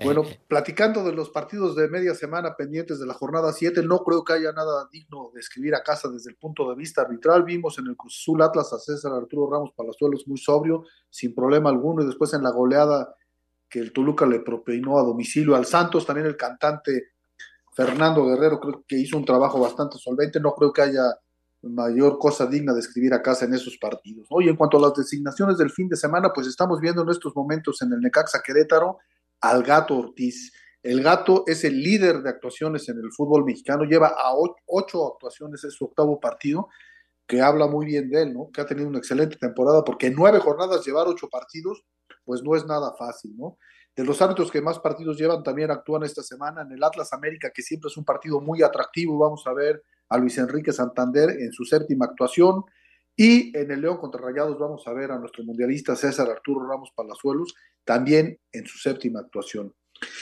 Bueno, 0.00 0.22
platicando 0.46 1.02
de 1.02 1.12
los 1.12 1.30
partidos 1.30 1.74
de 1.74 1.88
media 1.88 2.14
semana 2.14 2.54
pendientes 2.56 3.00
de 3.00 3.06
la 3.06 3.14
jornada 3.14 3.52
7, 3.52 3.82
no 3.82 3.98
creo 4.04 4.22
que 4.22 4.32
haya 4.32 4.52
nada 4.52 4.88
digno 4.92 5.32
de 5.34 5.40
escribir 5.40 5.74
a 5.74 5.82
casa 5.82 6.08
desde 6.08 6.30
el 6.30 6.36
punto 6.36 6.70
de 6.70 6.76
vista 6.76 7.02
arbitral. 7.02 7.42
Vimos 7.42 7.80
en 7.80 7.88
el 7.88 7.96
Cruz 7.96 8.20
Azul 8.22 8.40
Atlas 8.42 8.72
a 8.72 8.78
César 8.78 9.12
Arturo 9.12 9.50
Ramos 9.50 9.72
Palazuelos 9.76 10.28
muy 10.28 10.38
sobrio, 10.38 10.84
sin 11.10 11.34
problema 11.34 11.70
alguno, 11.70 12.04
y 12.04 12.06
después 12.06 12.32
en 12.32 12.44
la 12.44 12.50
goleada 12.50 13.12
que 13.68 13.80
el 13.80 13.92
Toluca 13.92 14.24
le 14.24 14.38
propinó 14.38 15.00
a 15.00 15.02
domicilio 15.02 15.56
al 15.56 15.66
Santos, 15.66 16.06
también 16.06 16.28
el 16.28 16.36
cantante 16.36 17.08
Fernando 17.74 18.24
Guerrero 18.24 18.60
creo 18.60 18.84
que 18.86 18.98
hizo 18.98 19.16
un 19.16 19.24
trabajo 19.24 19.58
bastante 19.58 19.98
solvente, 19.98 20.38
no 20.38 20.52
creo 20.52 20.72
que 20.72 20.82
haya 20.82 21.18
mayor 21.62 22.18
cosa 22.20 22.46
digna 22.46 22.72
de 22.72 22.80
escribir 22.80 23.14
a 23.14 23.22
casa 23.22 23.46
en 23.46 23.54
esos 23.54 23.76
partidos. 23.78 24.28
Oye, 24.30 24.48
en 24.48 24.56
cuanto 24.56 24.78
a 24.78 24.80
las 24.80 24.94
designaciones 24.94 25.58
del 25.58 25.70
fin 25.70 25.88
de 25.88 25.96
semana, 25.96 26.32
pues 26.32 26.46
estamos 26.46 26.80
viendo 26.80 27.02
en 27.02 27.08
estos 27.08 27.34
momentos 27.34 27.82
en 27.82 27.92
el 27.92 28.00
Necaxa 28.00 28.40
Querétaro 28.44 28.98
al 29.40 29.62
Gato 29.62 29.96
Ortiz. 29.96 30.52
El 30.82 31.02
Gato 31.02 31.44
es 31.46 31.64
el 31.64 31.82
líder 31.82 32.22
de 32.22 32.30
actuaciones 32.30 32.88
en 32.88 32.98
el 32.98 33.12
fútbol 33.12 33.44
mexicano, 33.44 33.84
lleva 33.84 34.08
a 34.08 34.32
ocho 34.66 35.12
actuaciones, 35.12 35.64
es 35.64 35.74
su 35.74 35.86
octavo 35.86 36.20
partido, 36.20 36.68
que 37.26 37.42
habla 37.42 37.66
muy 37.66 37.84
bien 37.84 38.08
de 38.08 38.22
él, 38.22 38.32
¿no? 38.32 38.50
Que 38.52 38.62
ha 38.62 38.66
tenido 38.66 38.88
una 38.88 38.98
excelente 38.98 39.36
temporada, 39.36 39.84
porque 39.84 40.06
en 40.06 40.14
nueve 40.14 40.38
jornadas 40.38 40.86
llevar 40.86 41.08
ocho 41.08 41.28
partidos, 41.28 41.84
pues 42.24 42.42
no 42.42 42.56
es 42.56 42.64
nada 42.64 42.94
fácil, 42.98 43.36
¿no? 43.36 43.58
De 43.94 44.04
los 44.04 44.22
árbitros 44.22 44.50
que 44.50 44.62
más 44.62 44.78
partidos 44.78 45.18
llevan 45.18 45.42
también 45.42 45.70
actúan 45.70 46.04
esta 46.04 46.22
semana 46.22 46.62
en 46.62 46.72
el 46.72 46.82
Atlas 46.82 47.12
América, 47.12 47.50
que 47.52 47.62
siempre 47.62 47.88
es 47.88 47.96
un 47.96 48.04
partido 48.04 48.40
muy 48.40 48.62
atractivo. 48.62 49.18
Vamos 49.18 49.44
a 49.46 49.52
ver 49.52 49.82
a 50.08 50.16
Luis 50.18 50.38
Enrique 50.38 50.72
Santander 50.72 51.30
en 51.30 51.52
su 51.52 51.64
séptima 51.64 52.06
actuación. 52.06 52.62
Y 53.20 53.50
en 53.58 53.68
el 53.72 53.80
León 53.80 53.96
contra 53.96 54.20
Rayados 54.20 54.56
vamos 54.60 54.86
a 54.86 54.92
ver 54.92 55.10
a 55.10 55.18
nuestro 55.18 55.42
mundialista 55.42 55.96
César 55.96 56.30
Arturo 56.30 56.64
Ramos 56.68 56.92
Palazuelos, 56.94 57.52
también 57.84 58.38
en 58.52 58.64
su 58.64 58.78
séptima 58.78 59.18
actuación. 59.18 59.74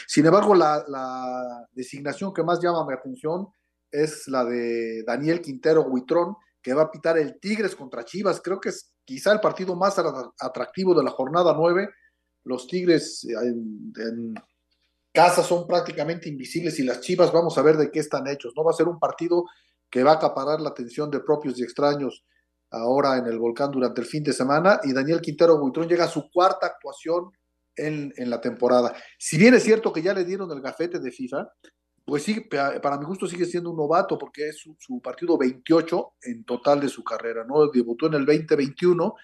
Sin 0.07 0.25
embargo, 0.25 0.55
la, 0.55 1.69
designación 1.73 2.33
que 2.33 2.43
más 2.43 2.59
llama 2.59 2.87
mi 2.87 2.95
atención 2.95 3.49
es 3.91 4.27
la 4.29 4.47
de 4.47 5.03
Daniel 5.03 5.43
Quintero 5.43 5.83
Huitrón, 5.83 6.37
que 6.63 6.73
va 6.73 6.85
a 6.85 6.91
pitar 6.91 7.19
el 7.19 7.39
Tigres 7.39 7.77
contra 7.77 8.03
Chivas. 8.03 8.41
Creo 8.43 8.59
que 8.59 8.71
es 8.71 8.95
quizá 9.05 9.31
el 9.31 9.41
partido 9.41 9.77
más 9.77 9.99
atra- 9.99 10.33
atractivo 10.41 10.95
de 10.95 11.05
la 11.05 11.11
jornada 11.11 11.55
9 11.55 11.91
los 12.45 12.67
Tigres 12.67 13.25
en, 13.25 13.93
en 13.99 14.35
casa 15.13 15.43
son 15.43 15.67
prácticamente 15.67 16.31
invisibles 16.31 16.79
y 16.79 16.85
las 16.85 17.01
Chivas 17.03 17.31
vamos 17.31 17.59
a 17.59 17.63
ver 17.63 17.77
de 17.77 17.91
qué 17.91 17.99
están 17.99 18.27
hechos. 18.27 18.55
No 18.57 18.65
va 18.65 18.71
a 18.71 18.75
ser 18.75 18.89
un 18.89 18.99
partido 18.99 19.45
que 19.91 20.03
va 20.03 20.13
a 20.13 20.15
acaparar 20.15 20.63
la 20.63 20.71
atención 20.71 21.11
de 21.11 21.21
propios 21.21 21.59
y 21.59 21.63
extraños 21.63 22.25
ahora 22.71 23.17
en 23.19 23.27
el 23.27 23.39
volcán 23.39 23.71
durante 23.71 24.01
el 24.01 24.07
fin 24.07 24.23
de 24.23 24.33
semana 24.33 24.81
y 24.85 24.93
Daniel 24.93 25.21
Quintero 25.21 25.59
Buitrón 25.59 25.89
llega 25.89 26.05
a 26.05 26.09
su 26.09 26.31
cuarta 26.31 26.67
actuación 26.67 27.31
en, 27.77 28.13
en 28.17 28.31
la 28.31 28.41
temporada. 28.41 28.95
Si 29.19 29.37
bien 29.39 29.55
es 29.55 29.63
cierto 29.63 29.93
que 29.93 30.03
ya 30.03 30.15
le 30.15 30.25
dieron 30.25 30.51
el 30.51 30.61
gafete 30.61 30.99
de 30.99 31.11
FIFA, 31.11 31.49
pues 32.05 32.23
sí, 32.23 32.41
pa- 32.41 32.81
para 32.81 32.99
mi 32.99 33.05
gusto 33.05 33.27
sigue 33.27 33.45
siendo 33.47 33.71
un 33.71 33.77
novato 33.77 34.17
porque 34.17 34.49
es 34.49 34.59
su, 34.59 34.77
su 34.79 35.01
partido 35.01 35.37
28 35.37 36.15
en 36.23 36.45
total 36.45 36.81
de 36.81 36.89
su 36.89 37.03
carrera, 37.03 37.45
¿no? 37.45 37.67
Debutó 37.69 38.07
en 38.07 38.15
el 38.15 38.25
2021 38.27 39.15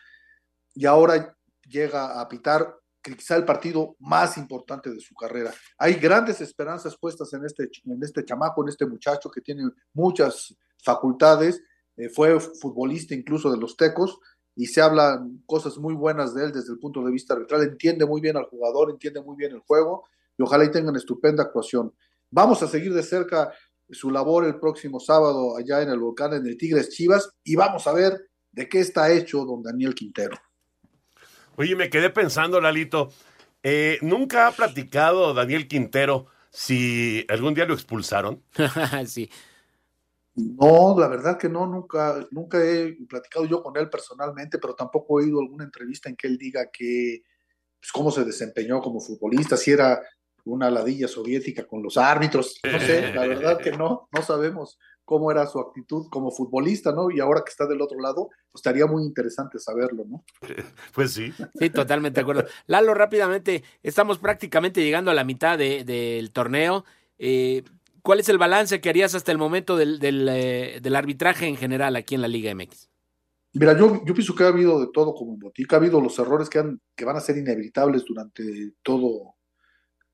y 0.74 0.86
ahora 0.86 1.36
llega 1.66 2.20
a 2.20 2.28
pitar 2.28 2.74
quizá 3.00 3.36
el 3.36 3.44
partido 3.44 3.96
más 4.00 4.36
importante 4.36 4.90
de 4.90 5.00
su 5.00 5.14
carrera. 5.14 5.52
Hay 5.78 5.94
grandes 5.94 6.40
esperanzas 6.40 6.96
puestas 6.96 7.32
en 7.32 7.44
este, 7.44 7.68
en 7.84 8.02
este 8.02 8.24
chamaco, 8.24 8.62
en 8.62 8.68
este 8.68 8.86
muchacho 8.86 9.30
que 9.30 9.40
tiene 9.40 9.64
muchas 9.92 10.54
facultades, 10.84 11.62
eh, 11.96 12.08
fue 12.08 12.38
futbolista 12.40 13.14
incluso 13.14 13.50
de 13.50 13.58
los 13.58 13.76
Tecos 13.76 14.18
y 14.54 14.66
se 14.66 14.80
hablan 14.80 15.42
cosas 15.46 15.78
muy 15.78 15.94
buenas 15.94 16.34
de 16.34 16.44
él 16.44 16.52
desde 16.52 16.72
el 16.72 16.78
punto 16.78 17.02
de 17.02 17.10
vista 17.10 17.34
arbitral. 17.34 17.62
Entiende 17.62 18.06
muy 18.06 18.20
bien 18.20 18.36
al 18.36 18.44
jugador, 18.44 18.90
entiende 18.90 19.20
muy 19.22 19.36
bien 19.36 19.52
el 19.52 19.60
juego 19.60 20.04
y 20.36 20.42
ojalá 20.42 20.64
y 20.64 20.70
tengan 20.70 20.96
estupenda 20.96 21.44
actuación. 21.44 21.92
Vamos 22.30 22.62
a 22.62 22.68
seguir 22.68 22.94
de 22.94 23.02
cerca 23.02 23.52
su 23.90 24.10
labor 24.10 24.46
el 24.46 24.58
próximo 24.58 25.00
sábado 25.00 25.56
allá 25.56 25.82
en 25.82 25.90
el 25.90 25.98
volcán, 25.98 26.32
en 26.32 26.46
el 26.46 26.56
Tigres 26.56 26.88
Chivas, 26.90 27.30
y 27.44 27.56
vamos 27.56 27.86
a 27.86 27.92
ver 27.92 28.30
de 28.50 28.68
qué 28.68 28.80
está 28.80 29.12
hecho 29.12 29.44
don 29.44 29.62
Daniel 29.62 29.94
Quintero. 29.94 30.38
Oye, 31.56 31.76
me 31.76 31.90
quedé 31.90 32.08
pensando, 32.08 32.60
Lalito, 32.60 33.10
eh, 33.62 33.98
¿nunca 34.00 34.46
ha 34.46 34.52
platicado 34.52 35.34
Daniel 35.34 35.68
Quintero 35.68 36.26
si 36.50 37.26
algún 37.28 37.54
día 37.54 37.66
lo 37.66 37.74
expulsaron? 37.74 38.42
sí. 39.06 39.30
No, 40.34 40.98
la 40.98 41.08
verdad 41.08 41.38
que 41.38 41.48
no, 41.48 41.66
nunca, 41.66 42.26
nunca 42.30 42.58
he 42.64 42.96
platicado 43.08 43.44
yo 43.44 43.62
con 43.62 43.76
él 43.76 43.90
personalmente, 43.90 44.58
pero 44.58 44.74
tampoco 44.74 45.20
he 45.20 45.24
oído 45.24 45.40
alguna 45.40 45.64
entrevista 45.64 46.08
en 46.08 46.16
que 46.16 46.26
él 46.26 46.38
diga 46.38 46.70
que 46.72 47.22
pues, 47.78 47.92
cómo 47.92 48.10
se 48.10 48.24
desempeñó 48.24 48.80
como 48.80 49.00
futbolista, 49.00 49.56
si 49.56 49.72
era 49.72 50.00
una 50.44 50.70
ladilla 50.70 51.06
soviética 51.06 51.66
con 51.66 51.82
los 51.82 51.96
árbitros, 51.96 52.60
no 52.64 52.80
sé, 52.80 53.12
la 53.14 53.26
verdad 53.26 53.58
que 53.58 53.72
no, 53.72 54.08
no 54.10 54.22
sabemos 54.22 54.78
cómo 55.04 55.30
era 55.30 55.46
su 55.46 55.60
actitud 55.60 56.06
como 56.10 56.30
futbolista, 56.30 56.92
¿no? 56.92 57.10
Y 57.10 57.20
ahora 57.20 57.42
que 57.44 57.50
está 57.50 57.66
del 57.66 57.82
otro 57.82 58.00
lado, 58.00 58.28
pues 58.50 58.60
estaría 58.60 58.86
muy 58.86 59.04
interesante 59.04 59.58
saberlo, 59.58 60.04
¿no? 60.06 60.24
Pues 60.94 61.12
sí. 61.12 61.32
Sí, 61.54 61.70
totalmente 61.70 62.16
de 62.16 62.22
acuerdo. 62.22 62.46
Lalo, 62.66 62.94
rápidamente, 62.94 63.62
estamos 63.82 64.18
prácticamente 64.18 64.82
llegando 64.82 65.10
a 65.10 65.14
la 65.14 65.24
mitad 65.24 65.58
del 65.58 65.84
de, 65.84 66.30
torneo. 66.32 66.84
Eh, 67.18 67.62
¿Cuál 68.02 68.20
es 68.20 68.28
el 68.28 68.38
balance 68.38 68.80
que 68.80 68.88
harías 68.88 69.14
hasta 69.14 69.30
el 69.30 69.38
momento 69.38 69.76
del, 69.76 69.98
del, 70.00 70.28
eh, 70.28 70.80
arbitraje 70.94 71.46
en 71.46 71.56
general 71.56 71.94
aquí 71.94 72.16
en 72.16 72.20
la 72.22 72.28
Liga 72.28 72.52
MX? 72.54 72.88
Mira, 73.54 73.78
yo, 73.78 74.02
yo 74.04 74.14
pienso 74.14 74.34
que 74.34 74.44
ha 74.44 74.48
habido 74.48 74.80
de 74.80 74.88
todo 74.92 75.14
como 75.14 75.34
en 75.34 75.38
Botica, 75.38 75.76
ha 75.76 75.78
habido 75.78 76.00
los 76.00 76.18
errores 76.18 76.48
que, 76.48 76.58
han, 76.58 76.80
que 76.96 77.04
van 77.04 77.16
a 77.16 77.20
ser 77.20 77.36
inevitables 77.36 78.04
durante 78.04 78.72
todo, 78.82 79.34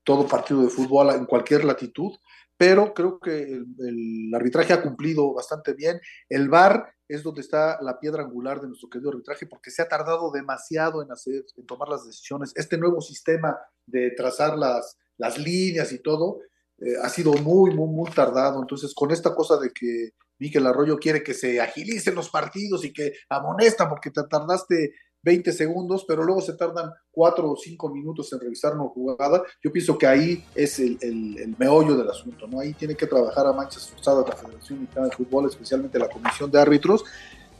todo 0.03 0.27
partido 0.27 0.61
de 0.61 0.69
fútbol 0.69 1.09
en 1.11 1.25
cualquier 1.25 1.63
latitud, 1.65 2.11
pero 2.57 2.93
creo 2.93 3.19
que 3.19 3.41
el, 3.43 3.65
el, 3.79 4.35
arbitraje 4.35 4.73
ha 4.73 4.81
cumplido 4.81 5.33
bastante 5.33 5.73
bien. 5.73 5.99
El 6.27 6.49
VAR 6.49 6.93
es 7.07 7.23
donde 7.23 7.41
está 7.41 7.79
la 7.81 7.99
piedra 7.99 8.23
angular 8.23 8.61
de 8.61 8.67
nuestro 8.67 8.89
querido 8.89 9.09
arbitraje, 9.09 9.47
porque 9.47 9.71
se 9.71 9.81
ha 9.81 9.87
tardado 9.87 10.31
demasiado 10.31 11.01
en 11.01 11.11
hacer, 11.11 11.43
en 11.55 11.65
tomar 11.65 11.89
las 11.89 12.05
decisiones. 12.05 12.51
Este 12.55 12.77
nuevo 12.77 13.01
sistema 13.01 13.57
de 13.85 14.11
trazar 14.11 14.57
las, 14.57 14.97
las 15.17 15.39
líneas 15.39 15.91
y 15.91 15.99
todo, 15.99 16.41
eh, 16.81 16.93
ha 17.01 17.09
sido 17.09 17.33
muy, 17.33 17.73
muy, 17.73 17.87
muy 17.87 18.11
tardado. 18.11 18.61
Entonces, 18.61 18.93
con 18.93 19.11
esta 19.11 19.35
cosa 19.35 19.57
de 19.57 19.71
que 19.71 20.11
Miquel 20.39 20.65
Arroyo 20.65 20.97
quiere 20.97 21.21
que 21.21 21.33
se 21.33 21.59
agilicen 21.59 22.15
los 22.15 22.29
partidos 22.29 22.85
y 22.85 22.93
que 22.93 23.13
amonestan 23.29 23.89
porque 23.89 24.09
te 24.09 24.23
tardaste 24.23 24.93
20 25.21 25.51
segundos, 25.51 26.05
pero 26.07 26.23
luego 26.23 26.41
se 26.41 26.53
tardan 26.53 26.91
4 27.11 27.51
o 27.51 27.57
5 27.57 27.89
minutos 27.93 28.31
en 28.31 28.39
revisar 28.39 28.73
una 28.75 28.87
jugada, 28.87 29.43
yo 29.61 29.71
pienso 29.71 29.97
que 29.97 30.07
ahí 30.07 30.45
es 30.55 30.79
el, 30.79 30.97
el, 31.01 31.37
el 31.39 31.55
meollo 31.57 31.97
del 31.97 32.09
asunto, 32.09 32.47
¿no? 32.47 32.59
Ahí 32.59 32.73
tiene 32.73 32.95
que 32.95 33.05
trabajar 33.05 33.45
a 33.45 33.53
manchas 33.53 33.89
forzadas 33.89 34.29
la 34.29 34.35
Federación 34.35 34.81
Mexicana 34.81 35.07
de 35.07 35.15
Fútbol, 35.15 35.49
especialmente 35.49 35.99
la 35.99 36.07
Comisión 36.07 36.49
de 36.49 36.61
Árbitros, 36.61 37.03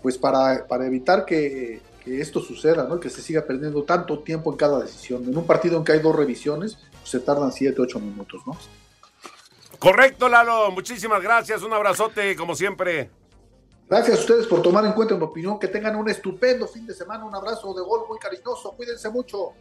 pues 0.02 0.18
para, 0.18 0.66
para 0.68 0.88
evitar 0.88 1.26
que, 1.26 1.82
que 2.04 2.22
esto 2.22 2.40
suceda, 2.40 2.88
¿no? 2.88 3.00
Que 3.00 3.10
se 3.10 3.22
siga 3.22 3.46
perdiendo 3.46 3.84
tanto 3.84 4.20
tiempo 4.20 4.52
en 4.52 4.58
cada 4.58 4.80
decisión. 4.80 5.26
En 5.26 5.38
un 5.38 5.46
partido 5.46 5.78
en 5.78 5.84
que 5.84 5.92
hay 5.92 6.00
dos 6.00 6.16
revisiones, 6.16 6.78
pues 6.92 7.10
se 7.10 7.20
tardan 7.20 7.52
7, 7.52 7.82
8 7.82 8.00
minutos, 8.00 8.42
¿no? 8.48 8.58
Correcto, 9.80 10.28
Lalo. 10.28 10.72
Muchísimas 10.72 11.22
gracias. 11.22 11.64
Un 11.64 11.74
abrazote, 11.74 12.36
como 12.36 12.54
siempre. 12.54 13.10
Gracias 13.90 14.18
a 14.18 14.20
ustedes 14.20 14.46
por 14.46 14.62
tomar 14.62 14.86
en 14.86 14.92
cuenta 14.92 15.16
mi 15.16 15.24
opinión. 15.24 15.58
Que 15.58 15.70
tengan 15.70 15.96
un 15.96 16.10
estupendo 16.10 16.68
fin 16.68 16.86
de 16.86 16.94
semana. 16.94 17.24
Un 17.24 17.34
abrazo 17.34 17.74
de 17.74 17.82
gol 17.82 18.02
muy 18.08 18.20
cariñoso. 18.20 18.74
Cuídense 18.74 19.10
mucho. 19.10 19.54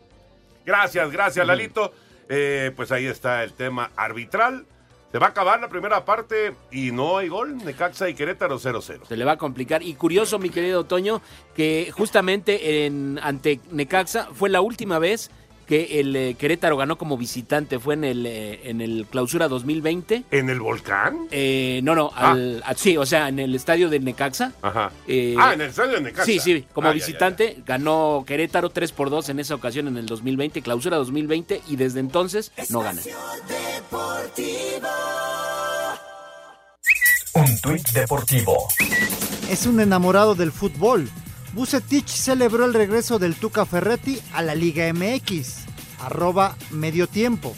Gracias, 0.67 1.11
gracias, 1.11 1.47
Lalito. 1.47 1.93
Eh, 2.29 2.73
pues 2.77 2.93
ahí 2.93 3.07
está 3.07 3.45
el 3.45 3.55
tema 3.55 3.93
arbitral. 3.97 4.67
Se 5.13 5.19
va 5.19 5.29
a 5.29 5.31
acabar 5.31 5.59
la 5.59 5.71
primera 5.71 6.05
parte 6.05 6.55
y 6.71 6.91
no 6.91 7.17
hay 7.17 7.29
gol. 7.29 7.57
Necaxa 7.57 8.11
y 8.11 8.15
Querétaro 8.15 8.59
0-0. 8.59 9.07
Se 9.07 9.17
le 9.17 9.25
va 9.25 9.33
a 9.33 9.39
complicar. 9.39 9.83
Y 9.83 9.95
curioso, 9.95 10.39
mi 10.39 10.51
querido 10.51 10.85
Toño, 10.85 11.23
que 11.55 11.91
justamente 11.97 12.85
en, 12.85 13.19
ante 13.23 13.61
Necaxa 13.71 14.29
fue 14.35 14.51
la 14.51 14.61
última 14.61 14.99
vez 14.99 15.31
que 15.69 16.01
el 16.01 16.17
eh, 16.17 16.35
Querétaro 16.35 16.79
ganó 16.79 16.97
como 16.97 17.19
visitante, 17.19 17.79
fue 17.79 17.93
en 17.95 18.05
el, 18.05 18.25
eh, 18.27 18.61
en 18.65 18.81
el 18.81 19.07
clausura 19.09 19.49
2020. 19.49 20.25
¿En 20.31 20.49
el 20.49 20.61
volcán? 20.61 21.29
Eh, 21.31 21.81
no, 21.85 21.95
no, 21.95 22.11
ah. 22.17 22.33
al, 22.33 22.63
a, 22.65 22.75
sí, 22.75 22.97
o 22.97 23.05
sea, 23.05 23.29
en 23.29 23.39
el 23.39 23.55
estadio 23.55 23.91
de 23.91 24.01
Necaxa. 24.01 24.53
Ajá. 24.63 24.91
Eh, 25.07 25.37
ah, 25.39 25.53
en 25.53 25.61
el 25.61 25.69
estadio 25.69 25.93
de 25.93 26.01
Necaxa. 26.01 26.25
Sí, 26.25 26.41
sí, 26.41 26.65
como 26.73 26.89
ah, 26.89 26.93
visitante 26.93 27.45
ya, 27.45 27.51
ya, 27.51 27.59
ya. 27.59 27.65
ganó 27.67 28.25
Querétaro 28.27 28.71
3 28.71 28.93
por 28.93 29.11
2 29.11 29.29
en 29.29 29.41
esa 29.41 29.55
ocasión 29.55 29.89
en 29.89 29.99
el 29.99 30.07
2020, 30.07 30.63
clausura 30.63 30.97
2020, 30.97 31.61
y 31.69 31.77
desde 31.77 32.01
entonces 32.01 32.51
no 32.71 32.81
gana. 32.81 33.03
Un 37.35 37.61
tuit 37.61 37.89
deportivo. 37.91 38.69
Es 39.51 39.67
un 39.67 39.81
enamorado 39.81 40.35
del 40.35 40.51
fútbol 40.51 41.11
Bucetich 41.53 42.09
celebró 42.09 42.65
el 42.65 42.75
regreso 42.75 43.19
del 43.19 43.35
Tuca 43.35 43.67
Ferretti 43.67 44.21
a 44.33 44.43
la 44.43 44.55
Liga 44.55 44.93
MX. 44.93 45.67
Arroba 46.01 46.57
medio 46.71 47.07
tiempo. 47.07 47.55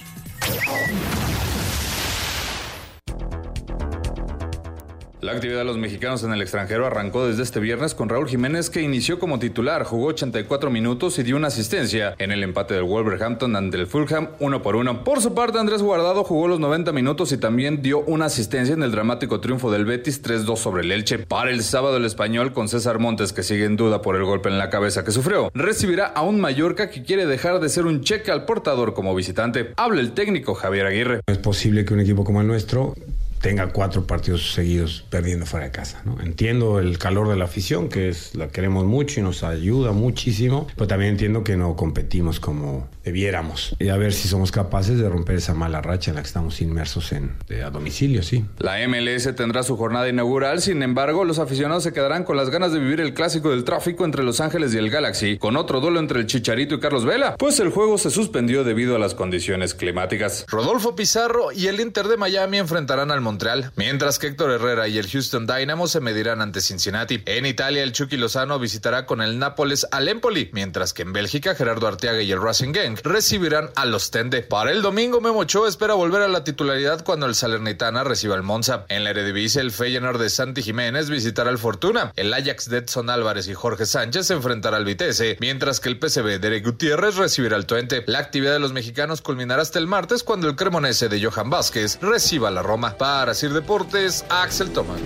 La 5.23 5.33
actividad 5.33 5.59
de 5.59 5.65
los 5.67 5.77
mexicanos 5.77 6.25
en 6.25 6.33
el 6.33 6.41
extranjero 6.41 6.87
arrancó 6.87 7.27
desde 7.27 7.43
este 7.43 7.61
viernes 7.61 7.95
con 7.95 8.09
Raúl 8.09 8.27
Jiménez 8.27 8.71
que 8.71 8.81
inició 8.81 9.19
como 9.19 9.39
titular, 9.39 9.85
jugó 9.85 10.07
84 10.07 10.71
minutos 10.71 11.19
y 11.19 11.23
dio 11.23 11.37
una 11.37 11.49
asistencia 11.49 12.15
en 12.17 12.33
el 12.33 12.43
empate 12.43 12.73
del 12.73 12.85
Wolverhampton 12.85 13.55
ante 13.55 13.77
el 13.77 13.87
Fulham 13.87 14.31
uno 14.39 14.63
por 14.63 14.77
uno. 14.77 15.05
Por 15.05 15.21
su 15.21 15.35
parte, 15.35 15.59
Andrés 15.59 15.83
Guardado 15.83 16.25
jugó 16.25 16.49
los 16.49 16.59
90 16.59 16.93
minutos 16.93 17.33
y 17.33 17.37
también 17.37 17.83
dio 17.83 18.01
una 18.01 18.25
asistencia 18.27 18.73
en 18.73 18.83
el 18.83 18.93
dramático 18.93 19.41
triunfo 19.41 19.71
del 19.71 19.85
Betis 19.85 20.23
3-2 20.23 20.57
sobre 20.57 20.85
el 20.85 20.91
Elche. 20.91 21.19
Para 21.19 21.51
el 21.51 21.63
sábado 21.65 21.99
el 21.99 22.07
español 22.07 22.55
con 22.55 22.69
César 22.69 22.99
Montes 22.99 23.35
que 23.35 23.43
sigue 23.43 23.67
en 23.67 23.77
duda 23.77 24.01
por 24.01 24.17
el 24.17 24.25
golpe 24.25 24.49
en 24.49 24.57
la 24.57 24.71
cabeza 24.71 25.05
que 25.05 25.13
sufrió, 25.13 25.51
recibirá 25.53 26.07
a 26.07 26.23
un 26.23 26.41
Mallorca 26.41 26.89
que 26.89 27.03
quiere 27.03 27.27
dejar 27.27 27.61
de 27.61 27.69
ser 27.69 27.85
un 27.85 28.01
cheque 28.01 28.31
al 28.31 28.47
portador 28.47 28.95
como 28.95 29.15
visitante. 29.15 29.75
Habla 29.77 30.01
el 30.01 30.13
técnico 30.13 30.55
Javier 30.55 30.87
Aguirre. 30.87 31.21
Es 31.27 31.37
posible 31.37 31.85
que 31.85 31.93
un 31.93 32.01
equipo 32.01 32.25
como 32.25 32.41
el 32.41 32.47
nuestro 32.47 32.95
tenga 33.41 33.69
cuatro 33.69 34.07
partidos 34.07 34.53
seguidos 34.53 35.05
perdiendo 35.09 35.47
fuera 35.47 35.67
de 35.67 35.73
casa. 35.73 36.03
¿no? 36.05 36.21
Entiendo 36.21 36.79
el 36.79 36.99
calor 36.99 37.29
de 37.29 37.37
la 37.37 37.45
afición, 37.45 37.89
que 37.89 38.09
es 38.09 38.35
la 38.35 38.49
queremos 38.49 38.85
mucho 38.85 39.21
y 39.21 39.23
nos 39.23 39.43
ayuda 39.43 39.93
muchísimo, 39.93 40.67
pero 40.77 40.87
también 40.87 41.13
entiendo 41.13 41.45
que 41.45 41.57
no 41.57 41.77
competimos 41.77 42.41
como 42.41 42.89
debiéramos. 43.05 43.75
Y 43.79 43.89
a 43.89 43.97
ver 43.97 44.13
si 44.13 44.29
somos 44.29 44.53
capaces 44.53 44.99
de 44.99 45.09
romper 45.09 45.37
esa 45.37 45.55
mala 45.55 45.81
racha 45.81 46.11
en 46.11 46.17
la 46.17 46.23
que 46.23 46.29
estamos 46.29 46.61
inmersos 46.61 47.13
en, 47.13 47.33
de, 47.49 47.63
a 47.63 47.71
domicilio, 47.71 48.23
sí. 48.23 48.45
La 48.59 48.77
MLS 48.87 49.35
tendrá 49.35 49.63
su 49.63 49.77
jornada 49.77 50.09
inaugural, 50.09 50.61
sin 50.61 50.83
embargo, 50.83 51.25
los 51.25 51.39
aficionados 51.39 51.83
se 51.83 51.93
quedarán 51.93 52.25
con 52.25 52.37
las 52.37 52.51
ganas 52.51 52.73
de 52.73 52.79
vivir 52.79 53.01
el 53.01 53.15
clásico 53.15 53.51
del 53.51 53.65
tráfico 53.65 54.05
entre 54.05 54.23
Los 54.23 54.41
Ángeles 54.41 54.75
y 54.75 54.79
el 54.79 54.91
Galaxy, 54.91 55.39
con 55.39 55.57
otro 55.57 55.81
duelo 55.81 55.99
entre 55.99 56.21
el 56.21 56.27
Chicharito 56.27 56.75
y 56.75 56.81
Carlos 56.81 57.05
Vela, 57.05 57.37
pues 57.39 57.59
el 57.61 57.71
juego 57.71 57.99
se 57.99 58.11
suspendió 58.11 58.65
debido 58.65 58.97
a 58.97 58.99
las 58.99 59.15
condiciones 59.15 59.75
climáticas. 59.75 60.45
Rodolfo 60.49 60.95
Pizarro 60.95 61.53
y 61.53 61.67
el 61.69 61.81
Inter 61.81 62.07
de 62.07 62.17
Miami 62.17 62.59
enfrentarán 62.59 63.11
al 63.11 63.21
Montreal, 63.31 63.71
mientras 63.77 64.19
que 64.19 64.27
Héctor 64.27 64.51
Herrera 64.51 64.89
y 64.89 64.99
el 64.99 65.09
Houston 65.09 65.47
Dynamo 65.47 65.87
se 65.87 66.01
medirán 66.01 66.43
ante 66.43 66.61
Cincinnati. 66.61 67.23
En 67.27 67.47
Italia, 67.47 67.85
el 67.85 67.93
Chucky 67.93 68.17
Lozano 68.17 68.59
visitará 68.59 69.07
con 69.07 69.23
el 69.23 69.39
Nápoles 69.39 69.87
al 69.93 70.09
Empoli, 70.09 70.51
mientras 70.53 70.93
que 70.93 71.03
en 71.03 71.13
Bélgica, 71.13 71.55
Gerardo 71.55 71.87
Arteaga 71.87 72.23
y 72.23 72.33
el 72.33 72.43
Racing 72.43 72.73
Gang 72.73 72.99
recibirán 73.05 73.71
a 73.77 73.87
los 73.87 74.11
Tende. 74.11 74.43
Para 74.43 74.73
el 74.73 74.83
domingo, 74.83 75.21
Memo 75.21 75.45
espera 75.45 75.95
volver 75.95 76.23
a 76.23 76.29
la 76.29 76.43
titularidad 76.43 77.05
cuando 77.05 77.27
el 77.27 77.37
Salernitana 77.37 78.03
reciba 78.03 78.35
el 78.35 78.43
Monza. 78.43 78.85
En 78.89 79.05
la 79.05 79.11
Eredivisie, 79.11 79.61
el 79.61 79.71
Feyenoord 79.71 80.21
de 80.21 80.29
Santi 80.29 80.63
Jiménez 80.63 81.09
visitará 81.09 81.51
el 81.51 81.59
Fortuna. 81.59 82.13
El 82.17 82.35
Ajax 82.35 82.69
de 82.69 82.79
Edson 82.79 83.11
Álvarez 83.11 83.47
y 83.47 83.55
Jorge 83.55 83.87
Sánchez 83.87 84.27
se 84.27 84.35
enfrentará 84.35 84.77
al 84.77 84.85
Vitesse, 84.85 85.37
mientras 85.41 85.79
que 85.79 85.89
el 85.89 86.01
PSV 86.01 86.41
de 86.41 86.49
Eric 86.49 86.65
Gutiérrez 86.65 87.15
recibirá 87.15 87.55
al 87.55 87.67
Twente. 87.67 88.03
La 88.07 88.19
actividad 88.19 88.55
de 88.55 88.59
los 88.59 88.73
mexicanos 88.73 89.21
culminará 89.23 89.63
hasta 89.63 89.79
el 89.79 89.87
martes 89.87 90.25
cuando 90.25 90.49
el 90.49 90.57
Cremonese 90.57 91.09
de 91.09 91.25
Johan 91.25 91.49
Vázquez 91.49 91.99
reciba 92.01 92.51
la 92.51 92.63
Roma. 92.63 92.97
Para 92.99 93.20
Sir 93.35 93.53
Deportes, 93.53 94.25
Axel 94.31 94.73
Toman. 94.73 94.99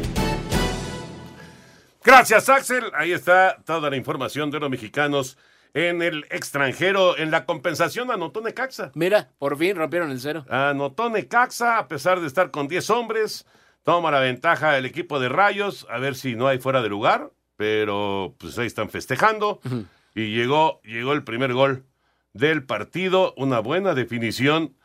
Gracias, 2.04 2.48
Axel. 2.48 2.84
Ahí 2.94 3.12
está 3.12 3.56
toda 3.64 3.90
la 3.90 3.96
información 3.96 4.50
de 4.52 4.60
los 4.60 4.70
mexicanos 4.70 5.36
en 5.74 6.00
el 6.00 6.24
extranjero. 6.30 7.18
En 7.18 7.30
la 7.32 7.44
compensación 7.44 8.10
anotó 8.12 8.40
Necaxa. 8.40 8.92
Mira, 8.94 9.30
por 9.38 9.58
fin 9.58 9.74
rompieron 9.76 10.10
el 10.12 10.20
cero. 10.20 10.46
Anotó 10.48 11.10
Necaxa, 11.10 11.78
a 11.78 11.88
pesar 11.88 12.20
de 12.20 12.28
estar 12.28 12.50
con 12.52 12.68
10 12.68 12.88
hombres. 12.90 13.46
Toma 13.82 14.10
la 14.12 14.20
ventaja 14.20 14.78
el 14.78 14.86
equipo 14.86 15.18
de 15.18 15.28
Rayos, 15.28 15.86
a 15.90 15.98
ver 15.98 16.14
si 16.14 16.36
no 16.36 16.46
hay 16.46 16.58
fuera 16.58 16.82
de 16.82 16.88
lugar. 16.88 17.32
Pero 17.56 18.34
pues 18.38 18.56
ahí 18.58 18.66
están 18.66 18.90
festejando. 18.90 19.60
Uh 19.64 19.68
-huh. 19.68 19.86
Y 20.14 20.34
llegó, 20.36 20.80
llegó 20.84 21.12
el 21.12 21.24
primer 21.24 21.52
gol 21.52 21.84
del 22.32 22.64
partido. 22.64 23.34
Una 23.36 23.58
buena 23.58 23.94
definición. 23.94 24.76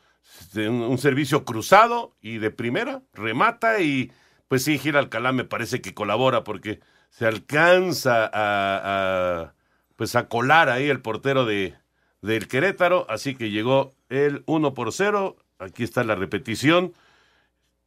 Un, 0.56 0.98
servicio 0.98 1.46
cruzado 1.46 2.16
y 2.22 2.38
de 2.38 2.52
primera. 2.52 3.02
Remata 3.14 3.82
y 3.82 4.12
pues 4.48 4.64
sí, 4.64 4.80
Gira 4.80 5.00
Alcalá 5.00 5.32
me 5.32 5.44
parece 5.44 5.82
que 5.82 5.94
colabora 5.94 6.44
porque 6.44 6.80
se 7.10 7.26
alcanza 7.26 8.26
a, 8.26 8.32
a 8.34 9.54
pues 9.96 10.16
a 10.16 10.28
colar 10.28 10.70
ahí 10.70 10.90
el 10.90 11.02
portero 11.02 11.46
de, 11.46 11.76
del 12.22 12.48
Querétaro, 12.48 13.06
así 13.10 13.36
que 13.36 13.50
llegó 13.52 13.94
el 14.10 14.44
1 14.46 14.74
por 14.74 14.94
0, 14.94 15.36
aquí 15.60 15.84
está 15.84 16.04
la 16.04 16.16
repetición, 16.16 16.94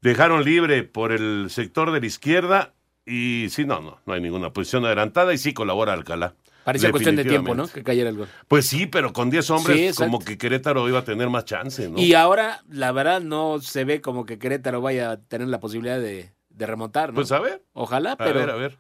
dejaron 0.01 0.45
libre 0.45 0.83
por 0.83 1.13
el 1.13 1.49
sector 1.51 1.91
de 1.91 2.01
la 2.01 2.07
izquierda 2.07 2.75
y 3.05 3.47
sí, 3.51 3.65
no, 3.65 3.81
no, 3.81 3.99
no 4.07 4.13
hay 4.13 4.21
ninguna 4.21 4.53
posición 4.53 4.85
adelantada 4.85 5.33
y 5.33 5.39
sí 5.39 5.53
colabora 5.55 5.93
Alcalá. 5.93 6.35
Parecía 6.65 6.91
cuestión 6.91 7.17
de 7.17 7.25
tiempo, 7.25 7.55
¿no? 7.55 7.67
Que 7.69 7.83
cayera 7.83 8.11
el 8.11 8.17
gol. 8.19 8.29
Pues 8.49 8.67
sí, 8.67 8.87
pero 8.87 9.13
con 9.13 9.31
10 9.31 9.51
hombres 9.51 9.97
Sí, 9.97 10.03
como 10.03 10.19
que 10.21 10.39
Querétaro 10.39 10.89
iba 10.89 11.01
a 11.01 11.05
tener 11.05 11.29
más 11.29 11.45
chance, 11.45 11.89
¿no? 11.89 11.99
Y 11.99 12.15
ahora, 12.15 12.63
la 12.69 12.93
verdad, 12.93 13.21
no 13.21 13.61
se 13.61 13.85
ve 13.85 14.01
como 14.01 14.25
que 14.27 14.39
Querétaro 14.39 14.81
vaya 14.81 15.11
a 15.13 15.17
tener 15.17 15.49
la 15.49 15.61
posibilidad 15.61 15.99
de, 16.01 16.33
de 16.51 16.67
remontar, 16.67 17.11
¿no? 17.11 17.17
Pues 17.17 17.33
a 17.33 17.41
ver. 17.41 17.63
Ojalá, 17.73 18.13
A 18.13 18.17
pero. 18.17 18.41
ver, 18.41 18.51
a 18.51 18.55
ver. 18.57 18.79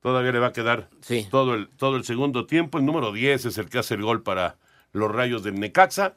Todavía 0.00 0.32
le 0.32 0.38
va 0.38 0.48
a 0.48 0.52
quedar 0.52 0.90
todo, 1.30 1.54
el, 1.54 1.68
todo 1.70 1.96
el 1.96 2.04
segundo 2.04 2.46
tiempo. 2.46 2.78
El 2.78 2.84
número 2.84 3.10
10 3.12 3.46
es 3.46 3.58
el 3.58 3.70
que 3.70 3.78
hace 3.78 3.94
el 3.94 4.02
gol 4.02 4.22
para 4.22 4.58
los 4.92 5.10
rayos 5.10 5.42
del 5.42 5.58
Necaxa. 5.58 6.16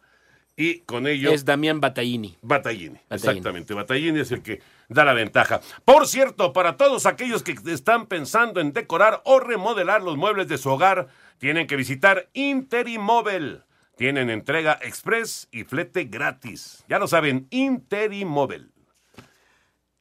Y 0.57 0.79
con 0.81 1.07
ello. 1.07 1.31
Es 1.31 1.45
Damián 1.45 1.79
Battaglini. 1.79 2.35
Battaglini, 2.41 2.95
Battaglini. 2.95 2.99
exactamente. 3.11 3.73
Battaglini 3.73 4.19
es 4.19 4.31
el 4.31 4.41
que 4.41 4.59
da 4.89 5.05
la 5.05 5.13
ventaja. 5.13 5.61
Por 5.85 6.07
cierto, 6.07 6.53
para 6.53 6.77
todos 6.77 7.05
aquellos 7.05 7.43
que 7.43 7.55
están 7.65 8.07
pensando 8.07 8.61
en 8.61 8.73
decorar 8.73 9.21
o 9.25 9.39
remodelar 9.39 10.01
los 10.01 10.17
muebles 10.17 10.47
de 10.47 10.57
su 10.57 10.69
hogar, 10.69 11.07
tienen 11.37 11.67
que 11.67 11.75
visitar 11.75 12.29
Interimóvel. 12.33 13.63
Tienen 13.97 14.29
entrega 14.29 14.77
express 14.81 15.47
y 15.51 15.63
flete 15.63 16.05
gratis. 16.05 16.85
Ya 16.87 16.99
lo 16.99 17.07
saben, 17.07 17.47
Interimóvel. 17.49 18.71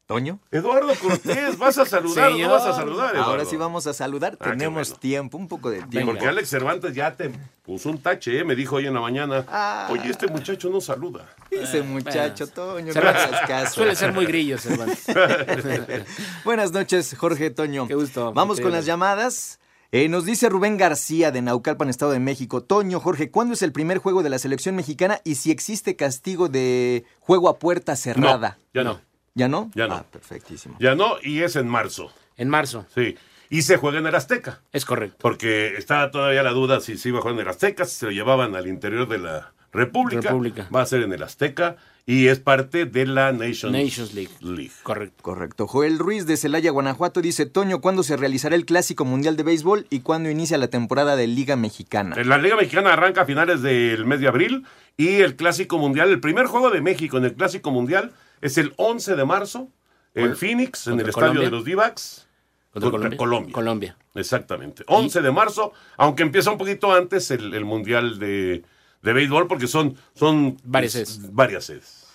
¿Toño? 0.07 0.39
Eduardo 0.53 0.95
Cortés, 1.03 1.59
vas 1.59 1.79
a 1.79 1.85
saludar, 1.87 2.31
no 2.31 2.49
vas 2.49 2.65
a 2.65 2.73
saludar, 2.75 3.15
Eduardo. 3.15 3.31
Ahora 3.33 3.45
sí 3.45 3.57
vamos 3.57 3.89
a 3.89 3.93
saludar. 3.93 4.37
Ah, 4.41 4.51
Tenemos 4.51 4.91
bueno. 4.91 5.01
tiempo, 5.01 5.37
un 5.37 5.49
poco 5.49 5.69
de 5.69 5.83
tiempo. 5.83 6.13
Porque 6.13 6.29
Alex 6.29 6.49
Cervantes 6.49 6.95
ya 6.95 7.17
te 7.17 7.33
puso 7.65 7.91
un 7.91 7.99
tache, 7.99 8.39
¿eh? 8.39 8.45
me 8.45 8.55
dijo 8.55 8.77
hoy 8.77 8.87
en 8.87 8.95
la 8.95 9.01
mañana. 9.01 9.45
Ah. 9.49 9.89
Oye, 9.91 10.09
este 10.09 10.29
muchacho 10.29 10.71
no 10.71 10.81
saluda. 10.81 11.27
Ese 11.51 11.83
muchacho, 11.83 12.47
Toño, 12.47 12.87
no 12.87 12.93
Cervantes, 12.93 13.25
hagas 13.25 13.49
caso. 13.49 13.75
Suele 13.75 13.97
ser 13.97 14.13
muy 14.13 14.27
grillo, 14.27 14.59
Cervantes. 14.59 15.07
Buenas 16.45 16.71
noches, 16.71 17.17
Jorge 17.19 17.51
Toño. 17.51 17.89
Qué 17.89 17.97
gusto. 17.97 18.33
Vamos 18.33 18.61
con 18.61 18.71
las 18.71 18.87
llamadas. 18.87 19.59
Eh, 19.91 20.09
nos 20.09 20.25
dice 20.25 20.49
Rubén 20.49 20.77
García 20.77 21.33
de 21.33 21.43
Naucalpan, 21.43 21.89
Estado 21.89 22.13
de 22.13 22.21
México. 22.21 22.63
Toño, 22.63 23.01
Jorge, 23.01 23.31
¿cuándo 23.33 23.55
es 23.55 23.63
el 23.63 23.73
primer 23.73 23.99
juego 23.99 24.23
de 24.23 24.31
la 24.31 24.39
selección 24.39 24.77
mexicana 24.77 25.21
y 25.25 25.37
si 25.37 25.51
existe 25.51 25.97
castigo 25.97 26.49
de 26.49 27.05
juego 27.19 27.49
a 27.49 27.59
puerta 27.59 27.97
cerrada? 27.97 28.59
ya 28.73 28.85
no. 28.85 29.01
¿Ya 29.37 29.49
no? 29.49 29.71
Ya 29.75 29.87
no. 29.87 29.97
Ah, 29.97 30.05
perfectísimo. 30.11 30.77
Ya 30.81 30.95
no, 30.95 31.17
y 31.23 31.43
es 31.43 31.57
en 31.57 31.69
marzo. 31.69 32.11
En 32.39 32.49
marzo. 32.49 32.87
Sí. 32.95 33.17
Y 33.51 33.63
se 33.63 33.77
juega 33.77 33.99
en 33.99 34.07
el 34.07 34.15
Azteca. 34.15 34.63
Es 34.73 34.87
correcto. 34.87 35.19
Porque 35.21 35.77
estaba 35.77 36.11
todavía 36.11 36.43
la 36.43 36.53
duda 36.53 36.81
si 36.81 36.97
se 36.97 37.11
iba 37.11 37.19
a 37.19 37.21
jugar 37.21 37.35
en 37.35 37.43
el 37.43 37.49
Azteca, 37.49 37.85
si 37.85 37.97
se 37.97 38.07
lo 38.07 38.13
llevaban 38.13 38.57
al 38.57 38.67
interior 38.67 39.07
de 39.07 39.19
la 39.19 39.53
República. 39.73 40.23
República. 40.23 40.69
Va 40.75 40.81
a 40.81 40.87
ser 40.87 41.03
en 41.03 41.13
el 41.13 41.23
Azteca 41.23 41.77
y 42.07 42.29
es 42.29 42.41
parte 42.41 42.87
de 42.87 43.05
la 43.05 43.31
Nations, 43.33 43.73
Nations 43.73 44.15
League. 44.15 44.33
League. 44.41 44.73
Correcto. 44.83 45.23
Correcto. 45.23 45.67
Joel 45.67 45.99
Ruiz 45.99 46.25
de 46.25 46.39
Celaya, 46.39 46.71
Guanajuato 46.71 47.21
dice, 47.21 47.45
Toño, 47.45 47.83
¿cuándo 47.83 48.03
se 48.03 48.17
realizará 48.17 48.57
el 48.57 48.65
Clásico 48.65 49.05
Mundial 49.05 49.37
de 49.37 49.43
Béisbol 49.43 49.87
y 49.91 50.01
cuándo 50.01 50.31
inicia 50.31 50.57
la 50.57 50.69
temporada 50.69 51.15
de 51.15 51.27
Liga 51.27 51.57
Mexicana? 51.57 52.17
La 52.25 52.39
Liga 52.39 52.57
Mexicana 52.57 52.95
arranca 52.95 53.23
a 53.23 53.27
finales 53.27 53.61
del 53.61 54.07
mes 54.07 54.21
de 54.21 54.29
abril 54.29 54.65
y 54.97 55.17
el 55.17 55.37
Clásico 55.37 55.77
Mundial, 55.77 56.09
el 56.09 56.21
primer 56.21 56.47
juego 56.47 56.71
de 56.71 56.81
México 56.81 57.19
en 57.19 57.27
el 57.27 57.35
Clásico 57.35 57.71
Mundial 57.71 58.13
es 58.41 58.59
el 58.59 58.73
11 58.77 59.17
de 59.17 59.25
marzo 59.25 59.69
en 60.15 60.37
Phoenix, 60.37 60.87
en 60.87 60.99
el 61.01 61.09
estadio 61.09 61.41
de 61.41 61.51
los 61.51 61.65
Divacs. 61.65 62.27
Contra 62.73 62.91
Colombia. 62.91 63.17
Colombia. 63.19 63.53
Colombia. 63.53 63.97
Exactamente. 64.15 64.85
11 64.87 65.23
de 65.23 65.33
marzo, 65.33 65.73
aunque 65.97 66.23
empieza 66.23 66.51
un 66.51 66.59
poquito 66.59 66.93
antes 66.93 67.31
el, 67.31 67.55
el 67.55 67.65
Mundial 67.65 68.19
de, 68.19 68.65
de 69.03 69.13
Béisbol 69.15 69.47
porque 69.49 69.67
son, 69.67 69.97
son 70.15 70.59
Varias 70.63 70.93
sedes. 70.93 71.33
varias 71.33 71.65
sedes. 71.65 72.06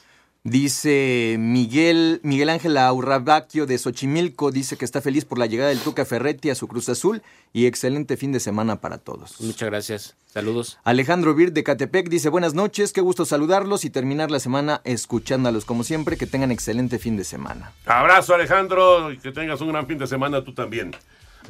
Dice 0.44 1.36
Miguel, 1.38 2.20
Miguel 2.24 2.50
Ángel 2.50 2.76
Aurrabaquio 2.76 3.68
de 3.68 3.78
Xochimilco, 3.78 4.50
dice 4.50 4.76
que 4.76 4.86
está 4.86 5.00
feliz 5.00 5.24
por 5.24 5.38
la 5.38 5.46
llegada 5.46 5.70
del 5.70 5.78
Tuca 5.78 6.04
Ferretti 6.04 6.50
a 6.50 6.56
su 6.56 6.68
Cruz 6.68 6.90
Azul 6.90 7.22
y 7.54 7.68
excelente 7.68 8.18
fin 8.18 8.32
de 8.32 8.40
semana 8.40 8.82
para 8.82 8.98
todos. 8.98 9.40
Muchas 9.40 9.70
gracias. 9.70 10.16
Saludos. 10.26 10.80
Alejandro 10.84 11.36
Vir 11.36 11.54
de 11.54 11.64
Catepec 11.64 12.10
dice 12.10 12.30
buenas 12.30 12.56
noches, 12.56 12.92
qué 12.92 13.02
gusto 13.02 13.24
saludarlos 13.26 13.86
y 13.86 13.92
terminar 13.92 14.32
la 14.32 14.40
semana 14.40 14.82
escuchándolos 14.84 15.66
como 15.66 15.84
siempre, 15.84 16.18
que 16.18 16.26
tengan 16.26 16.52
excelente 16.52 16.98
fin 16.98 17.18
de 17.18 17.24
semana. 17.24 17.74
Abrazo 17.86 18.34
Alejandro 18.34 19.12
y 19.12 19.20
que 19.20 19.32
tengas 19.32 19.62
un 19.62 19.68
gran 19.68 19.86
fin 19.86 20.00
de 20.00 20.08
semana 20.08 20.44
tú 20.44 20.56
también. 20.56 20.96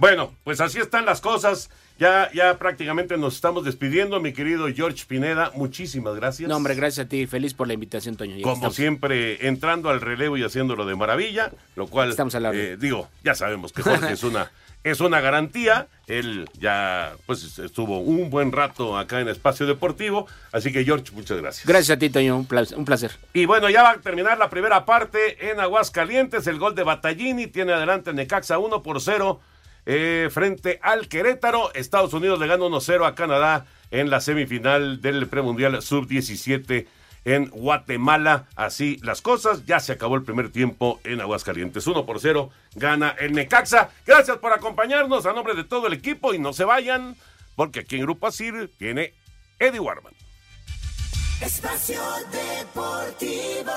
Bueno, 0.01 0.33
pues 0.43 0.59
así 0.61 0.79
están 0.79 1.05
las 1.05 1.21
cosas. 1.21 1.69
Ya, 1.99 2.31
ya 2.33 2.57
prácticamente 2.57 3.19
nos 3.19 3.35
estamos 3.35 3.63
despidiendo, 3.63 4.19
mi 4.19 4.33
querido 4.33 4.67
George 4.73 5.05
Pineda. 5.07 5.51
Muchísimas 5.53 6.15
gracias. 6.15 6.49
No, 6.49 6.55
hombre, 6.55 6.73
gracias 6.73 7.05
a 7.05 7.07
ti. 7.07 7.27
Feliz 7.27 7.53
por 7.53 7.67
la 7.67 7.75
invitación, 7.75 8.15
Toño. 8.17 8.41
Como 8.41 8.55
estamos. 8.55 8.75
siempre, 8.75 9.45
entrando 9.45 9.91
al 9.91 10.01
relevo 10.01 10.37
y 10.37 10.43
haciéndolo 10.43 10.87
de 10.87 10.95
maravilla, 10.95 11.51
lo 11.75 11.85
cual, 11.85 12.09
Estamos 12.09 12.33
eh, 12.33 12.77
digo, 12.79 13.09
ya 13.23 13.35
sabemos 13.35 13.73
que 13.73 13.83
Jorge 13.83 14.13
es 14.13 14.23
una, 14.23 14.51
es 14.83 15.01
una 15.01 15.21
garantía. 15.21 15.87
Él 16.07 16.49
ya, 16.59 17.13
pues, 17.27 17.59
estuvo 17.59 17.99
un 17.99 18.31
buen 18.31 18.51
rato 18.51 18.97
acá 18.97 19.21
en 19.21 19.29
Espacio 19.29 19.67
Deportivo. 19.67 20.25
Así 20.51 20.71
que, 20.71 20.83
George, 20.83 21.11
muchas 21.13 21.37
gracias. 21.37 21.67
Gracias 21.67 21.95
a 21.95 21.99
ti, 21.99 22.09
Toño. 22.09 22.37
Un 22.37 22.47
placer. 22.47 22.75
Un 22.75 22.85
placer. 22.85 23.11
Y 23.33 23.45
bueno, 23.45 23.69
ya 23.69 23.83
va 23.83 23.91
a 23.91 23.97
terminar 23.97 24.39
la 24.39 24.49
primera 24.49 24.83
parte 24.83 25.51
en 25.51 25.59
Aguascalientes. 25.59 26.47
El 26.47 26.57
gol 26.57 26.73
de 26.73 26.81
Battaglini 26.81 27.45
tiene 27.45 27.73
adelante 27.73 28.11
Necaxa 28.13 28.57
1 28.57 28.81
por 28.81 28.99
0 28.99 29.39
eh, 29.85 30.29
frente 30.31 30.79
al 30.81 31.07
Querétaro. 31.07 31.73
Estados 31.73 32.13
Unidos 32.13 32.39
le 32.39 32.47
gana 32.47 32.63
1-0 32.63 33.05
a 33.05 33.15
Canadá 33.15 33.65
en 33.91 34.09
la 34.09 34.21
semifinal 34.21 35.01
del 35.01 35.27
premundial 35.27 35.81
sub-17 35.81 36.87
en 37.25 37.49
Guatemala. 37.49 38.47
Así 38.55 38.97
las 39.03 39.21
cosas. 39.21 39.65
Ya 39.65 39.79
se 39.79 39.93
acabó 39.93 40.15
el 40.15 40.23
primer 40.23 40.51
tiempo 40.51 40.99
en 41.03 41.21
Aguascalientes. 41.21 41.85
1 41.85 42.05
por 42.05 42.19
0 42.19 42.49
gana 42.75 43.15
el 43.19 43.33
Necaxa. 43.33 43.89
Gracias 44.05 44.37
por 44.37 44.53
acompañarnos 44.53 45.25
a 45.25 45.33
nombre 45.33 45.55
de 45.55 45.63
todo 45.63 45.87
el 45.87 45.93
equipo 45.93 46.33
y 46.33 46.39
no 46.39 46.53
se 46.53 46.63
vayan 46.63 47.15
porque 47.55 47.81
aquí 47.81 47.97
en 47.97 48.03
Grupo 48.03 48.27
Asir 48.27 48.71
tiene 48.77 49.13
Eddie 49.59 49.79
Warman. 49.79 50.13
Espacio 51.41 52.01
Deportivo. 52.31 53.71